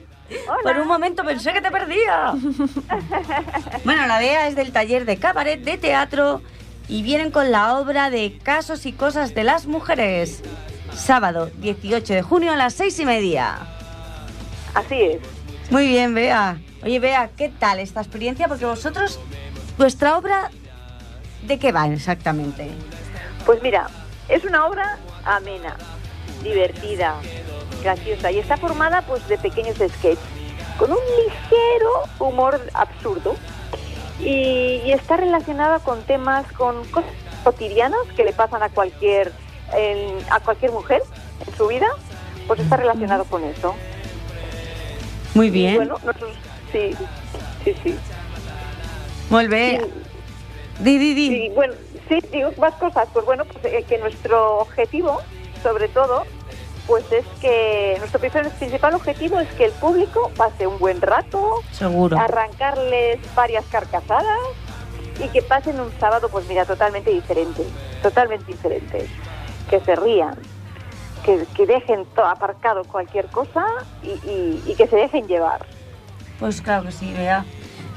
Por 0.65 0.77
un 0.79 0.89
momento 0.89 1.23
pensé 1.25 1.53
que 1.53 1.61
te 1.61 1.71
perdía. 1.71 2.33
bueno, 3.85 4.07
la 4.09 4.19
Bea 4.19 4.49
es 4.49 4.57
del 4.57 4.73
taller 4.73 5.05
de 5.05 5.19
cabaret 5.19 5.63
de 5.63 5.79
teatro 5.79 6.43
y 6.89 7.05
vienen 7.05 7.31
con 7.31 7.53
la 7.53 7.79
obra 7.79 8.11
de 8.11 8.39
Casos 8.43 8.85
y 8.85 8.93
Cosas 8.93 9.33
de 9.33 9.45
las 9.45 9.67
Mujeres. 9.67 10.43
Sábado 10.93 11.49
18 11.59 12.13
de 12.13 12.23
junio 12.23 12.53
a 12.53 12.57
las 12.57 12.75
seis 12.75 12.99
y 12.99 13.05
media. 13.05 13.59
Así 14.75 15.01
es. 15.01 15.21
Muy 15.71 15.87
bien, 15.87 16.13
Bea. 16.13 16.59
Oye, 16.83 16.99
Bea, 16.99 17.31
¿qué 17.37 17.51
tal 17.51 17.79
esta 17.79 18.01
experiencia? 18.01 18.49
Porque 18.49 18.67
vosotros, 18.67 19.21
vuestra 19.79 20.19
obra, 20.19 20.51
¿de 21.43 21.59
qué 21.59 21.73
va 21.73 21.87
exactamente? 21.89 22.71
Pues 23.47 23.63
mira, 23.63 23.89
es 24.29 24.45
una 24.45 24.67
obra 24.67 24.99
amena, 25.25 25.77
divertida, 26.43 27.17
graciosa 27.83 28.31
y 28.31 28.39
está 28.39 28.57
formada 28.57 29.03
pues 29.03 29.27
de 29.29 29.39
pequeños 29.39 29.77
sketches 29.77 30.19
con 30.79 30.91
un 30.91 30.99
ligero 31.27 31.91
humor 32.19 32.61
absurdo 32.75 33.35
y, 34.21 34.81
y 34.85 34.93
está 34.93 35.17
relacionada 35.17 35.81
con 35.81 36.03
temas, 36.03 36.47
con 36.53 36.85
cosas 36.87 37.11
cotidianas 37.45 37.99
que 38.17 38.25
le 38.25 38.33
pasan 38.33 38.63
a 38.63 38.69
cualquier 38.69 39.33
en- 39.75 40.19
a 40.31 40.39
cualquier 40.41 40.71
mujer 40.71 41.03
en 41.47 41.57
su 41.57 41.67
vida, 41.67 41.87
pues 42.47 42.61
está 42.61 42.77
relacionado 42.77 43.25
con 43.25 43.43
eso. 43.45 43.75
Muy 45.35 45.47
Y 45.49 45.51
bien. 45.51 45.77
bueno, 45.77 45.99
nosotros 46.05 46.31
sí, 46.71 46.91
sí, 47.65 47.75
sí. 47.83 47.97
Muy 49.31 49.49
bien. 49.49 49.91
Di, 50.83 50.99
di, 50.99 51.15
di. 51.15 51.29
Sí, 51.29 51.53
bueno, 51.55 51.75
sí, 52.09 52.19
digo 52.33 52.51
más 52.59 52.75
cosas. 52.75 53.09
Pues 53.13 53.25
bueno, 53.25 53.45
pues 53.45 53.65
eh, 53.73 53.85
que 53.89 53.99
nuestro 53.99 54.59
objetivo, 54.59 55.21
sobre 55.63 55.89
todo, 55.89 56.25
pues 56.87 57.05
es 57.13 57.25
que 57.41 57.97
nuestro 58.01 58.19
principal 58.21 58.95
objetivo 58.95 59.39
es 59.39 59.49
que 59.55 59.67
el 59.67 59.73
público 59.73 60.31
pase 60.37 60.67
un 60.67 60.79
buen 60.79 61.01
rato, 61.01 61.61
Seguro. 61.71 62.19
arrancarles 62.19 63.21
varias 63.37 63.65
carcasadas 63.67 64.39
y 65.23 65.29
que 65.29 65.43
pasen 65.43 65.79
un 65.79 65.93
sábado, 66.01 66.29
pues 66.31 66.49
mira, 66.49 66.65
totalmente 66.65 67.11
diferente, 67.11 67.63
totalmente 68.03 68.51
diferente. 68.51 69.07
Que 69.71 69.79
se 69.81 69.95
rían, 69.95 70.35
que, 71.25 71.47
que 71.55 71.65
dejen 71.67 72.05
todo 72.17 72.27
aparcado 72.27 72.85
cualquier 72.85 73.27
cosa 73.27 73.65
y, 74.03 74.09
y- 74.29 74.63
y 74.67 74.75
que 74.75 74.89
se 74.89 74.97
dejen 74.97 75.29
llevar. 75.29 75.65
Pues 76.41 76.61
claro 76.61 76.87
que 76.87 76.93
sí, 76.93 77.13
Bea. 77.17 77.45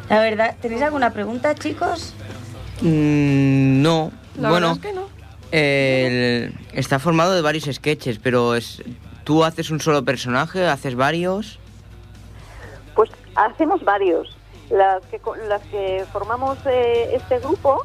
La 0.08 0.20
verdad, 0.20 0.56
¿tenéis 0.62 0.84
alguna 0.84 1.10
pregunta, 1.12 1.56
chicos? 1.56 2.14
Mm, 2.82 3.82
no. 3.82 4.12
La 4.40 4.50
bueno, 4.50 4.76
verdad 4.76 4.86
es 4.86 4.92
que 4.92 5.00
no. 5.00 5.08
el- 5.52 6.54
está 6.74 7.00
formado 7.00 7.34
de 7.34 7.42
varios 7.42 7.66
sketches, 7.74 8.20
pero 8.20 8.56
es 8.56 8.82
tú 9.24 9.44
haces 9.44 9.70
un 9.72 9.80
solo 9.80 10.04
personaje, 10.04 10.68
haces 10.68 10.96
varios. 10.96 11.60
Pues 12.96 13.10
hacemos 13.36 13.84
varios. 13.84 14.36
Las 14.70 15.04
que, 15.06 15.20
co- 15.20 15.36
las 15.36 15.62
que 15.64 16.06
formamos 16.12 16.58
eh, 16.66 17.12
este 17.16 17.40
grupo, 17.40 17.84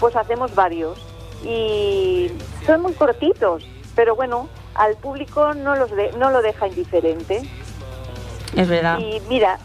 pues 0.00 0.14
hacemos 0.16 0.54
varios. 0.54 0.98
Y 1.44 2.30
son 2.66 2.82
muy 2.82 2.92
cortitos, 2.94 3.64
pero 3.94 4.16
bueno, 4.16 4.48
al 4.74 4.96
público 4.96 5.54
no, 5.54 5.76
los 5.76 5.90
de- 5.90 6.12
no 6.18 6.30
lo 6.30 6.42
deja 6.42 6.66
indiferente. 6.68 7.48
Es 8.56 8.68
verdad. 8.68 8.98
Y 8.98 9.20
mira, 9.28 9.58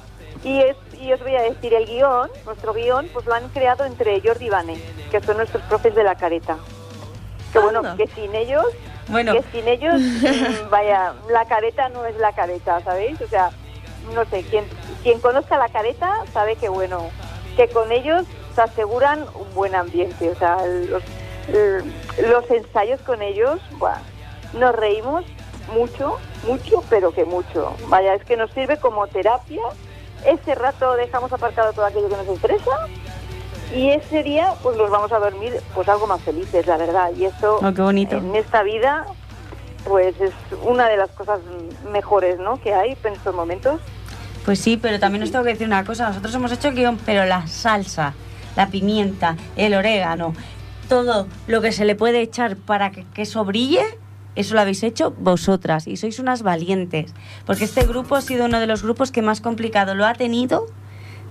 y, 0.43 0.59
es, 0.59 0.75
y 1.01 1.13
os 1.13 1.19
voy 1.21 1.35
a 1.35 1.41
decir, 1.41 1.73
el 1.73 1.85
guion, 1.85 2.29
nuestro 2.45 2.73
guion, 2.73 3.07
pues 3.13 3.25
lo 3.25 3.33
han 3.33 3.49
creado 3.49 3.85
entre 3.85 4.21
Jordi 4.21 4.45
y 4.45 4.49
Vane, 4.49 4.81
que 5.09 5.19
son 5.21 5.37
nuestros 5.37 5.63
profes 5.63 5.95
de 5.95 6.03
la 6.03 6.15
careta. 6.15 6.57
Que 7.51 7.59
bueno, 7.59 7.81
que 7.97 8.07
sin 8.07 8.33
ellos 8.33 8.65
Bueno, 9.07 9.33
que 9.33 9.43
sin 9.51 9.67
ellos, 9.67 9.99
vaya, 10.69 11.13
la 11.29 11.45
careta 11.45 11.89
no 11.89 12.05
es 12.05 12.15
la 12.17 12.31
careta, 12.31 12.79
¿sabéis? 12.81 13.19
O 13.19 13.27
sea, 13.27 13.49
no 14.13 14.25
sé, 14.25 14.43
quien, 14.43 14.65
quien 15.03 15.19
conozca 15.19 15.57
la 15.57 15.69
careta 15.69 16.23
sabe 16.33 16.55
que, 16.55 16.69
bueno, 16.69 17.09
que 17.55 17.67
con 17.67 17.91
ellos 17.91 18.25
se 18.55 18.61
aseguran 18.61 19.25
un 19.35 19.53
buen 19.53 19.75
ambiente. 19.75 20.29
O 20.29 20.35
sea, 20.35 20.65
los, 20.65 21.03
los 22.27 22.51
ensayos 22.51 23.01
con 23.01 23.21
ellos, 23.21 23.59
buah, 23.77 23.97
nos 24.53 24.75
reímos 24.75 25.25
mucho, 25.73 26.17
mucho, 26.45 26.83
pero 26.89 27.11
que 27.11 27.25
mucho. 27.25 27.75
Vaya, 27.87 28.13
es 28.13 28.23
que 28.23 28.37
nos 28.37 28.51
sirve 28.51 28.77
como 28.77 29.07
terapia. 29.07 29.63
Ese 30.25 30.55
rato 30.55 30.93
dejamos 30.95 31.31
aparcado 31.33 31.73
todo 31.73 31.85
aquello 31.85 32.09
que 32.09 32.17
nos 32.17 32.27
estresa 32.27 32.87
y 33.75 33.89
ese 33.89 34.21
día 34.23 34.53
pues 34.61 34.77
nos 34.77 34.89
vamos 34.89 35.11
a 35.11 35.19
dormir 35.19 35.53
pues 35.73 35.87
algo 35.89 36.05
más 36.07 36.21
felices, 36.21 36.67
la 36.67 36.77
verdad. 36.77 37.09
Y 37.17 37.25
eso 37.25 37.59
Oh, 37.61 37.73
qué 37.73 37.81
bonito. 37.81 38.17
en 38.17 38.35
esta 38.35 38.63
vida 38.63 39.05
pues 39.87 40.13
es 40.21 40.31
una 40.63 40.87
de 40.87 40.97
las 40.97 41.09
cosas 41.11 41.39
mejores, 41.91 42.37
¿no? 42.39 42.61
Que 42.61 42.73
hay 42.73 42.95
en 43.03 43.13
estos 43.13 43.33
momentos. 43.33 43.79
pues 44.45 44.59
sí, 44.59 44.77
pero 44.77 44.99
también 44.99 45.23
os 45.23 45.31
tengo 45.31 45.43
que 45.43 45.51
decir 45.51 45.67
una 45.67 45.83
cosa. 45.85 46.07
Nosotros 46.09 46.33
hemos 46.35 46.51
hecho 46.51 46.71
guion, 46.71 46.97
pero 47.05 47.25
la 47.25 47.47
salsa, 47.47 48.13
la 48.55 48.67
pimienta, 48.67 49.35
el 49.55 49.73
orégano, 49.73 50.33
todo 50.89 51.27
lo 51.47 51.61
que 51.61 51.71
se 51.71 51.85
le 51.85 51.95
puede 51.95 52.21
echar 52.21 52.57
para 52.57 52.91
que, 52.91 53.05
que 53.13 53.21
eso 53.23 53.43
brille, 53.45 53.83
eso 54.35 54.53
lo 54.55 54.61
habéis 54.61 54.83
hecho 54.83 55.11
vosotras 55.11 55.87
y 55.87 55.97
sois 55.97 56.19
unas 56.19 56.41
valientes. 56.43 57.13
Porque 57.45 57.65
este 57.65 57.85
grupo 57.85 58.15
ha 58.15 58.21
sido 58.21 58.45
uno 58.45 58.59
de 58.59 58.67
los 58.67 58.83
grupos 58.83 59.11
que 59.11 59.21
más 59.21 59.41
complicado 59.41 59.95
lo 59.95 60.05
ha 60.05 60.13
tenido. 60.13 60.67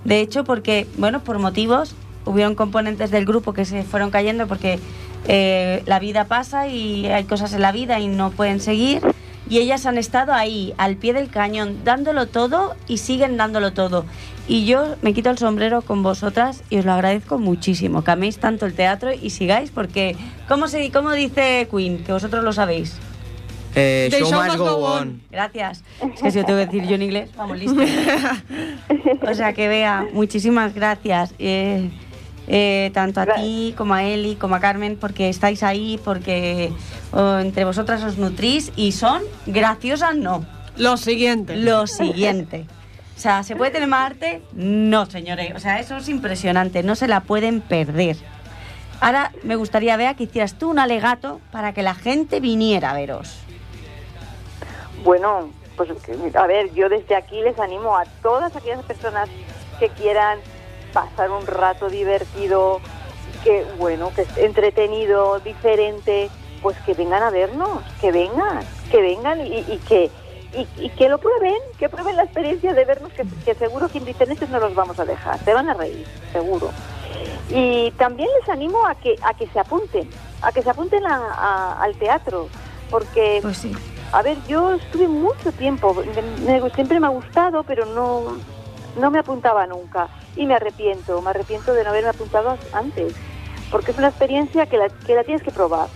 De 0.03 0.19
hecho, 0.19 0.43
porque, 0.43 0.87
bueno, 0.97 1.23
por 1.23 1.39
motivos, 1.39 1.95
hubieron 2.25 2.55
componentes 2.55 3.11
del 3.11 3.25
grupo 3.25 3.53
que 3.53 3.65
se 3.65 3.83
fueron 3.83 4.11
cayendo 4.11 4.47
porque 4.47 4.79
eh, 5.27 5.83
la 5.85 5.99
vida 5.99 6.25
pasa 6.25 6.67
y 6.67 7.07
hay 7.07 7.23
cosas 7.25 7.53
en 7.53 7.61
la 7.61 7.71
vida 7.71 7.99
y 7.99 8.07
no 8.07 8.31
pueden 8.31 8.59
seguir. 8.59 9.01
y 9.49 9.57
ellas 9.57 9.85
han 9.85 9.97
estado 9.97 10.33
ahí, 10.33 10.73
al 10.77 10.95
pie 10.95 11.13
del 11.13 11.29
cañón, 11.29 11.83
dándolo 11.83 12.27
todo 12.27 12.75
y 12.87 12.99
siguen 12.99 13.35
dándolo 13.37 13.73
todo. 13.73 14.05
Y 14.47 14.65
yo 14.65 14.95
me 15.01 15.13
quito 15.13 15.29
el 15.29 15.37
sombrero 15.37 15.81
con 15.81 16.03
vosotras 16.03 16.63
y 16.69 16.79
os 16.79 16.85
lo 16.85 16.91
agradezco 16.93 17.37
muchísimo, 17.37 18.03
que 18.03 18.11
améis 18.11 18.37
tanto 18.37 18.65
el 18.65 18.73
teatro 18.73 19.11
y 19.13 19.29
sigáis 19.29 19.71
porque, 19.71 20.15
¿cómo, 20.47 20.67
se, 20.67 20.91
cómo 20.91 21.11
dice 21.11 21.67
Queen? 21.71 22.03
Que 22.03 22.11
vosotros 22.11 22.43
lo 22.43 22.51
sabéis. 22.51 22.97
Eh, 23.75 24.09
show 24.11 24.27
show 24.27 24.39
must 24.39 24.47
must 24.47 24.57
go 24.59 24.77
go 24.77 24.85
on. 24.85 24.99
on. 24.99 25.21
Gracias. 25.31 25.83
Es 26.15 26.21
que 26.21 26.31
si 26.31 26.39
yo 26.39 26.45
tengo 26.45 26.59
que 26.59 26.65
decir 26.65 26.83
yo 26.87 26.95
en 26.95 27.03
inglés, 27.03 27.29
vamos, 27.37 27.57
listo. 27.57 27.81
O 29.29 29.33
sea 29.33 29.53
que 29.53 29.67
vea, 29.67 30.07
muchísimas 30.13 30.73
gracias. 30.73 31.33
eh, 31.39 31.89
eh, 32.47 32.91
tanto 32.93 33.21
a 33.21 33.25
ti 33.27 33.73
como 33.77 33.93
a 33.93 34.03
Eli, 34.03 34.35
como 34.35 34.55
a 34.55 34.59
Carmen, 34.59 34.97
porque 34.99 35.29
estáis 35.29 35.63
ahí, 35.63 35.99
porque 36.03 36.73
oh, 37.13 37.37
entre 37.39 37.63
vosotras 37.65 38.03
os 38.03 38.17
nutrís 38.17 38.73
y 38.75 38.91
son 38.91 39.21
graciosas, 39.45 40.15
no. 40.17 40.45
Lo 40.75 40.97
siguiente. 40.97 41.55
Lo 41.55 41.87
siguiente. 41.87 42.65
O 43.21 43.23
sea, 43.23 43.43
¿se 43.43 43.55
puede 43.55 43.69
tener 43.69 43.87
más 43.87 44.09
arte? 44.09 44.41
No, 44.53 45.05
señores. 45.05 45.53
O 45.55 45.59
sea, 45.59 45.79
eso 45.79 45.97
es 45.97 46.09
impresionante, 46.09 46.81
no 46.81 46.95
se 46.95 47.07
la 47.07 47.19
pueden 47.19 47.61
perder. 47.61 48.17
Ahora 48.99 49.31
me 49.43 49.55
gustaría, 49.57 49.95
Bea, 49.95 50.15
que 50.15 50.23
hicieras 50.23 50.55
tú 50.55 50.71
un 50.71 50.79
alegato 50.79 51.39
para 51.51 51.71
que 51.71 51.83
la 51.83 51.93
gente 51.93 52.39
viniera 52.39 52.89
a 52.89 52.93
veros. 52.95 53.37
Bueno, 55.03 55.51
pues 55.77 55.91
a 56.33 56.47
ver, 56.47 56.73
yo 56.73 56.89
desde 56.89 57.13
aquí 57.15 57.39
les 57.43 57.59
animo 57.59 57.95
a 57.95 58.05
todas 58.23 58.55
aquellas 58.55 58.83
personas 58.85 59.29
que 59.79 59.89
quieran 59.89 60.39
pasar 60.91 61.29
un 61.29 61.45
rato 61.45 61.89
divertido, 61.89 62.81
que 63.43 63.67
bueno, 63.77 64.11
que 64.15 64.23
es 64.23 64.35
entretenido, 64.37 65.39
diferente, 65.41 66.31
pues 66.63 66.75
que 66.87 66.95
vengan 66.95 67.21
a 67.21 67.29
vernos, 67.29 67.83
que 68.01 68.11
vengan, 68.11 68.63
que 68.89 68.99
vengan 68.99 69.45
y, 69.45 69.59
y 69.59 69.79
que 69.87 70.09
y, 70.53 70.67
y 70.85 70.89
que 70.91 71.07
lo 71.09 71.17
prueben, 71.17 71.55
que 71.77 71.87
prueben 71.89 72.15
la 72.17 72.23
experiencia 72.23 72.73
de 72.73 72.85
vernos, 72.85 73.11
que, 73.13 73.23
que 73.45 73.55
seguro 73.55 73.87
que 73.89 73.99
indiferentes 73.99 74.49
no 74.49 74.59
los 74.59 74.75
vamos 74.75 74.99
a 74.99 75.05
dejar, 75.05 75.39
se 75.43 75.53
van 75.53 75.69
a 75.69 75.73
reír, 75.73 76.05
seguro. 76.31 76.69
Y 77.49 77.91
también 77.91 78.29
les 78.39 78.49
animo 78.49 78.85
a 78.85 78.95
que 78.95 79.17
a 79.23 79.33
que 79.33 79.47
se 79.47 79.59
apunten, 79.59 80.09
a 80.41 80.51
que 80.51 80.63
se 80.63 80.69
apunten 80.69 81.05
a- 81.05 81.33
a- 81.37 81.83
al 81.83 81.95
teatro, 81.95 82.47
porque 82.89 83.39
Pues 83.41 83.57
sí. 83.57 83.71
a 84.11 84.21
ver, 84.21 84.37
yo 84.47 84.73
estuve 84.73 85.07
mucho 85.07 85.51
tiempo, 85.51 85.93
me- 85.93 86.59
me- 86.61 86.69
siempre 86.71 86.99
me 86.99 87.07
ha 87.07 87.11
gustado, 87.11 87.63
pero 87.63 87.85
no, 87.85 88.37
no 88.97 89.11
me 89.11 89.19
apuntaba 89.19 89.65
nunca. 89.67 90.07
Y 90.35 90.45
me 90.45 90.55
arrepiento, 90.55 91.21
me 91.21 91.29
arrepiento 91.31 91.73
de 91.73 91.83
no 91.83 91.89
haberme 91.89 92.09
apuntado 92.09 92.57
antes, 92.73 93.13
porque 93.69 93.91
es 93.91 93.97
una 93.97 94.07
experiencia 94.09 94.65
que 94.65 94.77
la, 94.77 94.89
que 94.89 95.15
la 95.15 95.23
tienes 95.23 95.43
que 95.43 95.51
probar. 95.51 95.87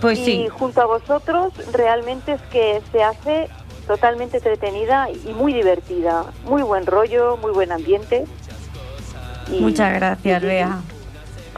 Pues 0.00 0.18
y 0.18 0.24
sí. 0.24 0.48
junto 0.48 0.82
a 0.82 0.86
vosotros 0.86 1.52
realmente 1.72 2.32
es 2.32 2.40
que 2.50 2.82
se 2.90 3.02
hace 3.04 3.48
totalmente 3.92 4.38
entretenida 4.38 5.08
y 5.10 5.34
muy 5.34 5.52
divertida. 5.52 6.24
Muy 6.44 6.62
buen 6.62 6.86
rollo, 6.86 7.36
muy 7.36 7.52
buen 7.52 7.72
ambiente. 7.72 8.24
Y- 9.50 9.60
Muchas 9.60 9.92
gracias, 9.92 10.40
sí, 10.40 10.46
Bea. 10.46 10.80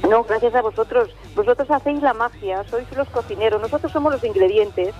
No, 0.08 0.24
gracias 0.24 0.52
a 0.56 0.60
vosotros. 0.62 1.10
Vosotros 1.36 1.70
hacéis 1.70 2.02
la 2.02 2.12
magia, 2.12 2.64
sois 2.68 2.90
los 2.96 3.08
cocineros, 3.10 3.62
nosotros 3.62 3.92
somos 3.92 4.12
los 4.12 4.24
ingredientes. 4.24 4.92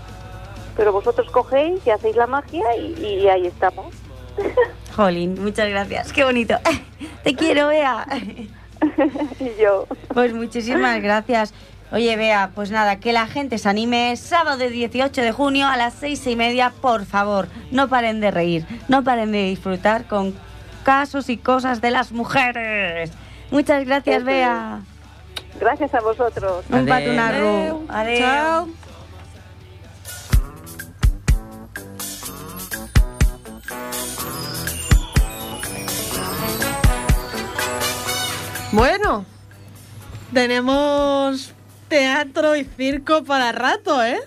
Pero 0.77 0.93
vosotros 0.93 1.29
cogéis 1.33 1.85
y 1.85 1.91
hacéis 1.91 2.15
la 2.15 2.29
magia 2.29 2.65
y, 2.77 3.05
y 3.05 3.29
ahí 3.29 3.49
estamos. 3.49 3.87
Jolín, 4.97 5.35
muchas 5.43 5.69
gracias. 5.69 6.13
Qué 6.13 6.23
bonito. 6.23 6.55
Te 7.25 7.35
quiero, 7.35 7.67
Bea. 7.69 8.07
y 9.41 9.61
yo. 9.61 9.89
Pues 10.13 10.33
muchísimas 10.33 11.03
gracias. 11.03 11.53
Oye, 11.95 12.17
Bea, 12.17 12.51
pues 12.57 12.73
nada, 12.73 12.99
que 12.99 13.13
la 13.13 13.29
gente 13.29 13.57
se 13.57 13.69
anime 13.69 14.17
sábado 14.17 14.69
18 14.69 15.23
de 15.23 15.31
junio 15.31 15.69
a 15.69 15.77
las 15.77 15.95
seis 15.95 16.27
y 16.27 16.35
media, 16.35 16.73
por 16.81 17.07
favor. 17.07 17.47
No 17.71 17.89
paren 17.89 18.21
de 18.21 18.33
reír, 18.33 18.67
no 18.89 19.05
paren 19.05 19.31
de 19.31 19.45
disfrutar 19.45 20.09
con 20.09 20.35
casos 20.83 21.31
y 21.31 21.37
cosas 21.37 21.81
de 21.81 21.93
las 21.93 22.11
mujeres. 22.11 23.13
Muchas 23.53 23.85
gracias, 23.85 24.25
Bea. 24.25 24.81
Gracias 25.61 25.95
a 25.95 26.01
vosotros. 26.01 26.65
Un 26.69 26.75
Adeu. 26.75 26.89
patunarru. 26.89 27.87
Adeu. 27.89 28.19
Chao. 28.19 28.69
Bueno, 38.73 39.25
tenemos 40.33 41.54
teatro 41.89 42.57
y 42.57 42.65
circo 42.65 43.25
para 43.25 43.53
rato, 43.53 44.03
¿eh? 44.05 44.19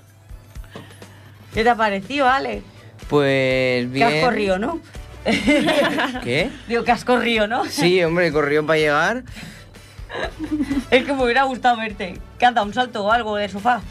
¿Qué 1.54 1.64
te 1.64 1.70
ha 1.70 1.76
parecido, 1.76 2.28
Ale? 2.28 2.62
Pues 3.10 3.84
Que 3.86 3.90
bien. 3.92 4.08
has 4.08 4.24
corrido, 4.24 4.60
¿no? 4.60 4.80
¿Qué? 6.24 6.50
Digo 6.68 6.84
que 6.84 6.92
has 6.92 7.04
corrido, 7.04 7.48
¿no? 7.48 7.66
Sí, 7.66 8.02
hombre, 8.04 8.32
corrió 8.32 8.66
para 8.66 8.80
llegar. 8.80 9.24
Es 10.90 11.04
que 11.06 11.14
me 11.14 11.24
hubiera 11.24 11.44
gustado 11.44 11.78
verte. 11.78 12.20
Que 12.40 12.46
has 12.46 12.54
dado 12.54 12.66
un 12.68 12.74
salto 12.74 13.04
o 13.04 13.12
algo 13.12 13.36
del 13.36 13.50
sofá. 13.50 13.82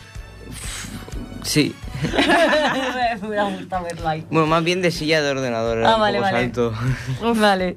Sí. 1.43 1.75
me 3.23 3.29
hubiera 3.29 3.45
gustado 3.45 3.85
verlo 3.85 4.09
ahí. 4.09 4.27
Bueno, 4.31 4.47
más 4.47 4.65
bien 4.65 4.81
de 4.83 4.91
silla 4.91 5.23
de 5.23 5.31
ordenador. 5.31 5.85
Ah, 5.85 5.97
vale, 5.97 6.21
vale. 6.21 6.39
salto. 6.39 6.73
Vale. 7.37 7.77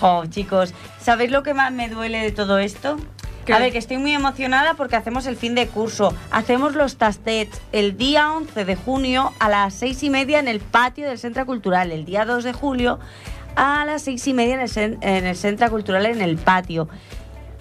Jo, 0.00 0.24
chicos, 0.26 0.74
¿sabéis 1.00 1.30
lo 1.30 1.42
que 1.42 1.54
más 1.54 1.72
me 1.72 1.88
duele 1.88 2.18
de 2.18 2.32
todo 2.32 2.58
esto? 2.58 2.96
¿Qué? 3.44 3.52
A 3.52 3.58
ver, 3.58 3.72
que 3.72 3.78
estoy 3.78 3.98
muy 3.98 4.14
emocionada 4.14 4.74
porque 4.74 4.96
hacemos 4.96 5.26
el 5.26 5.36
fin 5.36 5.54
de 5.54 5.66
curso. 5.66 6.14
Hacemos 6.30 6.74
los 6.74 6.96
tastets 6.96 7.60
el 7.72 7.96
día 7.96 8.32
11 8.32 8.64
de 8.64 8.76
junio 8.76 9.32
a 9.38 9.48
las 9.48 9.74
6 9.74 10.02
y 10.02 10.10
media 10.10 10.38
en 10.38 10.48
el 10.48 10.60
patio 10.60 11.06
del 11.06 11.18
Centro 11.18 11.44
Cultural. 11.46 11.92
El 11.92 12.04
día 12.04 12.24
2 12.24 12.44
de 12.44 12.52
julio 12.52 12.98
a 13.56 13.84
las 13.84 14.02
6 14.02 14.26
y 14.28 14.34
media 14.34 14.54
en 14.54 14.60
el, 14.60 14.98
en 15.00 15.26
el 15.26 15.36
Centro 15.36 15.70
Cultural 15.70 16.06
en 16.06 16.22
el 16.22 16.36
patio. 16.36 16.88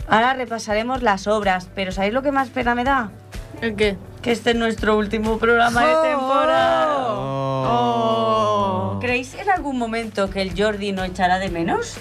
Ahora 0.08 0.34
repasaremos 0.34 1.02
las 1.02 1.28
obras, 1.28 1.70
pero 1.74 1.92
¿sabéis 1.92 2.14
lo 2.14 2.22
que 2.22 2.32
más 2.32 2.50
pena 2.50 2.76
me 2.76 2.84
da? 2.84 3.12
¿El 3.62 3.76
qué? 3.76 3.98
Que 4.22 4.32
este 4.32 4.52
es 4.52 4.56
nuestro 4.56 4.98
último 4.98 5.38
programa 5.38 5.86
de 5.86 6.10
temporada. 6.10 7.08
Oh. 7.66 8.98
¿Creéis 9.00 9.34
en 9.36 9.50
algún 9.50 9.78
momento 9.78 10.30
que 10.30 10.42
el 10.42 10.52
Jordi 10.58 10.92
no 10.92 11.04
echará 11.04 11.40
de 11.40 11.50
menos? 11.50 11.96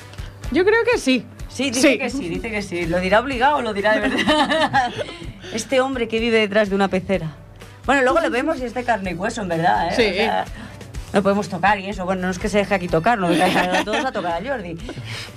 Yo 0.51 0.65
creo 0.65 0.85
que 0.85 0.99
sí. 0.99 1.25
Sí, 1.53 1.71
dice 1.71 1.93
Sí. 1.93 1.99
que 1.99 2.11
sí, 2.11 2.29
dice 2.29 2.51
que 2.51 2.63
sí. 2.63 2.87
¿Lo 2.87 2.99
dirá 3.01 3.21
obligado 3.21 3.57
o 3.57 3.63
lo 3.63 3.75
dirá 3.75 3.95
de 3.95 4.01
verdad? 4.09 4.91
este 5.53 5.81
hombre 5.81 6.09
que 6.09 6.19
vive 6.19 6.39
detrás 6.39 6.69
de 6.71 6.75
una 6.75 6.89
pecera. 6.89 7.29
Bueno, 7.85 8.03
luego 8.03 8.21
lo 8.21 8.31
vemos 8.31 8.59
y 8.61 8.65
es 8.65 8.75
de 8.75 8.85
carne 8.85 9.11
y 9.11 9.15
hueso, 9.15 9.43
en 9.43 9.49
verdad, 9.49 9.89
¿eh? 9.89 9.95
Sí. 9.97 10.11
O 10.11 10.15
sea, 10.15 10.45
no 11.13 11.23
podemos 11.23 11.49
tocar 11.49 11.79
y 11.79 11.89
eso. 11.89 12.05
Bueno, 12.05 12.23
no 12.23 12.31
es 12.31 12.39
que 12.39 12.49
se 12.49 12.59
deje 12.59 12.75
aquí 12.75 12.89
tocar, 12.89 13.19
no 13.19 13.29
todos 13.85 14.05
a 14.05 14.13
tocar 14.13 14.43
a 14.43 14.49
Jordi. 14.49 14.79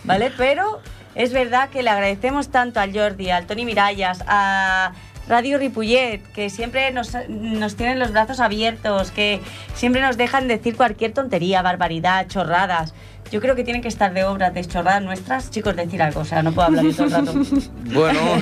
¿Vale? 0.03 0.32
Pero 0.38 0.80
es 1.16 1.34
verdad 1.34 1.70
que 1.70 1.84
le 1.84 1.89
agradecemos 1.89 2.49
tanto 2.49 2.80
al 2.80 2.93
Jordi, 2.97 3.30
al 3.32 3.45
Tony 3.45 3.66
Mirallas, 3.66 4.24
a 4.28 4.93
Radio 5.28 5.57
Ripollet, 5.57 6.22
que 6.34 6.49
siempre 6.51 6.91
nos, 6.91 7.11
nos 7.28 7.76
tienen 7.76 7.97
los 7.99 8.11
brazos 8.11 8.39
abiertos, 8.39 9.09
que 9.11 9.41
siempre 9.74 10.01
nos 10.01 10.16
dejan 10.18 10.47
decir 10.47 10.78
cualquier 10.78 11.13
tontería, 11.13 11.61
barbaridad, 11.63 12.28
chorradas. 12.28 12.93
Yo 13.36 13.41
creo 13.41 13.53
que 13.53 13.65
tienen 13.65 13.81
que 13.81 13.89
estar 13.89 14.13
de 14.13 14.23
obras, 14.23 14.53
de 14.53 14.63
chorradas 14.63 15.03
nuestras. 15.03 15.51
Chicos, 15.51 15.75
decir 15.75 16.01
algo, 16.01 16.21
o 16.21 16.23
sea, 16.23 16.41
no 16.41 16.53
puedo 16.53 16.67
hablar 16.67 16.86
yo 16.86 16.95
todo 16.95 17.07
el 17.07 17.11
rato. 17.11 17.33
Bueno, 17.83 18.21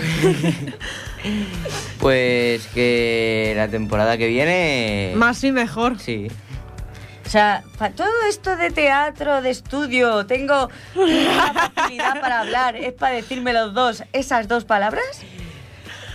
pues 1.99 2.67
que 2.67 3.53
la 3.55 3.67
temporada 3.69 4.19
que 4.19 4.27
viene. 4.27 5.13
Más 5.15 5.43
y 5.43 5.51
mejor. 5.51 5.97
Sí. 5.97 6.27
O 7.25 7.29
sea, 7.29 7.63
todo 7.95 8.11
esto 8.29 8.55
de 8.55 8.69
teatro, 8.69 9.41
de 9.41 9.49
estudio, 9.49 10.27
tengo 10.27 10.69
una 10.93 11.71
facilidad 11.71 12.21
para 12.21 12.41
hablar. 12.41 12.75
¿Es 12.75 12.93
para 12.93 13.15
decirme 13.15 13.51
los 13.51 13.73
dos, 13.73 14.03
esas 14.13 14.47
dos 14.47 14.63
palabras? 14.63 15.23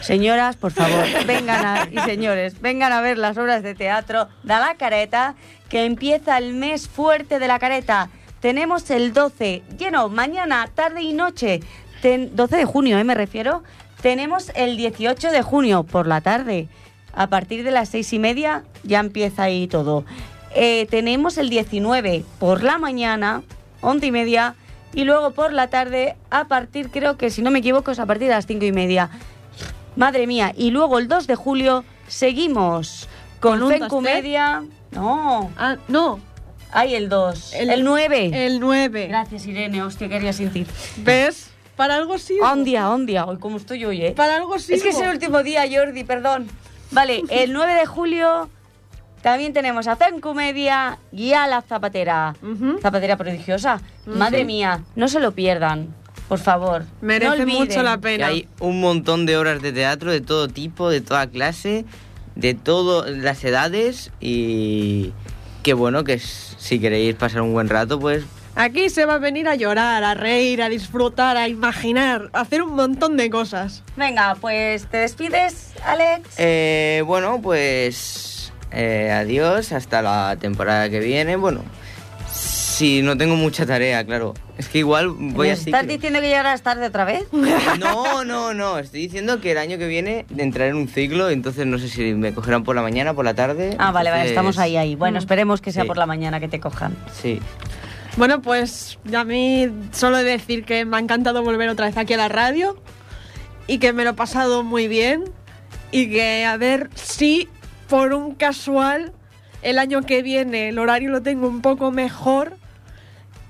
Señoras, 0.02 0.54
por 0.54 0.70
favor, 0.70 1.04
vengan 1.26 1.66
a, 1.66 1.88
y 1.90 1.98
señores, 2.08 2.60
vengan 2.60 2.92
a 2.92 3.00
ver 3.00 3.18
las 3.18 3.36
obras 3.38 3.64
de 3.64 3.74
teatro 3.74 4.28
de 4.44 4.54
la 4.54 4.76
careta, 4.78 5.34
que 5.68 5.84
empieza 5.84 6.38
el 6.38 6.54
mes 6.54 6.86
fuerte 6.86 7.40
de 7.40 7.48
la 7.48 7.58
careta. 7.58 8.08
Tenemos 8.40 8.88
el 8.90 9.12
12, 9.12 9.62
lleno, 9.78 10.08
mañana, 10.08 10.68
tarde 10.74 11.02
y 11.02 11.12
noche. 11.12 11.60
Ten- 12.02 12.34
12 12.36 12.56
de 12.56 12.64
junio, 12.64 12.98
¿eh? 12.98 13.04
Me 13.04 13.14
refiero. 13.14 13.62
Tenemos 14.00 14.52
el 14.54 14.76
18 14.76 15.30
de 15.32 15.42
junio 15.42 15.82
por 15.82 16.06
la 16.06 16.20
tarde. 16.20 16.68
A 17.12 17.26
partir 17.26 17.64
de 17.64 17.72
las 17.72 17.88
seis 17.88 18.12
y 18.12 18.18
media 18.20 18.62
ya 18.84 19.00
empieza 19.00 19.42
ahí 19.44 19.66
todo. 19.66 20.04
Eh, 20.54 20.86
tenemos 20.88 21.36
el 21.36 21.50
19 21.50 22.24
por 22.38 22.62
la 22.62 22.78
mañana, 22.78 23.42
11 23.80 24.06
y 24.06 24.12
media, 24.12 24.54
y 24.94 25.02
luego 25.04 25.32
por 25.32 25.52
la 25.52 25.66
tarde, 25.68 26.16
a 26.30 26.44
partir, 26.46 26.90
creo 26.90 27.16
que 27.18 27.30
si 27.30 27.42
no 27.42 27.50
me 27.50 27.58
equivoco, 27.58 27.90
es 27.90 27.98
a 27.98 28.06
partir 28.06 28.28
de 28.28 28.34
las 28.34 28.46
5 28.46 28.64
y 28.64 28.72
media. 28.72 29.10
Madre 29.96 30.26
mía, 30.28 30.52
y 30.56 30.70
luego 30.70 30.98
el 31.00 31.08
2 31.08 31.26
de 31.26 31.34
julio 31.34 31.84
seguimos 32.06 33.08
con, 33.40 33.58
¿Con 33.58 33.62
un 33.64 33.68
Fen 33.70 33.80
tastet? 33.80 33.90
Comedia. 33.90 34.62
No, 34.92 35.50
Ah, 35.58 35.76
no, 35.88 36.20
hay 36.72 36.94
el 36.94 37.08
2. 37.08 37.52
El, 37.54 37.70
El- 37.70 37.84
9. 37.84 38.46
el 38.46 38.60
9. 38.60 39.06
Gracias, 39.08 39.46
Irene, 39.46 39.82
hostia, 39.82 40.08
quería 40.08 40.32
sentir. 40.32 40.66
¿Ves? 40.98 41.50
Para 41.76 41.94
algo 41.96 42.18
sí. 42.18 42.36
Un 42.40 42.64
día, 42.64 42.88
un 42.90 43.06
día, 43.06 43.24
hoy 43.24 43.38
como 43.38 43.56
estoy 43.56 43.84
hoy, 43.84 44.02
¿eh? 44.04 44.12
Para 44.16 44.36
algo 44.36 44.58
sí. 44.58 44.74
Es 44.74 44.82
que 44.82 44.88
es 44.90 44.98
el 45.00 45.10
último 45.10 45.42
día, 45.42 45.62
Jordi, 45.70 46.02
perdón. 46.04 46.48
Vale, 46.90 47.22
el 47.30 47.52
9 47.52 47.74
de 47.74 47.86
julio 47.86 48.48
También 49.22 49.52
tenemos 49.52 49.86
a 49.88 49.96
Zen 49.96 50.20
Comedia 50.20 50.98
y 51.12 51.32
a 51.34 51.46
La 51.48 51.60
Zapatera. 51.62 52.34
Zapatera 52.80 53.16
prodigiosa. 53.16 53.80
Madre 54.06 54.44
mía, 54.44 54.84
no 54.96 55.08
se 55.08 55.18
lo 55.20 55.32
pierdan, 55.32 55.94
por 56.28 56.38
favor. 56.38 56.84
Merece 57.00 57.44
No 57.44 57.52
mucho 57.52 57.82
la 57.82 57.96
Que 57.96 58.02
pena. 58.02 58.26
hay 58.28 58.48
un 58.60 58.80
montón 58.80 59.26
de 59.26 59.36
horas 59.36 59.60
de 59.60 59.72
teatro 59.72 60.10
de 60.12 60.20
todo 60.20 60.46
tipo, 60.48 60.88
de 60.88 61.00
toda 61.00 61.26
clase, 61.28 61.84
de 62.36 62.54
todas 62.54 63.10
las 63.10 63.42
edades 63.44 64.12
y 64.20 65.12
que 65.68 65.74
bueno, 65.74 66.02
que 66.02 66.18
si 66.18 66.80
queréis 66.80 67.14
pasar 67.14 67.42
un 67.42 67.52
buen 67.52 67.68
rato, 67.68 68.00
pues 68.00 68.24
Aquí 68.54 68.88
se 68.88 69.04
va 69.04 69.16
a 69.16 69.18
venir 69.18 69.46
a 69.48 69.54
llorar, 69.54 70.02
a 70.02 70.14
reír, 70.14 70.62
a 70.62 70.70
disfrutar, 70.70 71.36
a 71.36 71.46
imaginar, 71.46 72.30
a 72.32 72.40
hacer 72.40 72.62
un 72.62 72.74
montón 72.74 73.18
de 73.18 73.28
cosas. 73.28 73.84
Venga, 73.94 74.34
pues 74.40 74.86
te 74.86 74.96
despides, 74.96 75.74
Alex. 75.84 76.36
Eh, 76.38 77.02
bueno, 77.04 77.38
pues 77.42 78.50
eh, 78.72 79.12
adiós 79.12 79.72
hasta 79.72 80.00
la 80.00 80.36
temporada 80.40 80.88
que 80.88 81.00
viene. 81.00 81.36
Bueno, 81.36 81.60
si 82.78 83.02
no 83.02 83.16
tengo 83.16 83.34
mucha 83.34 83.66
tarea, 83.66 84.04
claro. 84.04 84.34
Es 84.56 84.68
que 84.68 84.78
igual 84.78 85.08
voy 85.08 85.48
¿Me 85.48 85.52
así. 85.52 85.70
¿Estás 85.70 85.86
diciendo 85.88 86.20
que 86.20 86.28
llegarás 86.28 86.62
tarde 86.62 86.86
otra 86.86 87.04
vez? 87.04 87.24
No, 87.80 88.24
no, 88.24 88.54
no. 88.54 88.78
Estoy 88.78 89.00
diciendo 89.00 89.40
que 89.40 89.50
el 89.50 89.58
año 89.58 89.78
que 89.78 89.88
viene 89.88 90.26
entraré 90.36 90.70
en 90.70 90.76
un 90.76 90.86
ciclo, 90.86 91.28
entonces 91.28 91.66
no 91.66 91.78
sé 91.78 91.88
si 91.88 92.14
me 92.14 92.32
cogerán 92.32 92.62
por 92.62 92.76
la 92.76 92.82
mañana, 92.82 93.14
por 93.14 93.24
la 93.24 93.34
tarde. 93.34 93.74
Ah, 93.80 93.90
vale, 93.90 94.10
vale, 94.10 94.28
estamos 94.28 94.58
ahí, 94.58 94.76
ahí. 94.76 94.94
Bueno, 94.94 95.18
esperemos 95.18 95.60
que 95.60 95.72
sea 95.72 95.82
Sí. 95.82 95.88
por 95.88 95.96
la 95.96 96.06
mañana 96.06 96.38
que 96.38 96.46
te 96.46 96.60
cojan. 96.60 96.96
Sí. 97.20 97.40
Bueno, 98.16 98.40
pues 98.42 98.98
a 99.12 99.24
mí 99.24 99.68
solo 99.92 100.18
he 100.18 100.24
de 100.24 100.30
decir 100.32 100.64
que 100.64 100.84
me 100.84 100.96
ha 100.98 101.00
encantado 101.00 101.42
volver 101.42 101.68
otra 101.68 101.86
vez 101.86 101.96
aquí 101.96 102.14
a 102.14 102.16
la 102.16 102.28
radio 102.28 102.80
y 103.66 103.78
que 103.78 103.92
me 103.92 104.04
lo 104.04 104.10
he 104.10 104.14
pasado 104.14 104.62
muy 104.62 104.86
bien 104.86 105.24
y 105.90 106.10
que 106.10 106.44
a 106.44 106.56
ver 106.56 106.90
si 106.94 107.48
por 107.88 108.12
un 108.14 108.34
casual 108.34 109.12
el 109.62 109.78
año 109.78 110.02
que 110.02 110.22
viene 110.22 110.68
el 110.68 110.78
horario 110.78 111.10
lo 111.10 111.22
tengo 111.22 111.48
un 111.48 111.60
poco 111.62 111.90
mejor 111.90 112.57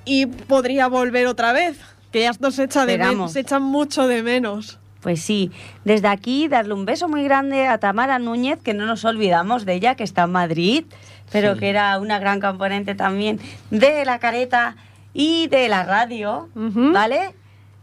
y 0.09 0.27
podría 0.27 0.89
volver 0.89 1.27
otra 1.27 1.53
vez, 1.53 1.79
que 2.11 2.23
ya 2.23 2.33
nos 2.41 2.59
echa 2.59 2.87
de 2.87 2.97
menos, 2.99 3.33
se 3.33 3.41
echan 3.41 3.63
mucho 3.63 4.07
de 4.09 4.23
menos. 4.23 4.79
Pues 5.01 5.21
sí, 5.23 5.51
desde 5.85 6.09
aquí 6.09 6.49
darle 6.49 6.75
un 6.75 6.85
beso 6.85 7.09
muy 7.09 7.23
grande 7.23 7.67
a 7.69 7.79
Tamara 7.79 8.19
Núñez, 8.19 8.59
que 8.61 8.75
no 8.75 8.87
nos 8.87 9.05
olvidamos 9.05 9.65
de 9.65 9.75
ella, 9.75 9.95
que 9.95 10.03
está 10.03 10.25
en 10.25 10.33
Madrid, 10.33 10.85
pero 11.31 11.55
Sí. 11.55 11.61
que 11.61 11.69
era 11.69 11.99
una 11.99 12.19
gran 12.19 12.41
componente 12.41 12.95
también 12.95 13.39
de 13.71 14.05
la 14.05 14.19
careta 14.19 14.77
y 15.15 15.47
de 15.49 15.69
la 15.69 15.85
radio. 15.85 16.49
¿vale? 16.55 17.35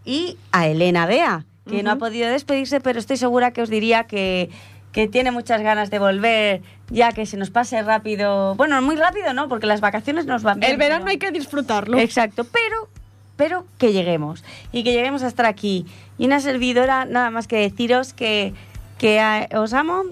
Y 0.03 0.38
a 0.51 0.67
Elena 0.67 1.05
Bea, 1.05 1.45
que 1.69 1.84
no 1.84 1.91
ha 1.91 1.95
podido 1.97 2.28
despedirse, 2.30 2.82
pero 2.82 2.99
estoy 2.99 3.17
segura 3.17 3.51
que 3.51 3.61
os 3.61 3.69
diría 3.69 4.03
que, 4.05 4.49
que 4.91 5.07
tiene 5.07 5.32
muchas 5.32 5.61
ganas 5.61 5.89
de 5.89 5.99
volver, 5.99 6.61
ya 6.89 7.11
que 7.11 7.25
se 7.25 7.38
nos 7.38 7.49
pase 7.49 7.81
rápido. 7.81 8.55
Bueno, 8.55 8.81
muy 8.81 8.95
rápido, 8.95 9.33
¿no? 9.33 9.47
Porque 9.47 9.67
las 9.67 9.81
vacaciones 9.81 10.25
nos 10.25 10.43
van 10.43 10.59
bien. 10.59 10.71
El 10.71 10.77
verano 10.77 11.05
pero- 11.05 11.11
hay 11.11 11.17
que 11.17 11.31
disfrutarlo. 11.31 11.97
Exacto, 11.99 12.45
pero, 12.45 12.88
pero 13.36 13.65
que 13.77 13.93
lleguemos 13.93 14.43
y 14.71 14.83
que 14.83 14.91
lleguemos 14.93 15.23
a 15.23 15.27
estar 15.27 15.45
aquí. 15.45 15.86
Y 16.17 16.25
una 16.25 16.39
servidora, 16.39 17.05
nada 17.05 17.31
más 17.31 17.47
que 17.47 17.57
deciros 17.57 18.13
que, 18.13 18.53
que 18.97 19.19
ah, 19.19 19.47
os 19.55 19.73
amo, 19.73 20.03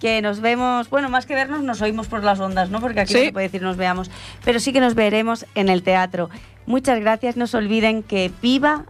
que 0.00 0.20
nos 0.20 0.40
vemos, 0.40 0.90
bueno, 0.90 1.08
más 1.08 1.24
que 1.26 1.34
vernos, 1.34 1.62
nos 1.62 1.80
oímos 1.80 2.06
por 2.08 2.22
las 2.22 2.38
ondas, 2.40 2.70
¿no? 2.70 2.80
Porque 2.80 3.00
aquí 3.00 3.14
no 3.14 3.20
se 3.20 3.32
puede 3.32 3.46
decir 3.46 3.62
nos 3.62 3.76
veamos, 3.76 4.10
pero 4.44 4.60
sí 4.60 4.72
que 4.72 4.80
nos 4.80 4.94
veremos 4.94 5.46
en 5.54 5.68
el 5.68 5.82
teatro. 5.82 6.28
Muchas 6.66 7.00
gracias, 7.00 7.36
no 7.36 7.46
se 7.46 7.56
olviden 7.56 8.02
que 8.02 8.30
viva 8.42 8.84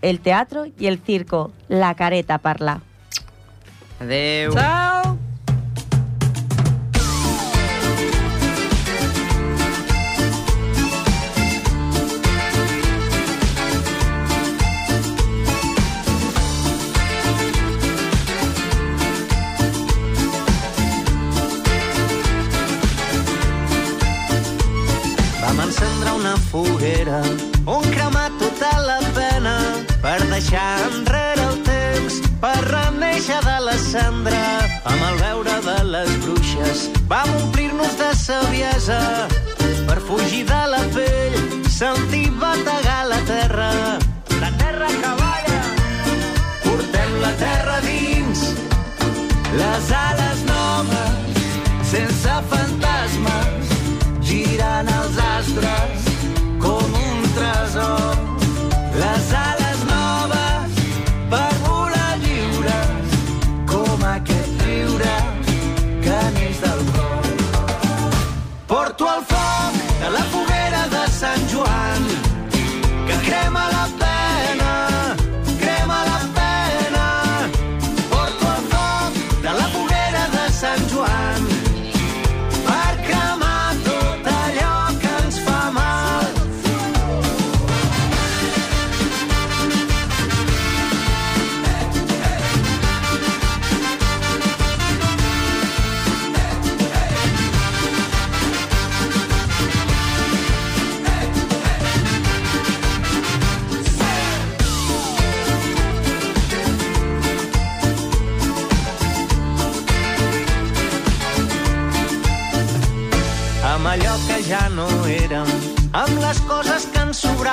el 0.00 0.20
teatro 0.20 0.66
y 0.78 0.86
el 0.86 0.98
circo, 0.98 1.52
la 1.68 1.94
careta 1.94 2.38
parla. 2.38 2.80
Adeu. 4.00 4.52
Chao. 4.54 5.05
Un 27.66 27.82
cremat 27.92 28.32
tota 28.38 28.70
la 28.84 28.98
pena, 29.14 29.54
per 30.02 30.18
deixar 30.30 30.66
enrere 30.86 31.44
el 31.50 31.58
temps, 31.66 32.18
per 32.42 32.56
reneixer 32.66 33.38
de 33.44 33.56
la 33.66 33.76
cendra. 33.80 34.44
Amb 34.90 35.02
el 35.08 35.18
veure 35.22 35.56
de 35.66 35.76
les 35.92 36.12
bruixes 36.24 36.86
vam 37.10 37.30
omplir-nos 37.42 37.96
de 38.00 38.10
saviesa, 38.20 39.00
per 39.88 39.98
fugir 40.08 40.44
de 40.50 40.62
la 40.72 40.82
pell, 40.96 41.36
sentir 41.78 42.30
bategar 42.42 43.02
la 43.12 43.20
terra. 43.32 43.70
La 44.40 44.50
terra 44.62 44.88
que 45.02 45.12
balla, 45.22 45.62
portem 46.64 47.20
la 47.22 47.32
terra 47.44 47.78
dins, 47.86 48.48
les 49.60 49.92
ales 50.00 50.42
noves, 50.50 51.46
sense 51.92 52.40
fantasmes, 52.52 53.78
girant 54.32 54.92
els 55.00 55.22
astres 55.30 56.05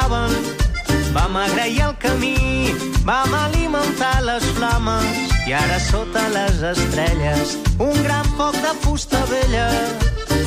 sobraven. 0.04 0.32
Vam 1.14 1.36
agrair 1.38 1.82
el 1.82 1.96
camí, 1.98 2.74
vam 3.06 3.34
alimentar 3.34 4.22
les 4.24 4.44
flames 4.58 5.04
i 5.48 5.54
ara 5.54 5.80
sota 5.80 6.28
les 6.30 6.62
estrelles 6.64 7.58
un 7.78 7.94
gran 8.04 8.26
foc 8.38 8.56
de 8.56 8.74
fusta 8.82 9.20
vella 9.30 9.68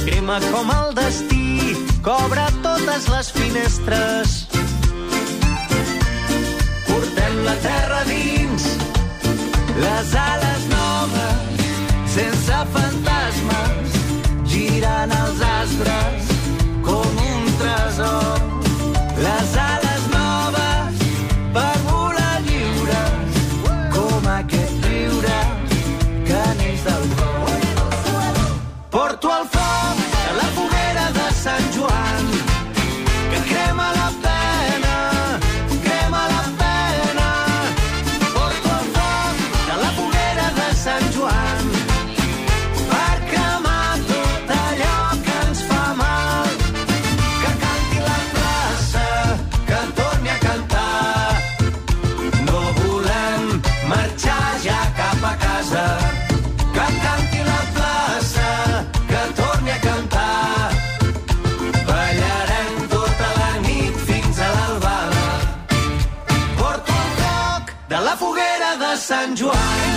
crema 0.06 0.40
com 0.50 0.70
el 0.70 0.94
destí, 0.94 1.76
cobra 2.02 2.48
totes 2.62 3.08
les 3.08 3.30
finestres. 3.32 4.48
Portem 6.86 7.44
la 7.44 7.54
terra 7.62 8.02
dins, 8.10 8.66
les 9.78 10.14
ales 10.24 10.66
noves, 10.72 11.70
sense 12.16 12.60
fantasmes, 12.74 14.02
girant 14.50 15.16
els 15.22 15.46
astres 15.52 16.36
com 16.82 17.24
un 17.30 17.50
tresor. 17.62 18.55
Les 19.18 19.75
Sant 69.06 69.36
Joan. 69.36 69.95